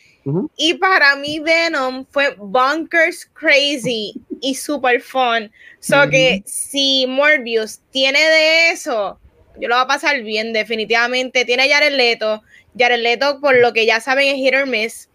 [0.56, 5.50] y para mí Venom fue bonkers crazy y super fun.
[5.78, 9.18] So que si Morbius tiene de eso,
[9.58, 11.44] yo lo voy a pasar bien definitivamente.
[11.44, 12.42] Tiene Jared Leto.
[12.78, 15.08] Jared Leto, por lo que ya saben, es hit or miss.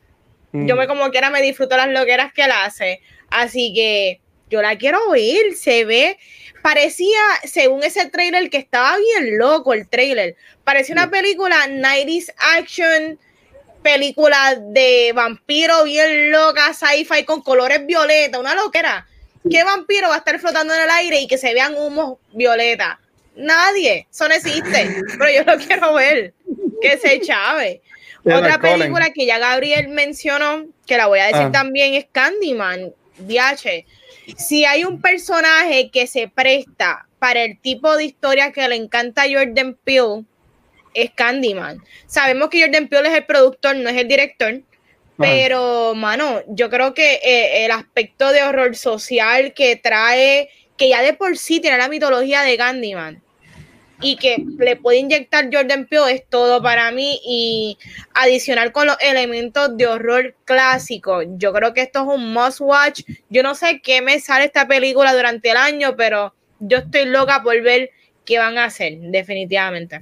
[0.54, 3.02] Yo me como quiera me disfruto las loqueras que él hace.
[3.30, 5.54] Así que yo la quiero oír.
[5.56, 6.18] Se ve,
[6.62, 10.38] parecía, según ese trailer, que estaba bien loco el trailer.
[10.64, 13.20] Parecía una película 90s action
[13.86, 19.06] película de vampiro bien loca, sci-fi con colores violeta, una loquera.
[19.48, 23.00] ¿Qué vampiro va a estar flotando en el aire y que se vean humos violeta?
[23.36, 26.34] Nadie, eso no existe, pero yo lo quiero ver,
[26.82, 27.84] que se chave.
[28.24, 31.52] Otra película que ya Gabriel mencionó, que la voy a decir ah.
[31.52, 33.86] también, es Candyman, DH.
[34.36, 39.22] Si hay un personaje que se presta para el tipo de historia que le encanta
[39.22, 40.24] a Jordan Peele,
[40.96, 41.84] es Candyman.
[42.08, 44.62] Sabemos que Jordan Peele es el productor, no es el director.
[45.18, 51.02] Pero, mano, yo creo que eh, el aspecto de horror social que trae, que ya
[51.02, 53.22] de por sí tiene la mitología de Candyman
[54.02, 57.78] y que le puede inyectar Jordan Peele es todo para mí y
[58.14, 61.22] adicional con los elementos de horror clásico.
[61.38, 63.02] Yo creo que esto es un must watch.
[63.30, 67.42] Yo no sé qué me sale esta película durante el año, pero yo estoy loca
[67.44, 67.92] por ver
[68.26, 70.02] qué van a hacer, definitivamente.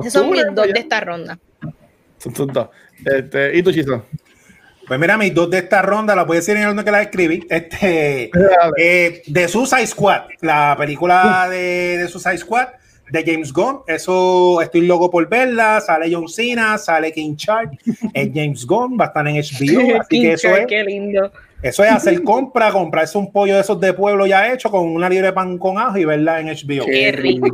[0.00, 1.38] Esos son mis dos de esta ronda.
[3.04, 4.04] Este, ¿Y tú, Chiso?
[4.86, 7.02] Pues mira, mis dos de esta ronda, la a decir en el orden que la
[7.02, 7.46] escribí.
[7.50, 8.30] Este,
[8.78, 12.68] eh, de Suicide Squad, la película de, de Suicide Squad
[13.10, 13.80] de James Gunn.
[13.86, 15.80] Eso estoy loco por verla.
[15.80, 17.78] Sale John Cena, sale King Shark.
[18.14, 20.00] Es James Gunn, va a estar en HBO.
[20.00, 20.66] Así que eso es.
[20.66, 21.32] Qué lindo.
[21.60, 25.08] Eso es hacer compra, comprarse un pollo de esos de pueblo ya hecho con una
[25.08, 26.86] libre pan con ajo y verla en HBO.
[26.86, 27.48] Qué rico.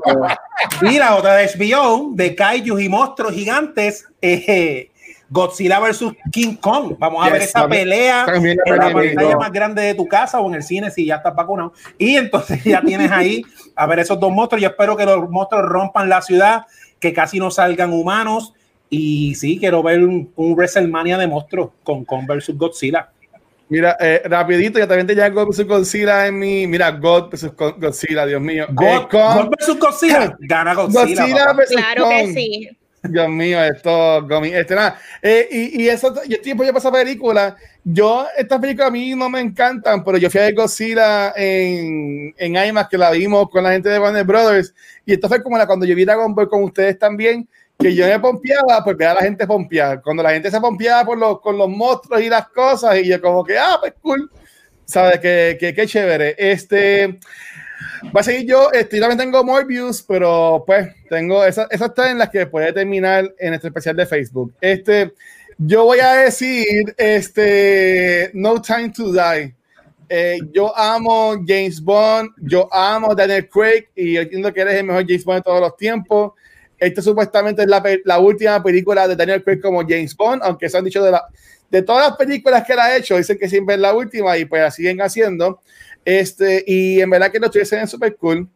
[0.83, 4.91] Y la otra de HBO, de kaijus y monstruos gigantes, eh,
[5.31, 6.97] Godzilla versus King Kong.
[6.99, 9.41] Vamos a ver esa pelea también la en la pantalla amigo.
[9.41, 11.73] más grande de tu casa o en el cine si ya estás vacunado.
[11.99, 13.43] Y entonces ya tienes ahí
[13.75, 14.63] a ver esos dos monstruos.
[14.63, 16.67] Yo espero que los monstruos rompan la ciudad,
[17.01, 18.53] que casi no salgan humanos.
[18.91, 23.09] Y sí, quiero ver un, un WrestleMania de monstruos con Kong versus Godzilla.
[23.69, 25.67] Mira, eh, rapidito, ya también te llega God vs.
[25.67, 26.67] Godzilla en mi.
[26.67, 27.55] Mira, God vs.
[27.57, 28.67] Go- Godzilla, Dios mío.
[28.71, 30.37] God, Eh, God versus Godzilla.
[30.41, 31.23] Gana Godzilla.
[31.55, 32.69] Godzilla Claro que sí.
[33.07, 34.99] Dios mío, esto, gomi, este, nada.
[35.21, 37.55] Eh, y, y eso, yo tiempo yo pasé película.
[37.85, 42.35] Yo, estas películas a mí no me encantan, pero yo fui a ver Godzilla en,
[42.39, 44.75] en IMAX, que la vimos con la gente de Warner Brothers.
[45.05, 47.47] Y esto fue como la, cuando yo vi Dragon Ball con ustedes también,
[47.79, 50.01] que yo me pompeaba por ver a la gente pompear.
[50.03, 53.21] Cuando la gente se pompeaba por los, con los monstruos y las cosas, y yo
[53.21, 54.31] como que, ah, pues cool.
[54.85, 55.19] ¿Sabes?
[55.21, 56.35] Que, que, que chévere.
[56.39, 57.19] Este.
[58.15, 62.09] Va a seguir yo, este, yo también tengo Morbius, pero pues tengo esas, esas tres
[62.09, 64.55] en las que puede terminar en este especial de Facebook.
[64.61, 65.13] Este,
[65.59, 69.55] yo voy a decir, este, No Time to Die.
[70.09, 75.05] Eh, yo amo James Bond, yo amo Daniel Craig y entiendo que eres el mejor
[75.07, 76.33] James Bond de todos los tiempos.
[76.85, 80.77] Esta supuestamente es la, la última película de Daniel Craig como James Bond, aunque se
[80.79, 81.25] han dicho de, la,
[81.71, 84.45] de todas las películas que él ha hecho, dicen que siempre es la última y
[84.45, 85.61] pues la siguen haciendo.
[86.05, 88.49] Este, y en verdad que trailers se ven súper cool.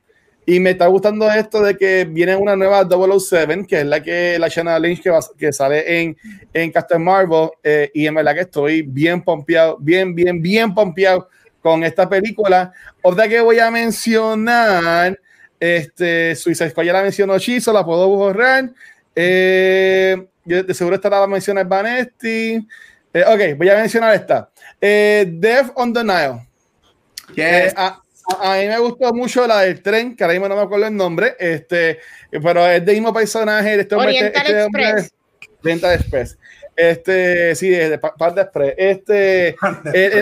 [0.47, 4.39] Y me está gustando esto de que viene una nueva 007, que es la que
[4.39, 6.17] la Shanna Lynch que, va- que sale en,
[6.55, 7.51] en Captain Marvel.
[7.63, 11.29] eh, y en verdad que estoy bien pompeado, bien, bien, bien pompeado
[11.61, 12.73] con esta película.
[13.03, 15.19] Otra que voy a mencionar,
[15.61, 18.71] este, Suicide Squad ya la mencionó Chizo, la puedo borrar.
[19.15, 22.67] Eh, yo de seguro esta la va a mencionar Vanesti.
[23.13, 24.51] Eh, ok, voy a mencionar esta.
[24.81, 26.47] Eh, Death on the Nile.
[27.37, 27.75] Eh, Yes.
[27.77, 28.01] a,
[28.41, 30.87] a- a mí me gustó mucho la del tren, que ahora mismo no me acuerdo
[30.87, 31.99] el nombre, este,
[32.31, 34.11] pero es del mismo personaje de este hombre.
[34.13, 35.13] este- Oriental este hombre- Express.
[35.65, 36.39] Oriental Express.
[36.77, 38.75] Este, sí, de, de Pa- Panda Express.
[38.79, 39.57] Este, es,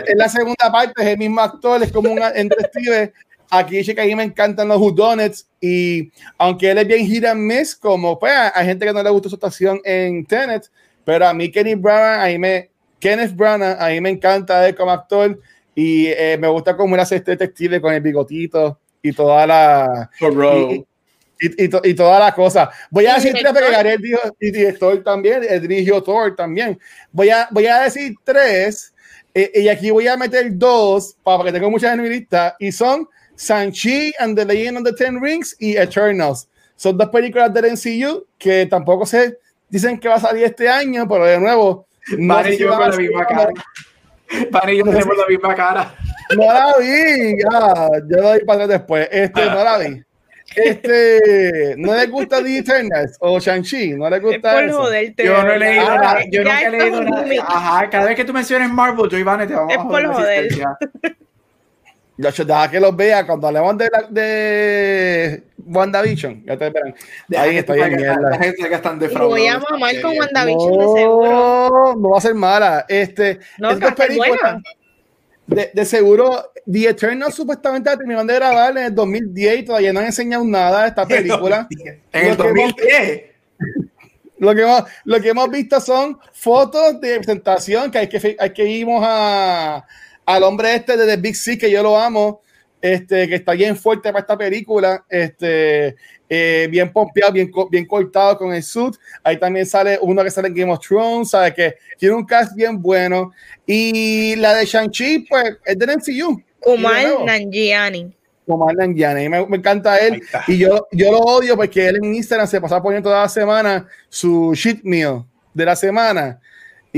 [0.07, 3.13] es la segunda parte, es el mismo actor, es como un detective.
[3.51, 7.25] Aquí dice que a mí me encantan los whodunits y aunque él es bien hit
[7.25, 10.71] and miss, como pues hay gente que no le gusta su actuación en Tenet,
[11.05, 14.75] pero a mí Kenny Brown, a mí me, Kenneth Branagh, a mí me encanta él
[14.75, 15.39] como actor
[15.75, 20.11] y eh, me gusta cómo él hace este detective con el bigotito y toda la
[20.19, 20.75] y,
[21.39, 22.71] y, y, to- y toda la cosa.
[22.91, 26.79] Voy a decir tres porque Gabriel dijo, y director también, el dirigió Thor también.
[27.13, 28.93] Voy a, voy a decir tres,
[29.35, 32.73] eh, y aquí voy a meter dos, para que tengo muchas en mi lista, y
[32.73, 33.07] son
[33.37, 36.49] Sanchi and the Legend of the Ten Rings y Eternals.
[36.77, 39.39] Son dos películas del MCU que tampoco se
[39.69, 41.87] dicen que va a salir este año, pero de nuevo,
[42.19, 43.49] no, si yo con la misma cara.
[44.69, 45.95] Y yo tenemos la misma cara.
[46.37, 49.09] no la vi, ya, yo lo doy para atrás después.
[49.11, 50.03] Este, no la vi.
[50.55, 53.95] Este, ¿no les gusta The Eternals o Shang-Chi?
[53.95, 54.79] ¿No les Es gusta por eso?
[54.83, 55.25] joderte.
[55.25, 55.59] Yo no he ¿verdad?
[55.69, 56.21] leído Ah, nada.
[56.31, 57.27] Yo nunca he leído nada.
[57.49, 59.91] Ajá, cada vez que tú menciones Marvel, yo y Vane te vamos Es a por
[59.93, 60.45] joder la joder.
[60.45, 60.79] existencia.
[60.81, 61.15] Ya, yo,
[62.17, 66.45] deja que los vea cuando hablemos de, la, de WandaVision.
[66.47, 66.95] Ya te verán.
[67.29, 68.29] Deja Ahí que bien, saques- mierda.
[68.31, 70.19] deja que saques tan Y defraudado voy a mamar con.
[70.19, 71.31] WandaVision de seguro.
[71.31, 72.85] No, no va a ser mala.
[72.89, 74.63] Este, No, estas que películas, buena.
[75.47, 79.93] de, de seguro, The Eternals supuestamente la terminaron de grabar en el 2010 y todavía
[79.93, 81.69] no han enseñado nada de esta película.
[82.13, 83.23] En el Lo que hemos- 2010.
[84.39, 88.51] Lo que, hemos, lo que hemos visto son fotos de presentación que hay que, hay
[88.51, 89.83] que irnos a,
[90.27, 92.43] al hombre este de The Big C, que yo lo amo,
[92.83, 95.97] este, que está bien fuerte para esta película, este,
[96.29, 98.97] eh, bien pompeado, bien, bien cortado con el suit.
[99.23, 102.55] Ahí también sale uno que sale en Game of Thrones, sabe que tiene un cast
[102.55, 103.33] bien bueno.
[103.65, 106.43] Y la de Shang-Chi, pues, es del MCU.
[106.61, 108.13] Kumar Nanjiani.
[108.49, 112.47] Omar Nanjiani, me, me encanta él y yo, yo lo odio porque él en Instagram
[112.47, 116.41] se pasa poniendo toda la semana su shit meal de la semana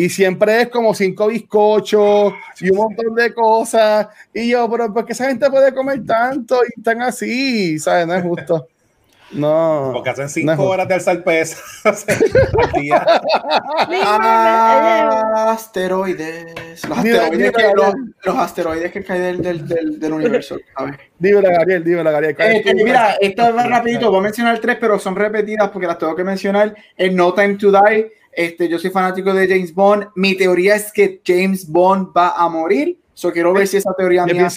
[0.05, 5.05] y siempre es como cinco bizcochos y un montón de cosas y yo, pero ¿por
[5.05, 7.79] qué esa gente puede comer tanto y están así?
[7.79, 8.07] ¿Sabes?
[8.07, 8.69] No es justo.
[9.31, 9.91] No.
[9.93, 10.71] Porque hacen no es cinco justo.
[10.71, 11.57] horas de alzar peso.
[12.81, 13.05] Día.
[15.35, 16.85] Asteroides.
[16.89, 17.95] Los asteroides, que, los,
[18.25, 20.57] los asteroides que caen del, del, del, del universo.
[21.19, 22.37] Dímelo, Gabriel, dímelo, Gabriel.
[22.37, 25.69] ¿Cuál es Este, tu- mira, esta va rapidito, voy a mencionar tres, pero son repetidas
[25.71, 26.75] porque las tengo que mencionar.
[26.97, 30.11] En No Time to Die, este, yo soy fanático de James Bond.
[30.15, 32.97] Mi teoría es que James Bond va a morir.
[33.13, 34.49] So quiero ver si esa teoría mía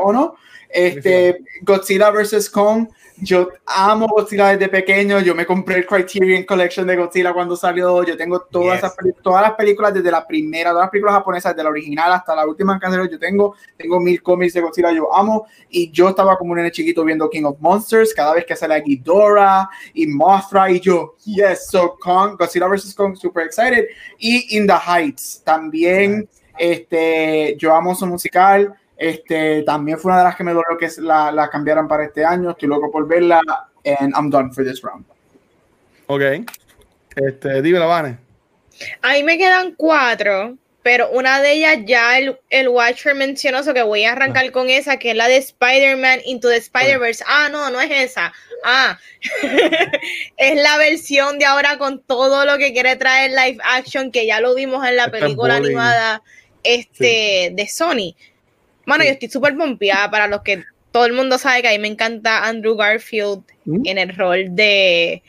[0.00, 0.36] o no.
[0.68, 2.48] Este, Godzilla vs.
[2.48, 2.86] Kong
[3.20, 5.20] yo amo Godzilla desde pequeño.
[5.20, 8.04] Yo me compré el Criterion Collection de Godzilla cuando salió.
[8.04, 11.64] Yo tengo todas, esas, todas las películas desde la primera, todas las películas japonesas, desde
[11.64, 14.92] la original hasta la última que Yo tengo, tengo mil cómics de Godzilla.
[14.92, 15.46] Yo amo.
[15.68, 18.14] Y yo estaba como un nene chiquito viendo King of Monsters.
[18.14, 20.70] Cada vez que sale Ghidorah y Mothra.
[20.70, 22.94] Y yo, yes, so Kong, Godzilla vs.
[22.94, 23.86] Kong, super excited.
[24.18, 26.28] Y In the Heights también.
[26.56, 28.74] Este, yo amo su musical.
[28.98, 32.24] Este, también fue una de las que me dolió que la, la cambiaran para este
[32.24, 32.50] año.
[32.50, 33.40] Estoy loco por verla.
[33.84, 35.04] And I'm done for this round.
[36.08, 36.22] Ok.
[37.14, 38.18] Este, dime la Vane.
[39.02, 43.82] Ahí me quedan cuatro, pero una de ellas ya el, el Watcher mencionó, so que
[43.82, 44.52] voy a arrancar ah.
[44.52, 47.24] con esa, que es la de Spider-Man Into the Spider-Verse.
[47.26, 48.32] Ah, no, no es esa.
[48.64, 48.98] Ah,
[50.36, 54.40] es la versión de ahora con todo lo que quiere traer live action, que ya
[54.40, 56.22] lo vimos en la película animada
[56.62, 58.14] este, de Sony.
[58.88, 61.78] Bueno, yo estoy súper pompeada para los que todo el mundo sabe que a mí
[61.78, 63.82] me encanta Andrew Garfield mm.
[63.84, 65.22] en el rol de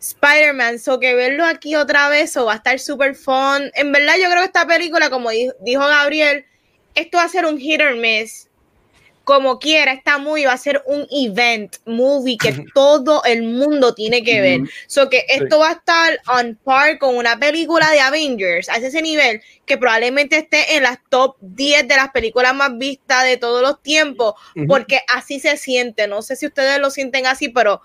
[0.00, 0.80] Spider-Man.
[0.80, 3.70] So que verlo aquí otra vez o va a estar súper fun.
[3.74, 6.44] En verdad, yo creo que esta película, como dijo Gabriel,
[6.96, 8.47] esto va a ser un hit or miss
[9.28, 14.24] como quiera, esta movie va a ser un event movie que todo el mundo tiene
[14.24, 14.60] que ver.
[14.86, 19.02] So que esto va a estar on par con una película de Avengers, a ese
[19.02, 23.60] nivel, que probablemente esté en las top 10 de las películas más vistas de todos
[23.60, 24.32] los tiempos,
[24.66, 26.08] porque así se siente.
[26.08, 27.82] No sé si ustedes lo sienten así, pero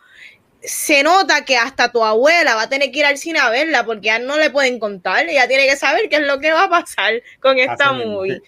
[0.61, 3.83] se nota que hasta tu abuela va a tener que ir al cine a verla
[3.83, 6.63] porque ya no le pueden contar, ella tiene que saber qué es lo que va
[6.63, 8.41] a pasar con esta movie.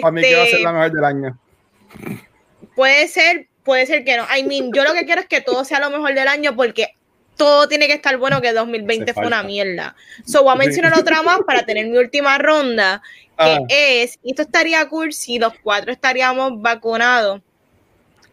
[0.00, 1.38] Para mí que va a ser la mejor del año.
[2.76, 4.24] Puede ser, puede ser que no.
[4.24, 6.94] I mean, yo lo que quiero es que todo sea lo mejor del año porque
[7.36, 9.96] todo tiene que estar bueno que 2020 fue una mierda.
[10.24, 13.02] So voy a mencionar otra más para tener mi última ronda,
[13.38, 13.60] que ah.
[13.68, 17.40] es, y esto estaría cool si los cuatro estaríamos vacunados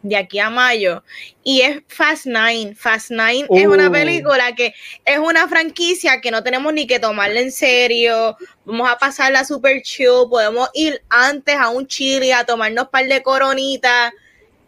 [0.01, 1.03] de aquí a mayo.
[1.43, 2.75] Y es Fast Nine.
[2.75, 3.91] Fast Nine es una uh.
[3.91, 4.73] película que
[5.05, 8.37] es una franquicia que no tenemos ni que tomarla en serio.
[8.65, 10.27] Vamos a pasarla super chill.
[10.29, 14.11] Podemos ir antes a un chile a tomarnos un par de coronitas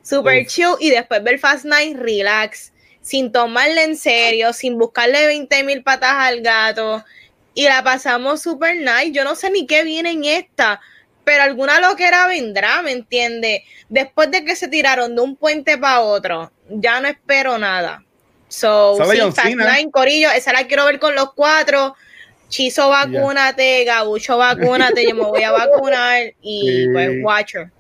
[0.06, 2.72] super chill y después ver Fast Night relax,
[3.02, 7.03] sin tomarle en serio, sin buscarle 20 mil patas al gato.
[7.53, 9.11] Y la pasamos super nice.
[9.11, 10.82] Yo no sé ni qué viene en esta,
[11.23, 13.64] pero alguna loquera vendrá, ¿me entiende?
[13.90, 18.03] Después de que se tiraron de un puente para otro, ya no espero nada.
[18.48, 21.95] So, sí, Fast Nine, Corillo, esa la quiero ver con los cuatro.
[22.48, 27.72] Chizo, vacúnate, Gabucho, vacúnate, yo me voy a vacunar y pues Watcher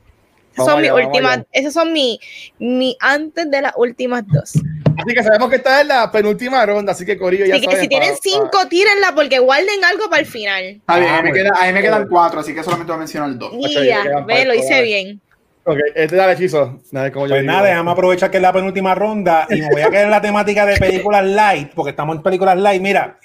[0.55, 2.19] son mis últimas, esas son mi,
[2.59, 4.53] mi antes de las últimas dos.
[4.97, 7.77] Así que sabemos que esta es la penúltima ronda, así que Corillo ya así que
[7.77, 10.81] si tienen cinco, tírenla porque guarden algo para el final.
[10.87, 13.37] a, mí me queda, a mí me quedan cuatro, así que solamente voy a mencionar
[13.37, 13.51] dos.
[13.85, 15.21] Ya, ve, lo hice bien.
[15.67, 16.79] Ok, este dale hechizo.
[16.91, 19.89] Nada, como pues nada, déjame aprovechar que es la penúltima ronda y me voy a
[19.89, 22.81] quedar en la temática de películas light, porque estamos en películas light.
[22.81, 23.19] Mira,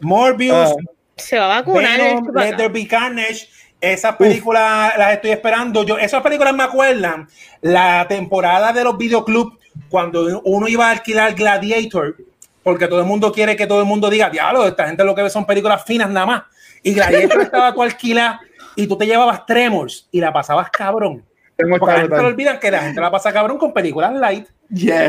[0.00, 0.74] Morbius, ah.
[1.16, 1.98] se va a vacunar.
[1.98, 3.48] Venom, Let There Be Carnage
[3.82, 5.82] esas películas las estoy esperando.
[5.82, 7.28] Yo, esas películas me acuerdan
[7.60, 9.58] la temporada de los videoclubs
[9.90, 12.16] cuando uno iba a alquilar Gladiator,
[12.62, 15.22] porque todo el mundo quiere que todo el mundo diga, diablo, esta gente lo que
[15.22, 16.42] ve son películas finas nada más.
[16.82, 18.40] Y Gladiator estaba tu alquila
[18.76, 21.24] y tú te llevabas Tremors y la pasabas cabrón.
[21.56, 24.46] Porque la gente lo olvidan que la gente la pasa cabrón con películas light.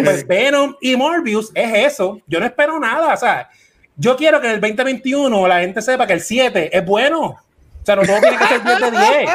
[0.04, 2.20] Pues Venom y Morbius es eso.
[2.28, 3.14] Yo no espero nada.
[3.14, 3.50] O sea,
[3.95, 7.38] yo quiero que en el 2021 la gente sepa que el 7 es bueno.
[7.84, 9.32] O sea, no todo tiene que ser 10 de 10.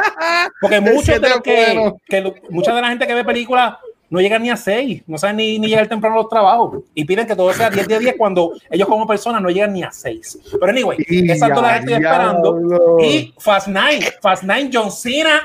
[0.59, 3.75] Porque muchos de que, que, mucha de la gente que ve películas
[4.09, 7.05] no llegan ni a 6, no saben ni, ni llegar temprano a los trabajos y
[7.05, 9.91] piden que todo sea 10 de 10 cuando ellos como personas no llegan ni a
[9.91, 10.39] 6.
[10.59, 12.97] Pero anyway, esas todas las estoy esperando.
[12.99, 15.43] Y Fast Nine, Fast Nine, John Cena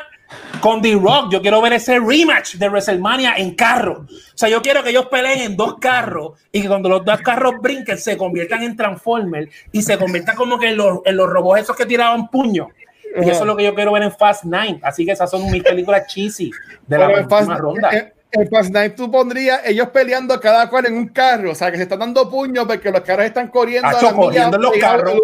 [0.60, 1.30] con The Rock.
[1.30, 4.06] Yo quiero ver ese rematch de WrestleMania en carro.
[4.08, 7.20] O sea, yo quiero que ellos peleen en dos carros y que cuando los dos
[7.20, 11.28] carros brinquen se conviertan en Transformers y se conviertan como que en los, en los
[11.28, 12.68] robots esos que tiraban puño
[13.16, 14.80] y eso es lo que yo quiero ver en Fast Nine.
[14.82, 16.50] Así que esas son mis películas cheesy
[16.86, 17.90] de la última ronda.
[18.32, 21.76] En, Fast Nine tú pondrías ellos peleando cada cual en un carro, o sea, que
[21.76, 23.86] se están dando puños porque los carros están corriendo.
[23.86, 25.14] Acho, corriendo en los carros.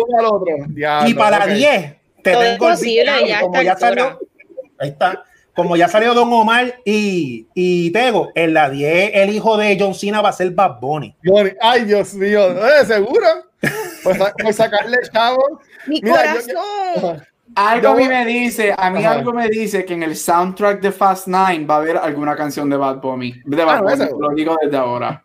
[1.07, 4.21] y para 10, te tengo el como ya salió,
[4.79, 5.25] ahí está.
[5.55, 9.95] Como ya salió Don Omar y, y Tego, en la 10 el hijo de John
[9.95, 11.15] Cena va a ser Bad Bunny.
[11.61, 13.27] Ay, Dios mío, ¿Eh, ¿seguro?
[14.43, 15.61] Pues sacarle chavo.
[15.87, 17.23] Mi corazón.
[17.55, 20.93] Algo a mí me dice, a mí algo me dice que en el soundtrack de
[20.93, 23.41] Fast Nine va a haber alguna canción de Bad Bunny.
[23.45, 25.23] De Bad ah, Bunny, lo digo desde ahora.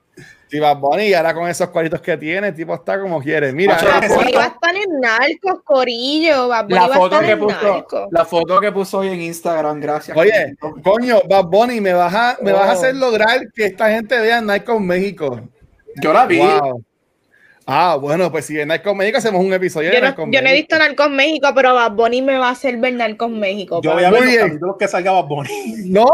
[0.47, 3.51] Si Bad Bunny ahora con esos cuadritos que tiene, el tipo está como quiere.
[3.51, 6.47] Mira, va a estar en narcos, corillo.
[6.47, 8.07] Bad Bunny La foto, que puso, narcos.
[8.11, 10.17] la foto que puso hoy en Instagram, gracias.
[10.17, 12.77] Oye, coño, Bad Bunny, me vas a, me vas a Oh.
[12.77, 15.41] hacer lograr que esta gente vea con México.
[16.01, 16.39] yo la vi.
[16.39, 16.83] Wow.
[17.67, 20.49] Ah, bueno, pues si en con México hacemos un episodio de Yo con yo no
[20.49, 23.81] he visto Narcos México, pero Bad Bunny me va a hacer ver Narcos México.
[23.81, 25.49] Yo voy a ver los capítulos que salga Bad Bunny.
[25.85, 26.05] No,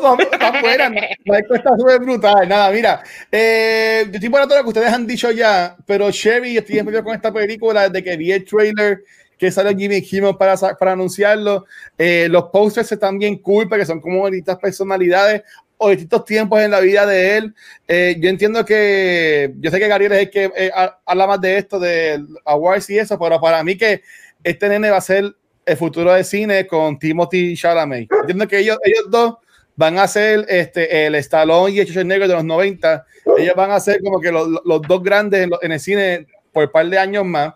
[0.00, 0.88] no, está fuera.
[0.88, 2.48] Michael está súper brutal.
[2.48, 6.56] Nada, mira, eh, yo estoy por todo lo que ustedes han dicho ya, pero Chevy,
[6.56, 9.02] estoy empezando con esta película desde que vi el trailer
[9.44, 11.66] que sale Jimmy Kimmel para, para anunciarlo.
[11.98, 15.42] Eh, los posters están bien cool porque son como distintas personalidades
[15.76, 17.54] o distintos tiempos en la vida de él.
[17.88, 21.40] Eh, yo entiendo que, yo sé que Gabriel es el que eh, ha- habla más
[21.40, 24.02] de esto, de awards y eso, pero para mí que
[24.42, 25.34] este nene va a ser
[25.66, 28.08] el futuro del cine con Timothy Chalamet.
[28.20, 29.34] Entiendo que ellos, ellos dos
[29.76, 33.04] van a ser este, el Stallone y el Schwarzenegger de los 90.
[33.38, 36.26] Ellos van a ser como que los, los dos grandes en, lo- en el cine
[36.52, 37.54] por un par de años más.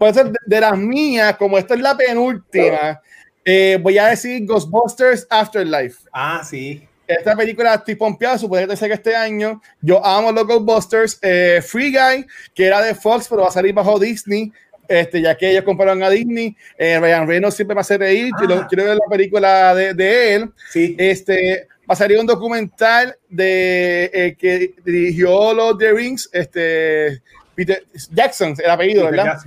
[0.00, 3.02] Por eso, de, las mías, como esta es la penúltima,
[3.44, 6.08] eh, voy a decir Ghostbusters Afterlife.
[6.10, 6.88] Ah, sí.
[7.06, 9.60] Esta película estoy pompeado, supone que que este año.
[9.82, 11.18] Yo amo los Ghostbusters.
[11.20, 12.24] Eh, Free Guy,
[12.54, 14.50] que era de Fox, pero va a salir bajo Disney.
[14.88, 18.32] Este, ya que ellos compraron a Disney, eh, Ryan Reynolds siempre me hace reír.
[18.38, 18.66] Quiero, Ah.
[18.70, 20.50] quiero ver la película de, de él.
[20.72, 20.96] Sí.
[20.98, 27.20] Este, va a salir un documental de eh, que dirigió los The Rings, este,
[27.54, 29.38] Peter Jackson, el apellido, ¿verdad?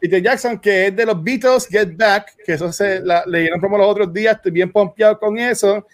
[0.00, 3.78] Peter Jackson, que es de los Beatles Get Back, que eso se la, leyeron como
[3.78, 5.86] los otros días, estoy bien pompeado con eso.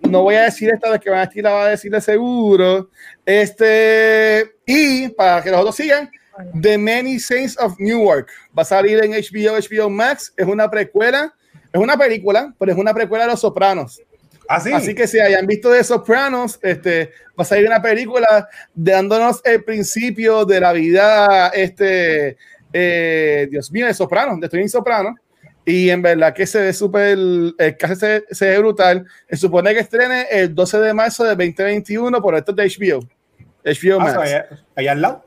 [0.00, 2.00] No voy a decir esta vez que van a decir, la va a decir de
[2.00, 2.90] seguro.
[3.24, 6.10] Este, y para que los otros sigan,
[6.60, 10.32] The Many Saints of Newark va a salir en HBO, HBO Max.
[10.36, 11.32] Es una precuela,
[11.72, 14.00] es una película, pero es una precuela de Los Sopranos.
[14.48, 14.72] Ah, sí.
[14.72, 19.62] Así que si hayan visto de Sopranos, este, va a salir una película dándonos el
[19.62, 22.36] principio de la vida, este,
[22.72, 25.14] eh, Dios mío, de Sopranos, de Tony Soprano.
[25.64, 29.06] Y en verdad que se ve súper, el caso se, se ve brutal.
[29.30, 33.00] Se supone que estrene el 12 de marzo de 2021 por esto de HBO.
[33.64, 34.18] HBO Ah, Max.
[34.18, 35.24] allá, allá al lado.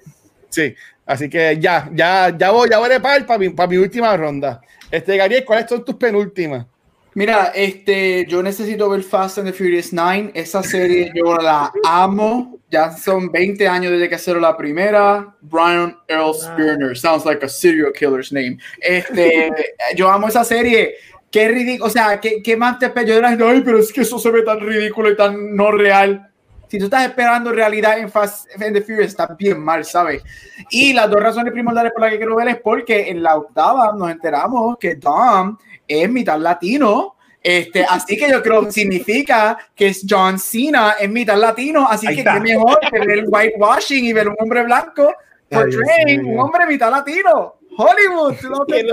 [0.50, 3.78] Sí, así que ya, ya, ya voy, ya voy de par para mi, para mi
[3.78, 4.60] última ronda.
[4.92, 6.66] Este, Gabriel, ¿cuáles son tus penúltimas?
[7.14, 10.32] Mira, este, yo necesito ver Fast and the Furious 9.
[10.34, 12.55] Esa serie yo la amo.
[12.76, 15.34] Ya son 20 años desde que hicieron la primera.
[15.40, 16.98] Brian Earl Spooner.
[16.98, 18.58] Sounds like a serial killer's name.
[18.82, 19.50] Este,
[19.96, 20.96] yo amo esa serie.
[21.32, 21.86] Qué ridículo.
[21.86, 23.08] O sea, ¿qué, qué más te espero?
[23.08, 26.30] Yo era, ay, pero es que eso se ve tan ridículo y tan no real.
[26.68, 30.22] Si tú estás esperando realidad en Fast and the Furious, está bien mal, ¿sabes?
[30.70, 33.94] Y las dos razones primordiales por las que quiero ver es porque en la octava
[33.98, 35.58] nos enteramos que Dom
[35.88, 37.15] es mitad latino.
[37.48, 42.08] Este, así que yo creo que significa que es John Cena es mitad latino, así
[42.08, 45.14] Ahí que qué mejor que ver el whitewashing y ver un hombre blanco
[45.48, 47.54] portraying un hombre mitad latino.
[47.78, 48.84] Hollywood, tú no te.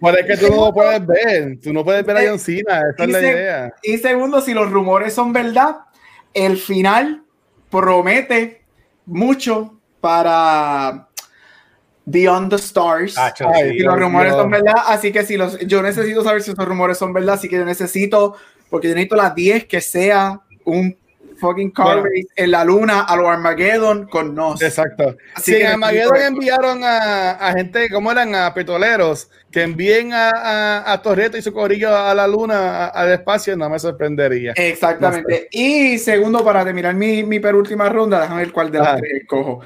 [0.00, 2.82] Pues es que tú no lo puedes ver, tú no puedes ver a John Cena,
[2.92, 3.74] esa es la idea.
[3.84, 5.76] Y segundo, si los rumores son verdad,
[6.34, 7.22] el final
[7.70, 8.62] promete
[9.04, 11.05] mucho para
[12.06, 13.18] Beyond the Stars.
[13.18, 13.44] Ah, sí.
[13.44, 14.42] y los Dios rumores mío.
[14.42, 17.48] son verdad, así que si los, yo necesito saber si esos rumores son verdad, así
[17.48, 18.36] que yo necesito,
[18.70, 20.96] porque yo necesito las 10 que sea un
[21.38, 22.04] fucking car Bueno.
[22.04, 24.62] race en la luna a lo Armageddon con nos.
[24.62, 25.16] Exacto.
[25.34, 28.34] Así si que en Armageddon enviaron a, a gente, ¿cómo eran?
[28.34, 33.12] A petroleros, que envíen a, a, a Torreto y su corillo a la luna, al
[33.12, 34.52] espacio, no me sorprendería.
[34.56, 35.48] Exactamente.
[35.50, 39.60] Y segundo, para terminar mi, mi penúltima ronda, déjame ver cuál de las tres cojo.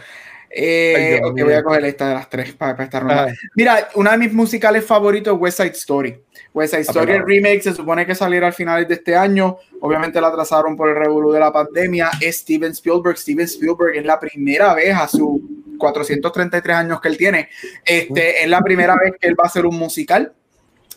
[0.53, 3.33] Eh, Ay, voy a coger esta de las tres para, para esta ronda.
[3.55, 6.21] Mira, uno de mis musicales favoritos es West Side Story.
[6.53, 9.59] West Side Story, el remake, se supone que saliera al finales de este año.
[9.81, 12.11] Obviamente la atrasaron por el revolú de la pandemia.
[12.21, 13.17] Es Steven Spielberg.
[13.17, 15.41] Steven Spielberg es la primera vez a sus
[15.79, 17.49] 433 años que él tiene.
[17.85, 20.33] Este, es la primera vez que él va a hacer un musical.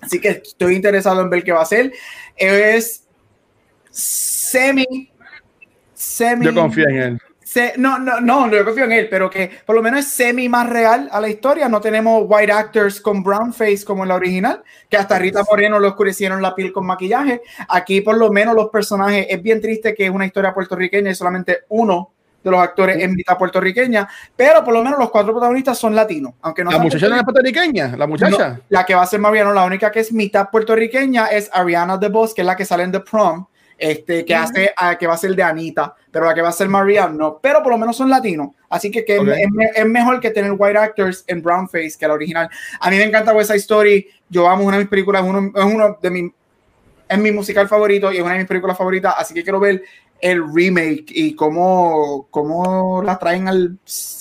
[0.01, 1.93] Así que estoy interesado en ver qué va a hacer.
[2.35, 3.05] Es
[3.91, 5.11] semi.
[5.93, 6.45] Semi.
[6.45, 7.21] Yo confío en él.
[7.53, 10.49] Se- no, no, no, yo confío en él, pero que por lo menos es semi
[10.49, 11.69] más real a la historia.
[11.69, 15.79] No tenemos white actors con brown face como en la original, que hasta Rita Moreno
[15.79, 17.43] le oscurecieron la piel con maquillaje.
[17.69, 21.15] Aquí por lo menos los personajes, es bien triste que es una historia puertorriqueña y
[21.15, 22.11] solamente uno
[22.43, 26.33] de los actores es mitad puertorriqueña, pero por lo menos los cuatro protagonistas son latinos,
[26.41, 28.49] aunque no La muchacha no es puertorriqueña, la muchacha.
[28.49, 31.97] no, la que va a ser Mariano, la única que es mitad puertorriqueña es Ariana
[31.99, 33.45] DeBose, que es la que sale en The Prom,
[33.77, 36.53] este, que hace, ah, que va a ser de Anita, pero la que va a
[36.53, 39.17] ser Mariano, no, pero por lo menos son latinos, así que, que
[39.75, 42.49] es- mejor que tener white actors en brown face que la original.
[42.79, 45.63] A mí me encanta West Side Story, yo amo una de mis películas, uno, es
[45.63, 46.31] uno de mis,
[47.09, 49.83] es mi musical favorito y es una de mis películas favoritas, así que quiero ver
[50.23, 53.77] el remake y cómo, cómo la traen al,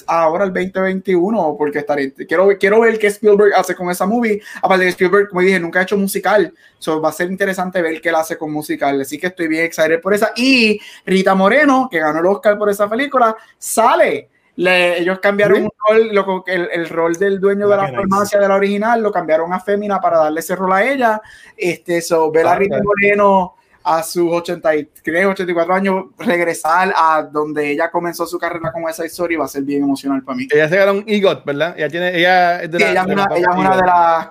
[0.08, 4.42] ahora al 2021, porque estaré, quiero, quiero ver qué Spielberg hace con esa movie.
[4.60, 8.00] Aparte de Spielberg, como dije, nunca ha hecho musical, so va a ser interesante ver
[8.00, 10.32] qué él hace con musical, así que estoy bien excited por esa.
[10.34, 14.28] Y Rita Moreno, que ganó el Oscar por esa película, sale.
[14.56, 19.00] Le, ellos cambiaron rol, el, el, rol del dueño de la farmacia de la original,
[19.00, 21.22] lo cambiaron a Fémina para darle ese rol a ella.
[21.56, 23.54] Este, so, ver a Rita Moreno
[23.84, 29.38] a sus 83, 84 años, regresar a donde ella comenzó su carrera con esa historia
[29.38, 30.48] va a ser bien emocional para mí.
[30.50, 31.74] Ella se ganó un EGOT, ¿verdad?
[31.76, 34.28] Ella, tiene, ella, es, de ella, una, ella es una de las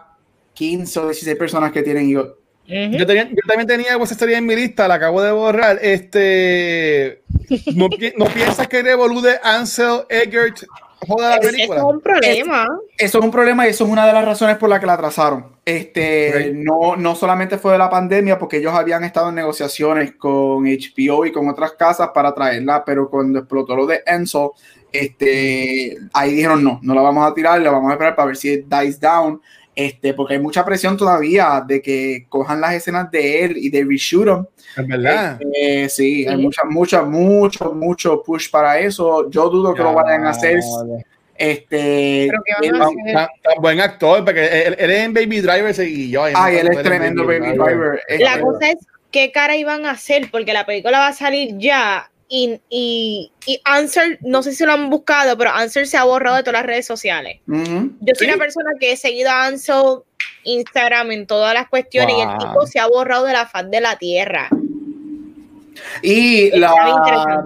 [0.54, 2.38] 15 o 16 personas que tienen EGOT.
[2.66, 5.80] yo, tenía, yo, también tenía esa historia en mi lista, la acabo de borrar.
[5.82, 7.24] Este,
[7.76, 10.64] ¿no, ¿no piensas que revolude Ansel Eggert
[11.08, 11.80] joda la película.
[11.80, 12.68] Eso es un problema.
[12.98, 14.94] eso es un problema y eso es una de las razones por las que la
[14.94, 15.51] atrasaron.
[15.64, 20.64] Este, no, no solamente fue de la pandemia, porque ellos habían estado en negociaciones con
[20.64, 24.54] HBO y con otras casas para traerla, pero cuando explotó lo de Enzo,
[24.92, 28.38] este, ahí dijeron no, no la vamos a tirar, la vamos a esperar para ver
[28.38, 29.40] si dies down.
[29.74, 33.86] Este, porque hay mucha presión todavía de que cojan las escenas de él y de
[33.86, 34.46] reshoot them.
[34.76, 35.40] Es verdad.
[35.42, 39.30] Este, sí, hay mucha, mucha, mucho, mucho push para eso.
[39.30, 40.60] Yo dudo que lo vayan a hacer.
[41.42, 42.30] Este,
[42.72, 46.24] tan, buen actor, porque él, es en Baby Driver y yo.
[46.24, 48.00] Ay, él es tremendo Baby, Driver.
[48.20, 48.78] La cosa es
[49.10, 53.60] qué cara iban a hacer, porque la película va a salir ya y, y, y,
[53.66, 56.66] Answer, no sé si lo han buscado, pero Answer se ha borrado de todas las
[56.66, 57.40] redes sociales.
[57.48, 60.04] Yo soy una persona que he seguido a Answer
[60.44, 63.82] Instagram en todas las cuestiones y el tipo se ha borrado de la faz de
[63.82, 64.48] la tierra.
[66.04, 67.44] Y la,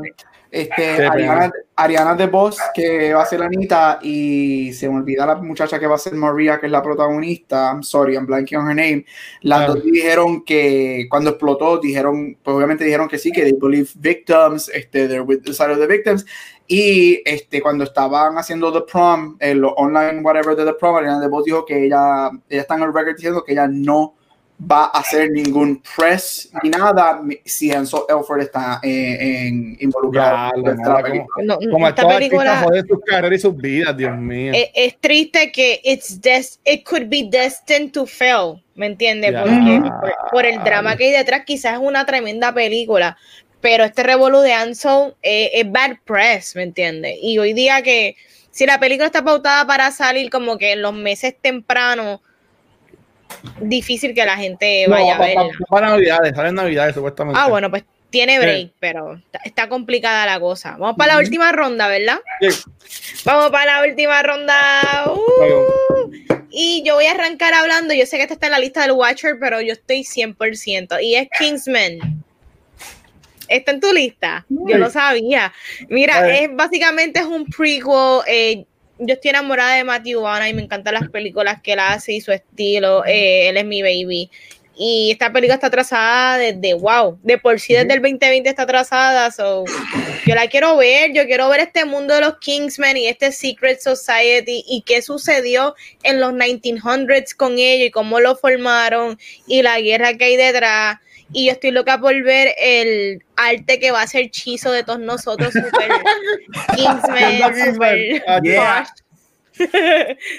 [0.56, 5.78] este, Ariana, Ariana DeBose, que va a ser Anita, y se me olvida la muchacha
[5.78, 7.72] que va a ser Maria, que es la protagonista.
[7.72, 9.06] I'm sorry, I'm blanking on her name.
[9.42, 13.90] Las dos dijeron que cuando explotó, dijeron, pues obviamente dijeron que sí, que they believe
[13.96, 16.26] victims, este, they're with the side of the victims.
[16.68, 21.46] Y este, cuando estaban haciendo The Prom, el online whatever de The Prom, Ariana DeBose
[21.46, 24.16] dijo que ella, ella está en el record diciendo que ella no
[24.60, 30.54] va a hacer ningún press ni nada si Enzo Elford está eh, en, involucrado.
[30.64, 34.54] como, como esta película joder sus carreras y sus vidas, Dios mío.
[34.56, 39.34] Es, es, triste que it's des it could be destined to fail, ¿me entiendes?
[39.34, 43.18] Porque por, por, el drama que hay detrás quizás es una tremenda película,
[43.60, 47.18] pero este revolú de Anson eh, es bad press, ¿me entiendes?
[47.22, 48.16] Y hoy día que
[48.52, 52.22] si la película está pautada para salir como que en los meses tempranos
[53.62, 55.36] difícil que la gente vaya a ver.
[55.70, 57.40] Para, Navidades, salen Navidades supuestamente.
[57.42, 60.78] Ah, bueno, pues tiene break, pero está, complicada la cosa.
[60.78, 62.20] Vamos para la última ronda, ¿verdad?
[63.26, 64.56] Vamos para la última ronda.
[65.14, 66.12] Uh,
[66.50, 67.94] y yo voy a arrancar hablando.
[67.94, 71.04] Yo sé que esta está en la lista del Watcher, pero yo estoy 100%.
[71.04, 72.24] Y es Kingsman.
[73.50, 74.46] ¿Está en tu lista?
[74.48, 75.54] Yo lo sabía.
[75.90, 78.22] Mira, es básicamente es un prequel.
[78.28, 78.66] Eh,
[79.00, 82.22] yo estoy enamorada de Matthew Vaughn y me encantan las películas que él hace y
[82.22, 83.04] su estilo.
[83.06, 84.30] Eh, él es mi baby.
[84.78, 89.32] Y esta película está trazada desde, wow, de por sí desde el 2020 está trazada.
[89.32, 89.64] So,
[90.26, 93.80] yo la quiero ver, yo quiero ver este mundo de los Kingsmen y este Secret
[93.80, 99.18] Society y qué sucedió en los 1900s con ellos y cómo lo formaron
[99.48, 100.98] y la guerra que hay detrás.
[101.32, 105.00] Y yo estoy loca por ver el arte que va a ser chizo de todos
[105.00, 105.90] nosotros, super
[106.76, 108.86] Kingsman, super yeah.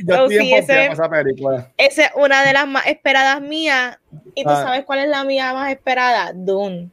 [0.04, 1.70] Yo sí, ese, esa película.
[1.76, 3.98] Esa es una de las más esperadas mías.
[4.34, 4.62] ¿Y tú ah.
[4.62, 6.32] sabes cuál es la mía más esperada?
[6.34, 6.90] Dune.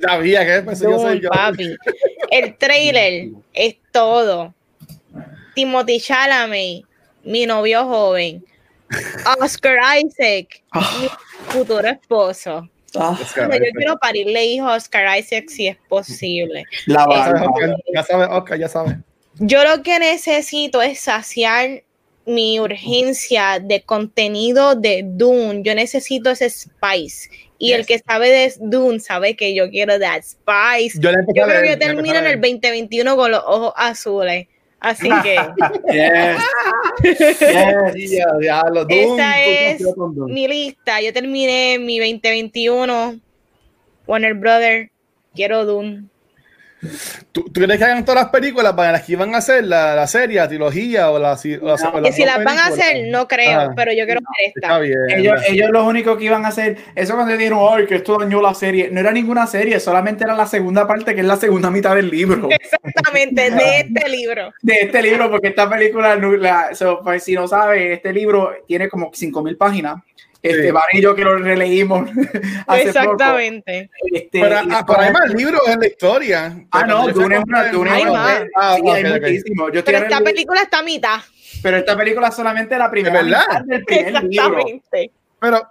[0.00, 1.76] Sabía que pues, Dune, yo papi.
[2.30, 4.54] El trailer es todo.
[5.54, 6.84] Timothy Chalamet,
[7.24, 8.44] mi novio joven.
[9.40, 11.08] Oscar Isaac, mi
[11.48, 12.68] futuro esposo.
[12.96, 16.64] Ah, yo quiero parirle hijo a Oscar Isaac si es posible.
[16.86, 18.98] La eh, ya sabe, Oscar, ya sabe.
[19.38, 21.82] Yo lo que necesito es saciar
[22.26, 25.62] mi urgencia de contenido de Dune.
[25.62, 27.28] Yo necesito ese spice.
[27.58, 30.98] Y el que sabe de Dune sabe que yo quiero that spice.
[31.00, 34.48] Yo, creo que yo termino en el 2021 con los ojos azules.
[34.84, 35.36] Así que.
[35.90, 36.42] yes.
[38.88, 39.82] Esa es
[40.26, 41.00] mi lista.
[41.00, 43.18] Yo terminé mi 2021.
[44.06, 44.90] Warner Brother.
[45.34, 46.04] Quiero Dune.
[47.32, 50.06] ¿Tú, crees que hagan todas las películas para las que iban a hacer la, la
[50.06, 54.04] serie, la trilogía o la, si las van a hacer, no creo, ah, pero yo
[54.04, 55.16] quiero ver esta.
[55.16, 58.40] ellos, ellos lo único que iban a hacer, eso cuando dijeron, ay, que esto dañó
[58.40, 61.70] la serie, no era ninguna serie, solamente era la segunda parte, que es la segunda
[61.70, 62.48] mitad del libro.
[62.50, 64.52] Exactamente, de este libro.
[64.62, 66.70] De este libro, porque esta película, la,
[67.02, 69.96] pues, si no sabes, este libro tiene como 5.000 páginas
[70.44, 72.10] Este, yo que lo releímos.
[72.66, 73.88] hace Exactamente.
[73.90, 74.16] Poco.
[74.16, 76.66] Este, pero, ah, pero hay más libros en la historia.
[76.70, 77.72] Ah, no, Dune es una.
[77.72, 78.42] Dune hay más.
[78.54, 79.70] Ah, sí, hay muchísimo.
[79.70, 81.18] Yo pero esta película está a mitad.
[81.62, 83.22] Pero esta película solamente la primera
[83.64, 84.98] del primer Exactamente.
[85.00, 85.12] Libro.
[85.40, 85.62] Pero.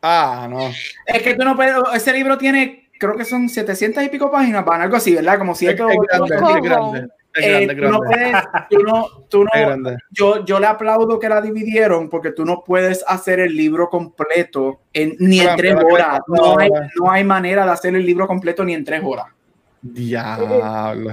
[0.00, 0.70] Ah, no.
[1.06, 1.74] Es que tú no puedes.
[1.94, 5.38] Ese libro tiene, creo que son 700 y pico páginas, van algo así, ¿verdad?
[5.38, 5.82] Como siete.
[5.82, 7.08] Es, es grande.
[7.36, 8.32] Eh, tú no puedes,
[8.70, 9.50] tú no, tú no,
[10.10, 14.82] yo, yo le aplaudo que la dividieron porque tú no puedes hacer el libro completo
[14.92, 16.20] en, ni en tres horas.
[16.28, 16.70] No hay,
[17.00, 19.26] no hay manera de hacer el libro completo ni en tres horas.
[19.82, 21.12] Diablo.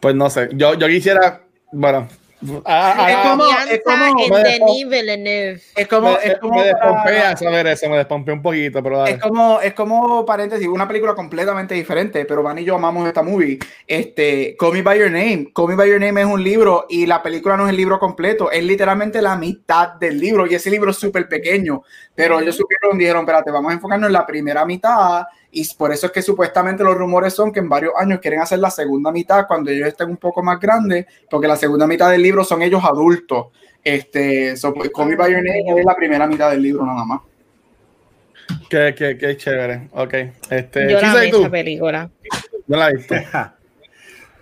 [0.00, 2.08] Pues no sé, yo, yo quisiera, bueno,
[2.64, 4.20] Ah, ah, es ah, como, es como,
[5.76, 9.60] es como, es como me despompea saber eso, me despompea un poquito, pero es como,
[9.60, 13.58] es como paréntesis, una película completamente diferente, pero Van y yo amamos esta movie.
[13.86, 17.04] Este, Call Me by Your Name, Call Me by Your Name es un libro y
[17.04, 20.70] la película no es el libro completo, es literalmente la mitad del libro y ese
[20.70, 21.82] libro es súper pequeño,
[22.14, 26.06] pero ellos supieron, dijeron, espérate, vamos a enfocarnos en la primera mitad y por eso
[26.06, 29.46] es que supuestamente los rumores son que en varios años quieren hacer la segunda mitad
[29.46, 32.82] cuando ellos estén un poco más grandes, porque la segunda mitad del libro son ellos
[32.84, 33.46] adultos.
[33.82, 37.04] Este, so, pues, Call Me By Your Name es la primera mitad del libro nada
[37.04, 37.20] más.
[38.68, 39.88] Qué, qué, qué chévere.
[39.92, 40.14] Ok.
[40.50, 42.10] Este, Yo la vi esa película.
[42.66, 43.26] No la viste.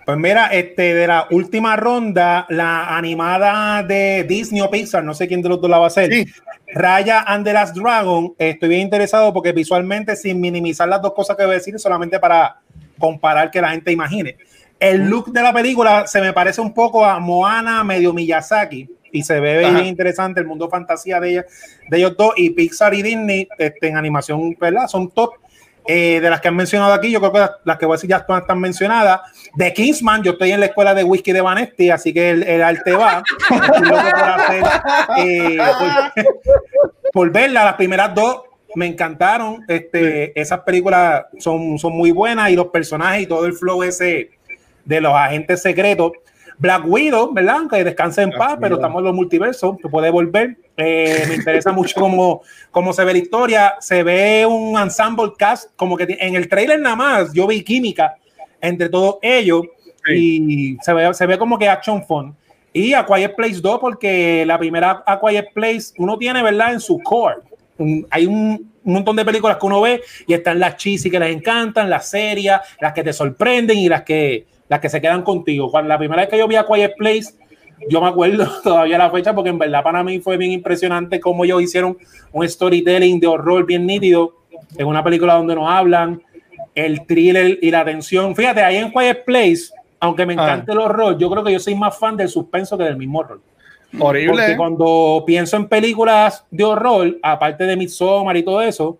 [0.09, 5.27] Pues mira, este, de la última ronda, la animada de Disney o Pixar, no sé
[5.27, 6.25] quién de los dos la va a hacer.
[6.73, 11.37] Raya and the Last Dragon, estoy bien interesado porque visualmente, sin minimizar las dos cosas
[11.37, 12.59] que voy a decir, solamente para
[12.97, 14.35] comparar que la gente imagine.
[14.79, 19.21] El look de la película se me parece un poco a Moana, medio Miyazaki, y
[19.21, 21.45] se ve bien interesante el mundo fantasía de, ella,
[21.87, 22.33] de ellos dos.
[22.35, 24.87] Y Pixar y Disney este, en animación, ¿verdad?
[24.87, 25.33] Son top.
[25.91, 28.11] Eh, de las que han mencionado aquí, yo creo que las, que voy a decir
[28.11, 29.21] ya están mencionadas.
[29.55, 32.61] De Kingsman, yo estoy en la escuela de whisky de Vanesti, así que el, el
[32.61, 33.23] arte va.
[35.17, 35.57] Eh,
[37.11, 38.43] por, verla, las primeras dos
[38.75, 39.65] me encantaron.
[39.67, 44.29] Este, esas películas son, son muy buenas y los personajes y todo el flow ese
[44.85, 46.11] de los agentes secretos.
[46.59, 47.61] Black Widow, ¿verdad?
[47.69, 50.57] Que descanse en paz, pero estamos en los multiversos, que puede volver.
[50.75, 53.75] Eh, me interesa mucho cómo, cómo se ve la historia.
[53.79, 58.13] Se ve un ensemble cast, como que en el trailer nada más, yo vi química
[58.59, 59.63] entre todos ellos
[60.13, 62.35] y se ve, se ve como que action fun.
[62.73, 66.73] Y A Quiet Place 2, porque la primera A Quiet Place uno tiene, ¿verdad?
[66.73, 67.37] En su core.
[68.11, 71.33] hay un, un, montón de películas que uno ve y están las cheesy que les
[71.33, 75.69] encantan, las serias, las que te sorprenden y las que, las que se quedan contigo.
[75.69, 77.33] Cuando la primera vez que yo vi A Quiet Place,
[77.89, 81.43] yo me acuerdo todavía la fecha porque en verdad para mí fue bien impresionante cómo
[81.43, 81.97] ellos hicieron
[82.31, 84.35] un storytelling de horror bien nítido
[84.77, 86.21] en una película donde nos hablan
[86.75, 88.35] el thriller y la tensión.
[88.35, 90.43] Fíjate, ahí en Quiet Place, aunque me ah.
[90.43, 93.19] encante el horror, yo creo que yo soy más fan del suspenso que del mismo
[93.19, 93.41] horror.
[93.97, 94.31] Horrible.
[94.31, 98.99] Porque cuando pienso en películas de horror, aparte de Midsommar y todo eso,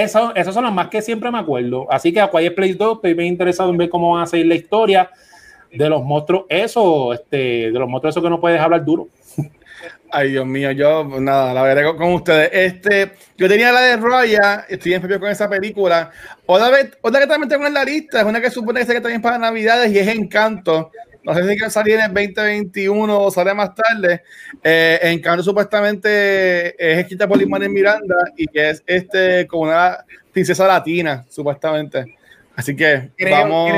[0.00, 1.86] eso, esas son las más que siempre me acuerdo.
[1.90, 4.46] Así que a Quiet Place 2 estoy bien interesado en ver cómo van a seguir
[4.46, 5.10] la historia
[5.72, 9.08] de los monstruos, eso, este, de los monstruos, eso que no puedes hablar duro.
[10.10, 12.50] Ay, Dios mío, yo nada, la veré con, ustedes.
[12.52, 16.10] Este, yo tenía la de Raya, estoy en con esa película.
[16.44, 19.00] Otra, vez, otra que también tengo en la lista, es una que supone que se
[19.00, 20.90] también para Navidades y es Encanto.
[21.24, 24.22] No sé si que salir en el 2021 o sale más tarde.
[24.62, 30.66] Eh, Encanto supuestamente es escrita por en Miranda y que es este como una princesa
[30.66, 32.16] latina, supuestamente.
[32.54, 33.70] Así que creo, vamos.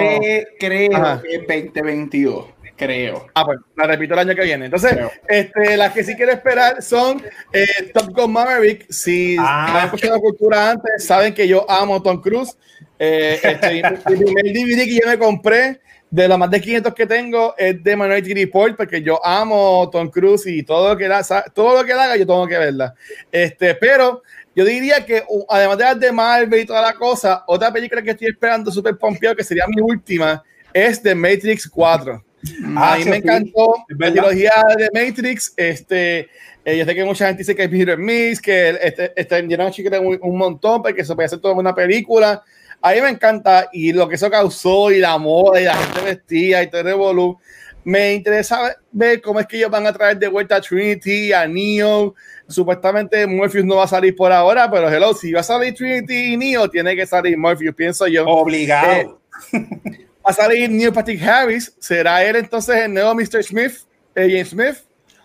[0.59, 3.27] creo que es 2022 creo.
[3.35, 4.67] Ah, pues la repito el año que viene.
[4.67, 4.97] Entonces,
[5.29, 7.23] este, las que sí quiero esperar son
[7.53, 8.91] eh, Top Gun Maverick.
[8.91, 9.79] Si ah.
[9.81, 12.57] han escuchado la cultura antes, saben que yo amo Tom Cruise.
[12.99, 15.81] Eh, este, el primer DVD que yo me compré
[16.15, 20.09] de los más de 500 que tengo es de Minority Report porque yo amo Tom
[20.09, 22.95] Cruise y todo lo que haga, todo lo que haga yo tengo que verla.
[23.33, 24.23] Este, pero
[24.55, 28.13] yo diría que además de las de Marvel y toda la cosa, otra película que
[28.13, 30.41] estoy esperando súper pompeado que sería mi última
[30.73, 32.25] es The Matrix 4.
[32.77, 35.53] a mí me encantó la trilogía de Matrix.
[35.57, 36.29] Este,
[36.65, 40.19] eh, yo sé que mucha gente dice que es Peter Miss, que este, este, un,
[40.23, 42.45] un montón, porque se puede hacer toda una película.
[42.85, 46.03] A mí me encanta y lo que eso causó y la moda y la gente
[46.03, 47.39] vestida y todo el revolú.
[47.83, 51.47] Me interesa ver cómo es que ellos van a traer de vuelta a Trinity, a
[51.47, 52.15] Neo.
[52.47, 56.35] Supuestamente Morpheus no va a salir por ahora, pero hello, si va a salir Trinity
[56.35, 58.27] y Neo, tiene que salir Morpheus, pienso yo.
[58.27, 59.19] Obligado.
[59.55, 59.59] Eh,
[60.23, 63.43] va a salir Neil Patrick Harris, será él entonces el nuevo Mr.
[63.43, 63.77] Smith,
[64.15, 64.77] eh, James Smith.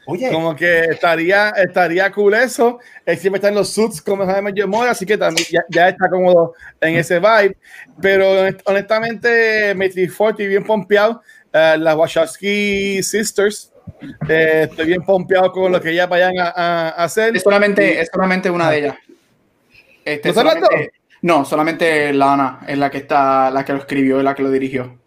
[0.10, 0.32] Oye.
[0.32, 2.80] Como que estaría, estaría cool eso.
[3.06, 6.54] Él siempre está en los suits como Jaime Moore, así que también ya, está cómodo
[6.82, 7.56] en ese vibe.
[8.02, 11.22] Pero honestamente, Matrix Forty bien pompeado.
[11.52, 13.72] Uh, las Wachowski Sisters
[14.28, 17.36] Eh, estoy bien pompeado con lo que ellas vayan a, hacer.
[17.36, 18.96] Es solamente, es solamente una de ellas.
[20.06, 20.44] Este, ¿No,
[21.22, 24.52] no, solamente Lana es la que está, la que lo escribió y la que lo
[24.52, 24.98] dirigió.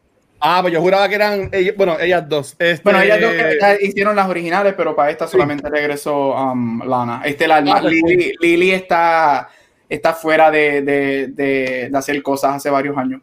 [0.44, 2.56] Ah, pues yo juraba que eran, bueno, ellas dos.
[2.58, 2.82] Este...
[2.82, 3.32] Bueno, ellas dos
[3.80, 7.22] hicieron las originales, pero para esta solamente regresó um, Lana.
[7.24, 7.94] Este, la, ah, pues
[8.40, 9.48] Lily, está,
[9.88, 13.22] está fuera de, de, de, de, hacer cosas hace varios años.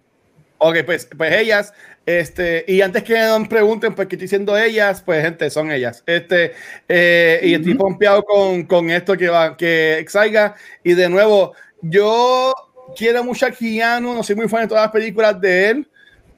[0.60, 1.74] Ok, pues, pues ellas,
[2.06, 6.04] este, y antes que me pregunten por qué estoy diciendo ellas, pues gente, son ellas.
[6.06, 6.54] Este,
[6.88, 10.56] eh, y estoy pompeado con, con, esto que va, que salga.
[10.84, 12.54] Y de nuevo, yo
[12.96, 15.90] quiero mucho a Keanu, no soy muy fan de todas las películas de él,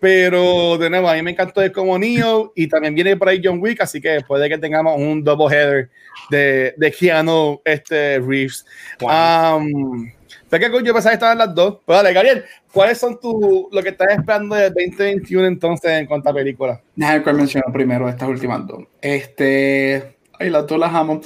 [0.02, 3.40] pero de nuevo, a mí me encantó de como Neo y también viene por ahí
[3.42, 5.92] John Wick, así que puede que tengamos un double header
[6.32, 8.66] de, de Keanu este, Reeves.
[9.00, 10.10] Um,
[10.50, 11.78] sé que yo pensaba que estaban las dos.
[11.86, 16.30] Pero dale, Gabriel, ¿cuáles son tu, lo que estás esperando de 2021 entonces en cuanto
[16.30, 16.80] a películas?
[16.96, 18.84] Déjame que menciono primero estas últimas dos.
[19.00, 20.18] Este.
[20.40, 21.22] Ay, las dos las amo.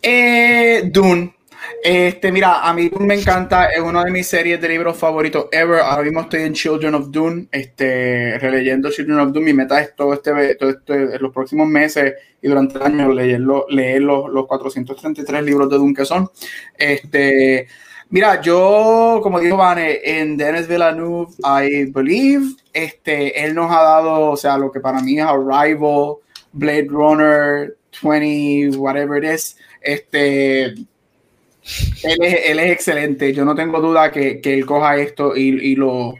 [0.00, 1.34] Eh, Dune.
[1.82, 5.80] Este, mira, a mí me encanta, es una de mis series de libros favoritos ever.
[5.80, 9.46] Ahora mismo estoy en Children of Dune, este, releyendo Children of Dune.
[9.46, 13.66] Mi meta es todo este, todo este, los próximos meses y durante el año leerlo,
[13.68, 16.28] leer los, los 433 libros de Dune que son.
[16.76, 17.66] Este,
[18.10, 24.30] mira, yo, como dijo Vane, en Dennis Villeneuve, I believe, este, él nos ha dado,
[24.30, 26.16] o sea, lo que para mí es Arrival,
[26.52, 30.74] Blade Runner, 20, whatever it is, este
[32.02, 33.32] él es, excelente.
[33.32, 36.14] Yo no tengo duda que, él coja esto y, lo,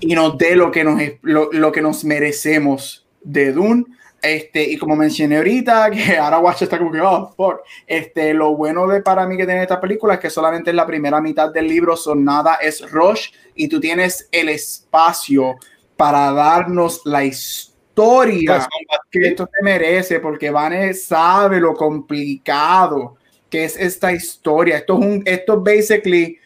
[0.00, 3.84] y nos dé lo que nos, lo, que nos merecemos de Dune.
[4.20, 7.60] Este, y como mencioné ahorita, que ahora Watch está como que, oh, fuck.
[7.86, 10.86] Este, lo bueno de para mí que tiene esta película es que solamente en la
[10.86, 15.56] primera mitad del libro son nada es rush y tú tienes el espacio
[15.96, 17.64] para darnos la historia
[17.94, 18.66] pues,
[19.10, 23.16] que esto te merece, porque Vane sabe lo complicado
[23.54, 24.78] que es esta historia.
[24.78, 26.40] Esto es un, esto basically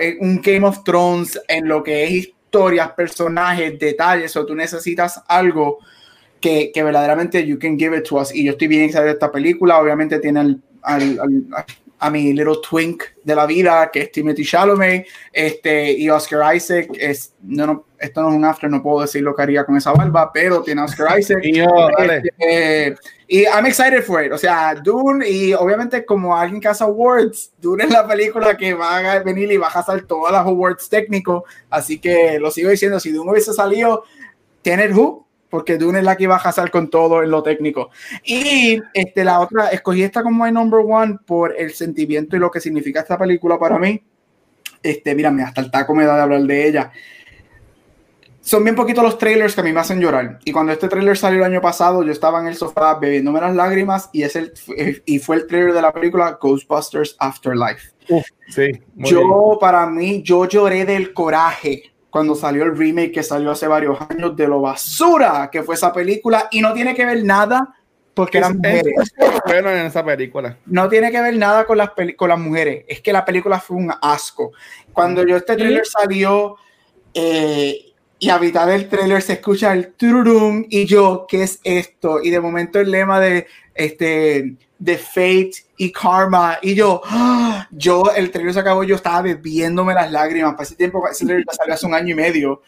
[0.00, 5.20] eh, un Game of Thrones en lo que es historias, personajes, detalles, o tú necesitas
[5.26, 5.78] algo
[6.40, 8.32] que, que, verdaderamente you can give it to us.
[8.32, 9.80] Y yo estoy bien excited de esta película.
[9.80, 11.18] Obviamente tiene al, al,
[11.98, 16.90] a mi little twink de la vida, que es Timothy Chalamet, este, y Oscar Isaac.
[16.96, 19.76] Es, no, no, esto no es un after, no puedo decir lo que haría con
[19.76, 21.40] esa barba, pero tiene Oscar Isaac.
[21.42, 22.96] y este,
[23.32, 24.30] y I'm excited for it.
[24.30, 28.74] O sea, Dune, y obviamente como alguien que hace awards, Dune es la película que
[28.74, 31.42] va a venir y va a hacer todas las awards técnicos.
[31.70, 34.04] Así que lo sigo diciendo, si Dune hubiese salido,
[34.60, 37.88] Tenet Who, porque Dune es la que iba a hacer con todo en lo técnico.
[38.22, 42.50] Y este, la otra, escogí esta como my number one por el sentimiento y lo
[42.50, 44.04] que significa esta película para mí.
[44.82, 46.92] Este, mírame, hasta el taco me da de hablar de ella
[48.42, 50.40] son bien poquitos los trailers que a mí me hacen llorar.
[50.44, 53.54] Y cuando este trailer salió el año pasado, yo estaba en el sofá bebiéndome las
[53.54, 54.52] lágrimas y, es el,
[55.06, 57.92] y fue el trailer de la película Ghostbusters Afterlife.
[58.48, 63.66] sí, yo, para mí, yo lloré del coraje cuando salió el remake que salió hace
[63.68, 67.74] varios años de lo basura que fue esa película y no tiene que ver nada
[68.12, 69.14] porque eran mujeres.
[69.46, 70.58] bueno en esa película.
[70.66, 72.84] No tiene que ver nada con las, con las mujeres.
[72.88, 74.52] Es que la película fue un asco.
[74.92, 76.56] Cuando yo este trailer salió,
[77.14, 77.91] eh,
[78.22, 82.22] y a mitad del trailer se escucha el tururum y yo, ¿qué es esto?
[82.22, 87.66] Y de momento el lema de este de Fate y Karma y yo, ¡ah!
[87.72, 91.44] yo el trailer se acabó, yo estaba bebiéndome las lágrimas, para ese tiempo, ese trailer
[91.50, 92.62] salió hace un año y medio.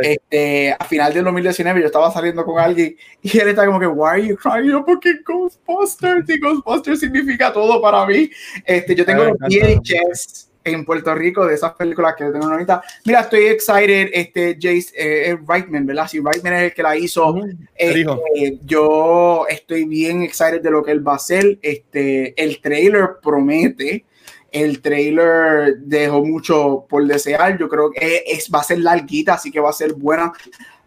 [0.00, 3.88] Este, a final del 2019 yo estaba saliendo con alguien y él está como que,
[3.88, 4.70] why are you crying?
[4.70, 8.30] Yo, porque Ghostbusters y Ghostbusters significa todo para mí.
[8.64, 12.82] Este, yo tengo los VHS en Puerto Rico de esas películas que tengo ahorita.
[13.04, 14.10] Mira, estoy excited.
[14.12, 16.08] Este Jace eh, Reitman, ¿verdad?
[16.08, 17.34] Si Reitman es el que la hizo.
[17.74, 21.58] Este, yo estoy bien excited de lo que él va a hacer.
[21.62, 24.04] Este, el trailer promete.
[24.50, 27.58] El trailer dejó mucho por desear.
[27.58, 30.32] Yo creo que es, va a ser larguita, así que va a ser buena.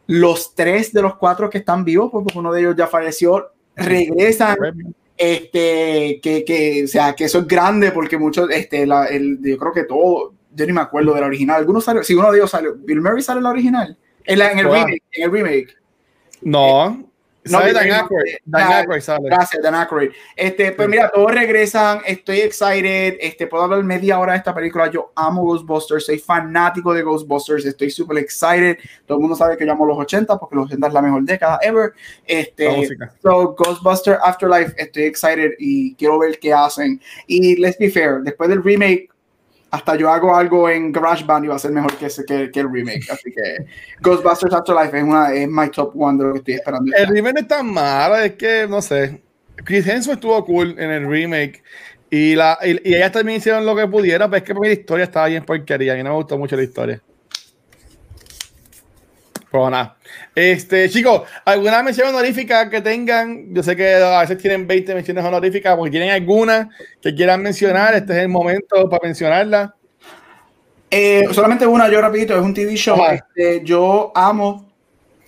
[0.07, 3.51] Los tres de los cuatro que están vivos, pues, porque uno de ellos ya falleció,
[3.75, 4.55] regresan
[5.17, 9.57] este, que, que, o sea, que eso es grande porque muchos, este, la, el, yo
[9.57, 11.57] creo que todo, yo ni me acuerdo de la original.
[11.57, 14.51] Algunos salió, si uno de ellos salió, Bill Murray sale en la original, en, la,
[14.51, 15.77] en el remake, en el remake.
[16.41, 17.09] No,
[17.51, 18.35] no, Dan Aykroyd.
[18.45, 19.29] Dan Aykroyd sale.
[19.29, 20.11] Gracias, Dan Aykroyd.
[20.35, 22.01] Este, pues mira, todos regresan.
[22.05, 23.17] Estoy excited.
[23.19, 24.89] Este, puedo hablar media hora de esta película.
[24.89, 26.05] Yo amo Ghostbusters.
[26.05, 27.65] Soy fanático de Ghostbusters.
[27.65, 28.77] Estoy súper excited.
[29.05, 31.23] Todo el mundo sabe que yo amo los 80 porque los 80 es la mejor
[31.23, 31.93] década ever.
[32.25, 32.87] Este,
[33.21, 34.73] so, Ghostbusters Afterlife.
[34.77, 37.01] Estoy excited y quiero ver qué hacen.
[37.27, 39.09] Y let's be fair, después del remake,
[39.75, 42.71] hasta yo hago algo en GarageBand y va a ser mejor que, ese, que, el
[42.71, 43.05] remake.
[43.11, 43.65] Así que
[44.01, 46.95] Ghostbusters Afterlife es, una, es my top one de lo que estoy esperando.
[46.95, 49.21] El remake no es tan malo, es que no sé.
[49.63, 51.61] Chris Hemsworth estuvo cool en el remake.
[52.09, 55.27] Y, la, y, ellas también hicieron lo que pudieron, pero es que mi historia estaba
[55.27, 55.97] bien porquería.
[55.97, 57.01] Y no me gustó mucho la historia.
[59.55, 59.95] Pero nada.
[60.35, 63.53] Este, chicos, ¿alguna mención honorífica que tengan?
[63.53, 66.69] Yo sé que a veces tienen 20 menciones honoríficas, porque tienen alguna
[67.01, 67.93] que quieran mencionar.
[67.93, 69.73] Este es el momento para mencionarla.
[70.91, 72.99] Eh, solamente una, yo rapidito, es un TV show.
[73.09, 74.69] Este, yo amo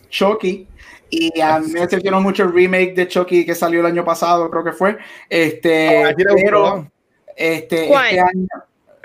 [0.10, 0.68] Chucky.
[1.10, 4.52] Y a mí me decepcionó mucho el remake de Chucky que salió el año pasado,
[4.52, 4.98] creo que fue.
[5.30, 6.91] Este, ah, pero,
[7.34, 8.48] este, este año,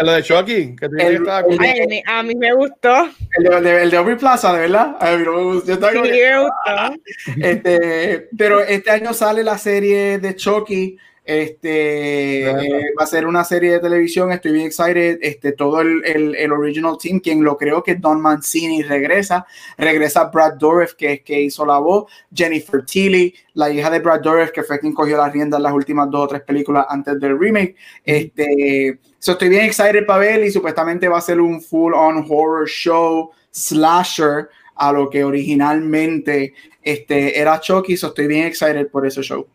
[0.03, 3.09] lo de Chucky, que el, el, a mí me gustó.
[3.37, 4.97] El de, el de Aubrey Plaza, de verdad.
[5.01, 5.93] A mí no me gustó.
[5.93, 7.41] Yo sí, me gustó.
[7.41, 13.45] Este, pero este año sale la serie de Chucky este eh, va a ser una
[13.45, 15.19] serie de televisión, estoy bien excited.
[15.23, 19.47] Este, todo el, el, el, original team, quien lo creo que Don Mancini regresa,
[19.79, 24.21] regresa Brad Dourif, que es que hizo la voz, Jennifer Tilly, la hija de Brad
[24.21, 27.21] Dourif, que fue quien cogió las riendas en las últimas dos o tres películas antes
[27.21, 27.77] del remake.
[28.05, 32.27] Este, so estoy bien excited para ver y supuestamente va a ser un full on
[32.29, 37.97] horror show slasher a lo que originalmente este, era Chucky.
[37.97, 39.47] So estoy bien excited por ese show.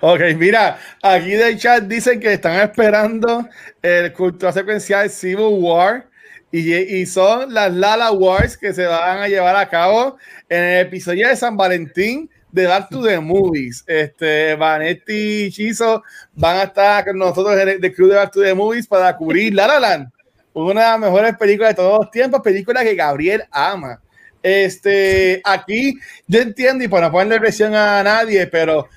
[0.00, 3.46] Ok, mira, aquí del chat dicen que están esperando
[3.82, 6.06] el culto secuencial Civil War
[6.50, 10.16] y, y, son las Lala Wars que se van a llevar a cabo
[10.48, 13.84] en el episodio de San Valentín de Dark to the Movies.
[13.86, 18.40] Este, Vanetti y Chizo van a estar con nosotros en el, club de Dark to
[18.40, 20.08] the Movies para cubrir La La Land,
[20.54, 24.00] una de las mejores películas de todos los tiempos, película que Gabriel ama.
[24.42, 28.88] Este, aquí yo entiendo y para no ponerle presión a nadie, pero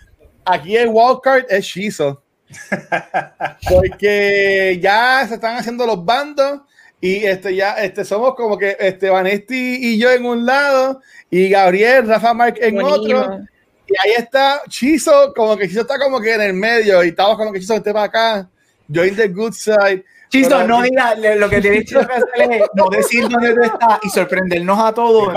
[0.45, 2.21] aquí el wildcard es Shizo.
[3.69, 6.61] Porque ya se están haciendo los bandos
[7.01, 11.49] y este ya este somos como que este Vanesti y yo en un lado y
[11.49, 13.39] Gabriel, Rafa Mark en otro.
[13.87, 17.37] Y ahí está Chizo, como que Chizo está como que en el medio y estamos
[17.37, 18.49] como que Chizo esté para acá.
[18.93, 20.03] Join the good side.
[20.29, 24.09] Chizo, no diga lo que tienes que hacer es no decir dónde tú estás y
[24.09, 25.33] sorprendernos a todos.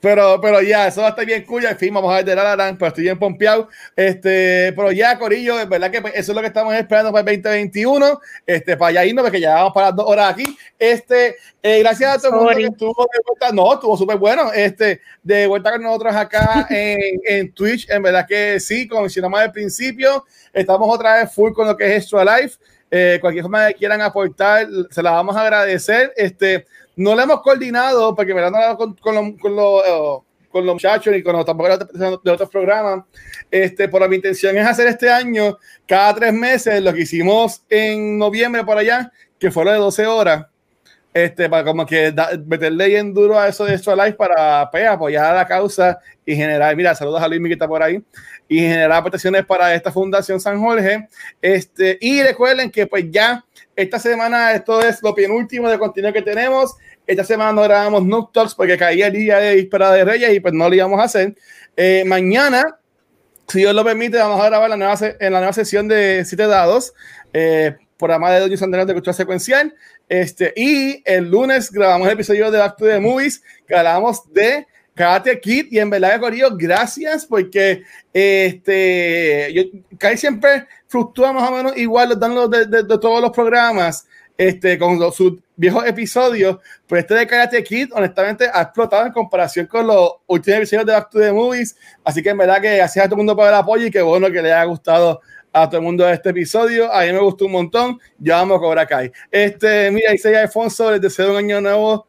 [0.00, 1.64] Pero, pero ya, eso va a estar bien cool.
[1.66, 3.68] En fin, vamos a ver de la pero estoy bien pompeado.
[3.94, 7.30] Este, pero ya, Corillo, es verdad que pues, eso es lo que estamos esperando para
[7.30, 8.20] el 2021.
[8.46, 10.56] Este, para allá irnos, porque ya vamos para las dos horas aquí.
[10.78, 13.52] Este, eh, gracias a todo el mundo que estuvo de vuelta.
[13.52, 14.50] No, estuvo súper bueno.
[14.52, 17.90] Este, de vuelta con nosotros acá en, en, Twitch.
[17.90, 21.84] En verdad que sí, como mencionamos al principio, estamos otra vez full con lo que
[21.84, 22.56] es Extra Life.
[22.90, 26.12] Eh, cualquier forma que quieran aportar, se la vamos a agradecer.
[26.16, 30.18] Este, no lo hemos coordinado porque me lo con, con, con, eh,
[30.50, 33.04] con los muchachos y con los tampoco de otros programas.
[33.50, 35.56] Este, por mi intención es hacer este año
[35.86, 40.06] cada tres meses lo que hicimos en noviembre por allá, que fue lo de 12
[40.06, 40.46] horas.
[41.12, 42.14] Este, para como que
[42.46, 46.36] meterle en duro a eso de Extra Life para pues, apoyar a la causa y
[46.36, 48.00] generar, mira, saludos a Luis que está por ahí,
[48.46, 51.08] y generar aportaciones para esta Fundación San Jorge.
[51.42, 56.22] Este, y recuerden que pues ya esta semana esto es lo penúltimo de contenido que
[56.22, 56.76] tenemos.
[57.06, 60.40] Esta semana no grabamos Nook Talks porque caía el día de Víspera de Reyes y
[60.40, 61.34] pues no lo íbamos a hacer.
[61.76, 62.78] Eh, mañana,
[63.48, 66.46] si Dios lo permite, vamos a grabar la nueva en la nueva sesión de Siete
[66.46, 66.92] Dados,
[67.32, 69.74] eh, programa de Doña Andrés de Cultura Secuencial.
[70.10, 74.66] Este, y el lunes grabamos el episodio de Back to the Movies, que hablamos de
[74.92, 79.62] Karate Kid y en verdad, Corillo, gracias porque este, yo
[79.98, 84.08] casi siempre fluctúa más o menos igual los danos de, de, de, todos los programas
[84.36, 86.58] este, con los, sus viejos episodios,
[86.88, 90.92] pero este de Karate Kid, honestamente, ha explotado en comparación con los últimos episodios de
[90.92, 91.76] Back to the Movies.
[92.02, 94.02] Así que en verdad que gracias a todo el mundo por el apoyo y que
[94.02, 95.20] bueno que le haya gustado
[95.52, 96.92] a todo el mundo este episodio.
[96.92, 97.98] A mí me gustó un montón.
[98.18, 99.12] Ya vamos a Cobra Kai.
[99.30, 102.06] Este, mira, dice Alfonso, les deseo un año nuevo.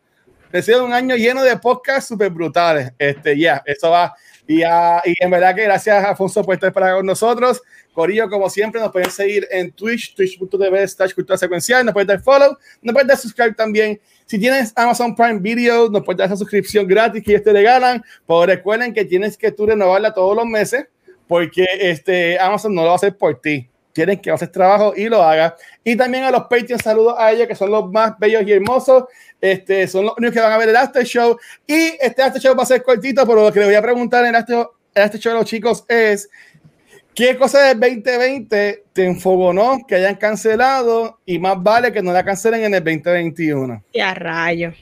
[0.51, 2.91] Les deseo un año lleno de podcasts súper brutales.
[2.97, 4.13] Este, ya, eso va.
[4.47, 7.61] Y, y en verdad que gracias, Alfonso, por estar para con nosotros.
[7.93, 12.21] Corillo, como siempre, nos pueden seguir en Twitch, twitch.tv slash cultura secuencial, nos pueden dar
[12.21, 13.99] follow, nos pueden dar subscribe también.
[14.25, 18.01] Si tienes Amazon Prime Video, nos pueden dar esa suscripción gratis que ellos te regalan,
[18.25, 20.87] pero recuerden que tienes que tú renovarla todos los meses,
[21.31, 23.65] porque este, Amazon no lo va a hacer por ti.
[23.93, 25.55] Tienen que hacer trabajo y lo haga.
[25.81, 29.05] Y también a los Patreons, saludos a ellos que son los más bellos y hermosos.
[29.39, 31.37] Este, son los únicos que van a ver el After Show.
[31.65, 34.25] Y este After Show va a ser cortito, pero lo que le voy a preguntar
[34.25, 36.29] en este, en este show a los chicos es
[37.15, 42.25] ¿Qué cosa del 2020 te enfogonó que hayan cancelado y más vale que no la
[42.25, 43.81] cancelen en el 2021?
[43.93, 44.73] Ya rayo.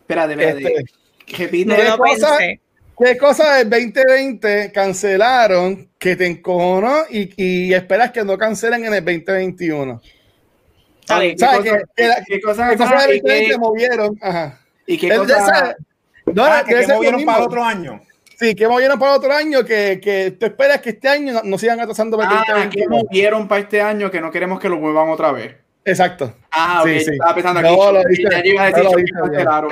[0.00, 0.84] Espérate, espérate.
[1.28, 2.38] Este, ¿qué, cosa,
[3.02, 8.92] ¿Qué cosa del 2020 cancelaron que te encojonó y, y esperas que no cancelen en
[8.92, 10.02] el 2021?
[11.06, 11.36] ¿Sabes?
[11.96, 14.18] ¿Qué, cosas del 2020 movieron?
[14.20, 14.60] Ajá.
[14.86, 15.76] ¿Y qué cosas?
[16.26, 18.00] No, ah, que, movieron para otro año.
[18.38, 21.80] Sí, que movieron para otro año, que, que tú esperas que este año no, sigan
[21.80, 25.32] atrasando para ah, que movieron para este año que no queremos que lo muevan otra
[25.32, 25.56] vez.
[25.86, 26.34] Exacto.
[26.50, 27.74] Ah, ok, sí, estaba pensando aquí.
[27.74, 29.68] No, lo dice, ya a decir no,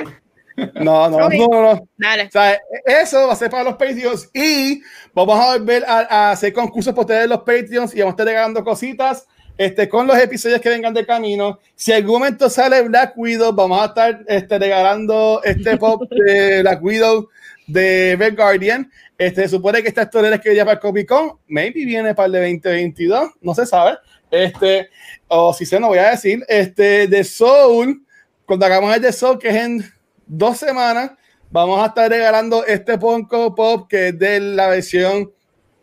[0.75, 2.23] no, no, no, Dale.
[2.23, 4.81] O sea, eso va a ser para los Patreons y
[5.13, 8.63] vamos a volver a, hacer concursos por ustedes los Patreons y vamos a estar regalando
[8.63, 9.27] cositas
[9.57, 11.59] este, con los episodios que vengan de camino.
[11.75, 16.61] Si en algún momento sale Black Widow, vamos a estar este, regalando este pop de
[16.61, 17.29] Black Widow
[17.67, 18.89] de Red Guardian.
[19.17, 22.27] Este, se supone que esta historia es que ya para Comic Con, maybe viene para
[22.27, 23.97] el de 2022, no se sabe.
[24.31, 24.89] Este,
[25.27, 28.01] o si se no voy a decir, este, de Soul,
[28.45, 29.93] cuando hagamos el de Soul, que es en
[30.29, 31.11] dos semanas
[31.49, 35.31] vamos a estar regalando este Funko Pop que es de la versión.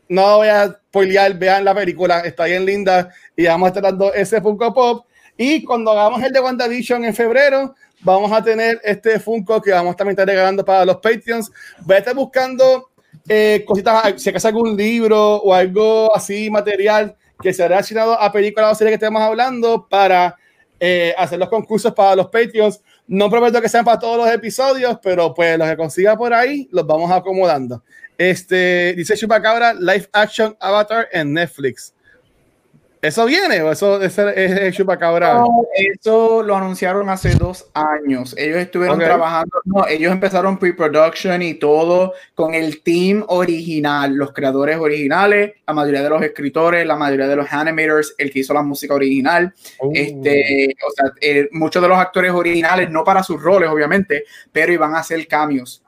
[0.09, 4.15] No voy a spoilear, vean la película, está bien linda y vamos a estar dando
[4.15, 5.07] ese Funko Pop.
[5.37, 9.97] Y cuando hagamos el de WandaVision en febrero, vamos a tener este Funko que vamos
[9.97, 11.51] también a estar regalando para los Patreons.
[11.81, 12.91] Voy a estar buscando
[13.29, 18.31] eh, cositas, si acaso algún libro o algo así material que se haya asignado a
[18.31, 20.37] películas o series que estemos hablando para
[20.79, 22.81] eh, hacer los concursos para los Patreons.
[23.09, 26.69] No prometo que sean para todos los episodios, pero pues los que consiga por ahí
[26.73, 27.83] los vamos acomodando.
[28.19, 31.95] Este dice Chupacabra, live action avatar en Netflix.
[33.07, 35.45] ¿Eso viene o eso es, es, Chupacabra?
[35.75, 38.35] eso lo anunciaron hace dos años.
[38.37, 44.79] Ellos estuvieron trabajando, no, ellos empezaron pre-production y todo con el team original, los creadores
[44.79, 48.63] originales, la mayoría de los escritores, la mayoría de los animators, el que hizo la
[48.63, 49.93] música original, oh.
[49.95, 54.73] este, o sea, eh, muchos de los actores originales, no para sus roles, obviamente, pero
[54.73, 55.81] iban a hacer cambios.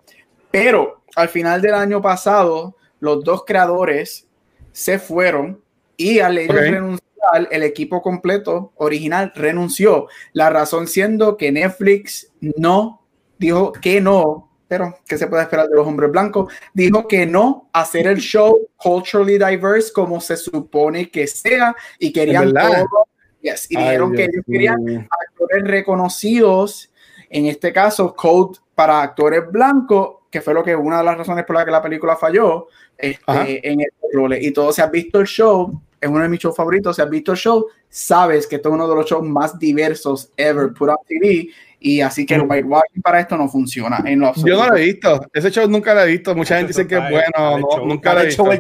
[0.52, 4.28] Pero al final del año pasado, los dos creadores
[4.70, 5.60] se fueron
[5.96, 7.07] y al ellos renunciar
[7.50, 10.08] el equipo completo original renunció.
[10.32, 13.02] La razón siendo que Netflix no
[13.38, 16.52] dijo que no, pero ¿qué se puede esperar de los hombres blancos?
[16.74, 22.52] Dijo que no hacer el show culturally diverse como se supone que sea y querían
[22.52, 23.06] todo.
[23.40, 26.92] Yes, y dijeron que ellos querían actores reconocidos,
[27.30, 31.44] en este caso, code para actores blancos, que fue lo que una de las razones
[31.44, 34.34] por la que la película falló este, en el rol.
[34.34, 36.96] Y todos se han visto el show es uno de mis shows favoritos.
[36.96, 40.30] Si has visto el show, sabes que este es uno de los shows más diversos
[40.36, 41.48] ever put on TV.
[41.80, 44.86] Y así que el whitewashing para esto no funciona en lo Yo no lo he
[44.86, 45.20] visto.
[45.32, 46.34] Ese show nunca lo he visto.
[46.34, 47.60] Mucha gente dice que es bueno.
[47.84, 48.50] nunca lo he visto.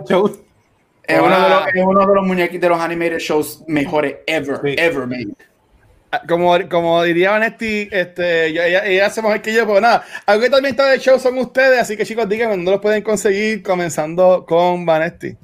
[1.08, 4.60] Es uno, de los, es uno de los muñequitos de los animated shows mejores ever,
[4.78, 5.28] ever made.
[6.12, 10.42] Ah, como, como diría Vanetti, este, ella, ella, hace mejor que yo, pero nada, algo
[10.42, 13.62] que también está de show son ustedes, así que chicos, díganme, ¿dónde los pueden conseguir?
[13.62, 15.36] Comenzando con Vanetti.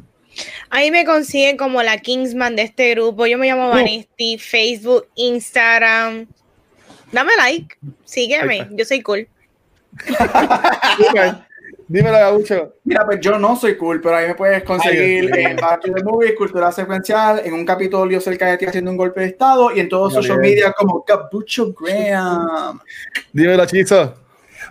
[0.70, 3.26] Ahí me consiguen como la Kingsman de este grupo.
[3.26, 6.26] Yo me llamo Vanesti, Facebook, Instagram.
[7.12, 9.28] Dame like, sígueme, yo soy cool.
[11.86, 12.74] Dímelo, Gabucho.
[12.84, 16.32] Mira, pues yo no soy cool, pero ahí me puedes conseguir en Back de Movies,
[16.36, 19.88] Cultura Secuencial, en un capítulo cerca de ti haciendo un golpe de estado y en
[19.88, 22.80] todos los social media como Gabucho Graham.
[23.32, 24.23] Dímelo, Chizo.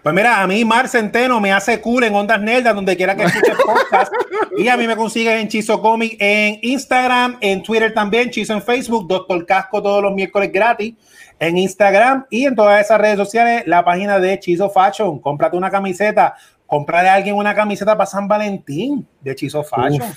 [0.03, 3.23] Pues mira, a mí Mar Centeno me hace cool en Ondas Nerdas, donde quiera que
[3.23, 4.11] escuches podcast.
[4.57, 8.61] y a mí me consigues en Chizo Comic en Instagram, en Twitter también, Chizo en
[8.61, 10.95] Facebook, Doctor Casco todos los miércoles gratis
[11.39, 15.19] en Instagram y en todas esas redes sociales, la página de Chizo Fashion.
[15.19, 16.35] Cómprate una camiseta,
[16.67, 20.13] cómprale a alguien una camiseta para San Valentín de Chizo Fashion.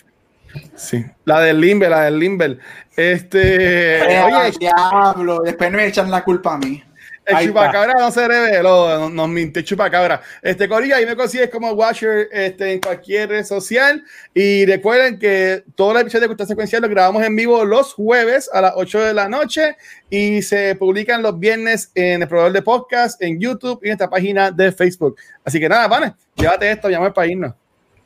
[0.74, 2.58] Sí, la del Limber, la del Limber.
[2.96, 6.82] Este, oye, diablo, después me echan la culpa a mí.
[7.26, 10.22] El chupacabra no se reveló, nos mintió chupacabra.
[10.42, 14.04] Este, Corilla, ahí me consigues como Watcher este, en cualquier red social.
[14.32, 18.48] Y recuerden que todo el episodio de Cultura Secuencial lo grabamos en vivo los jueves
[18.52, 19.76] a las 8 de la noche
[20.08, 24.08] y se publican los viernes en el proveedor de podcast, en YouTube y en esta
[24.08, 25.16] página de Facebook.
[25.44, 27.54] Así que nada, vale, llévate esto, llame para irnos.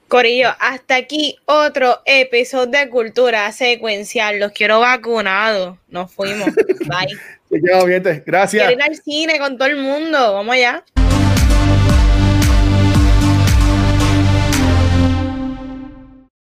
[0.09, 4.41] Corillo, hasta aquí otro episodio de Cultura Secuencial.
[4.41, 5.79] Los quiero vacunados.
[5.87, 6.49] Nos fuimos.
[6.87, 7.17] Bye.
[8.25, 8.67] Gracias.
[8.67, 10.35] Quiero ir al cine con todo el mundo.
[10.35, 10.85] Vamos allá.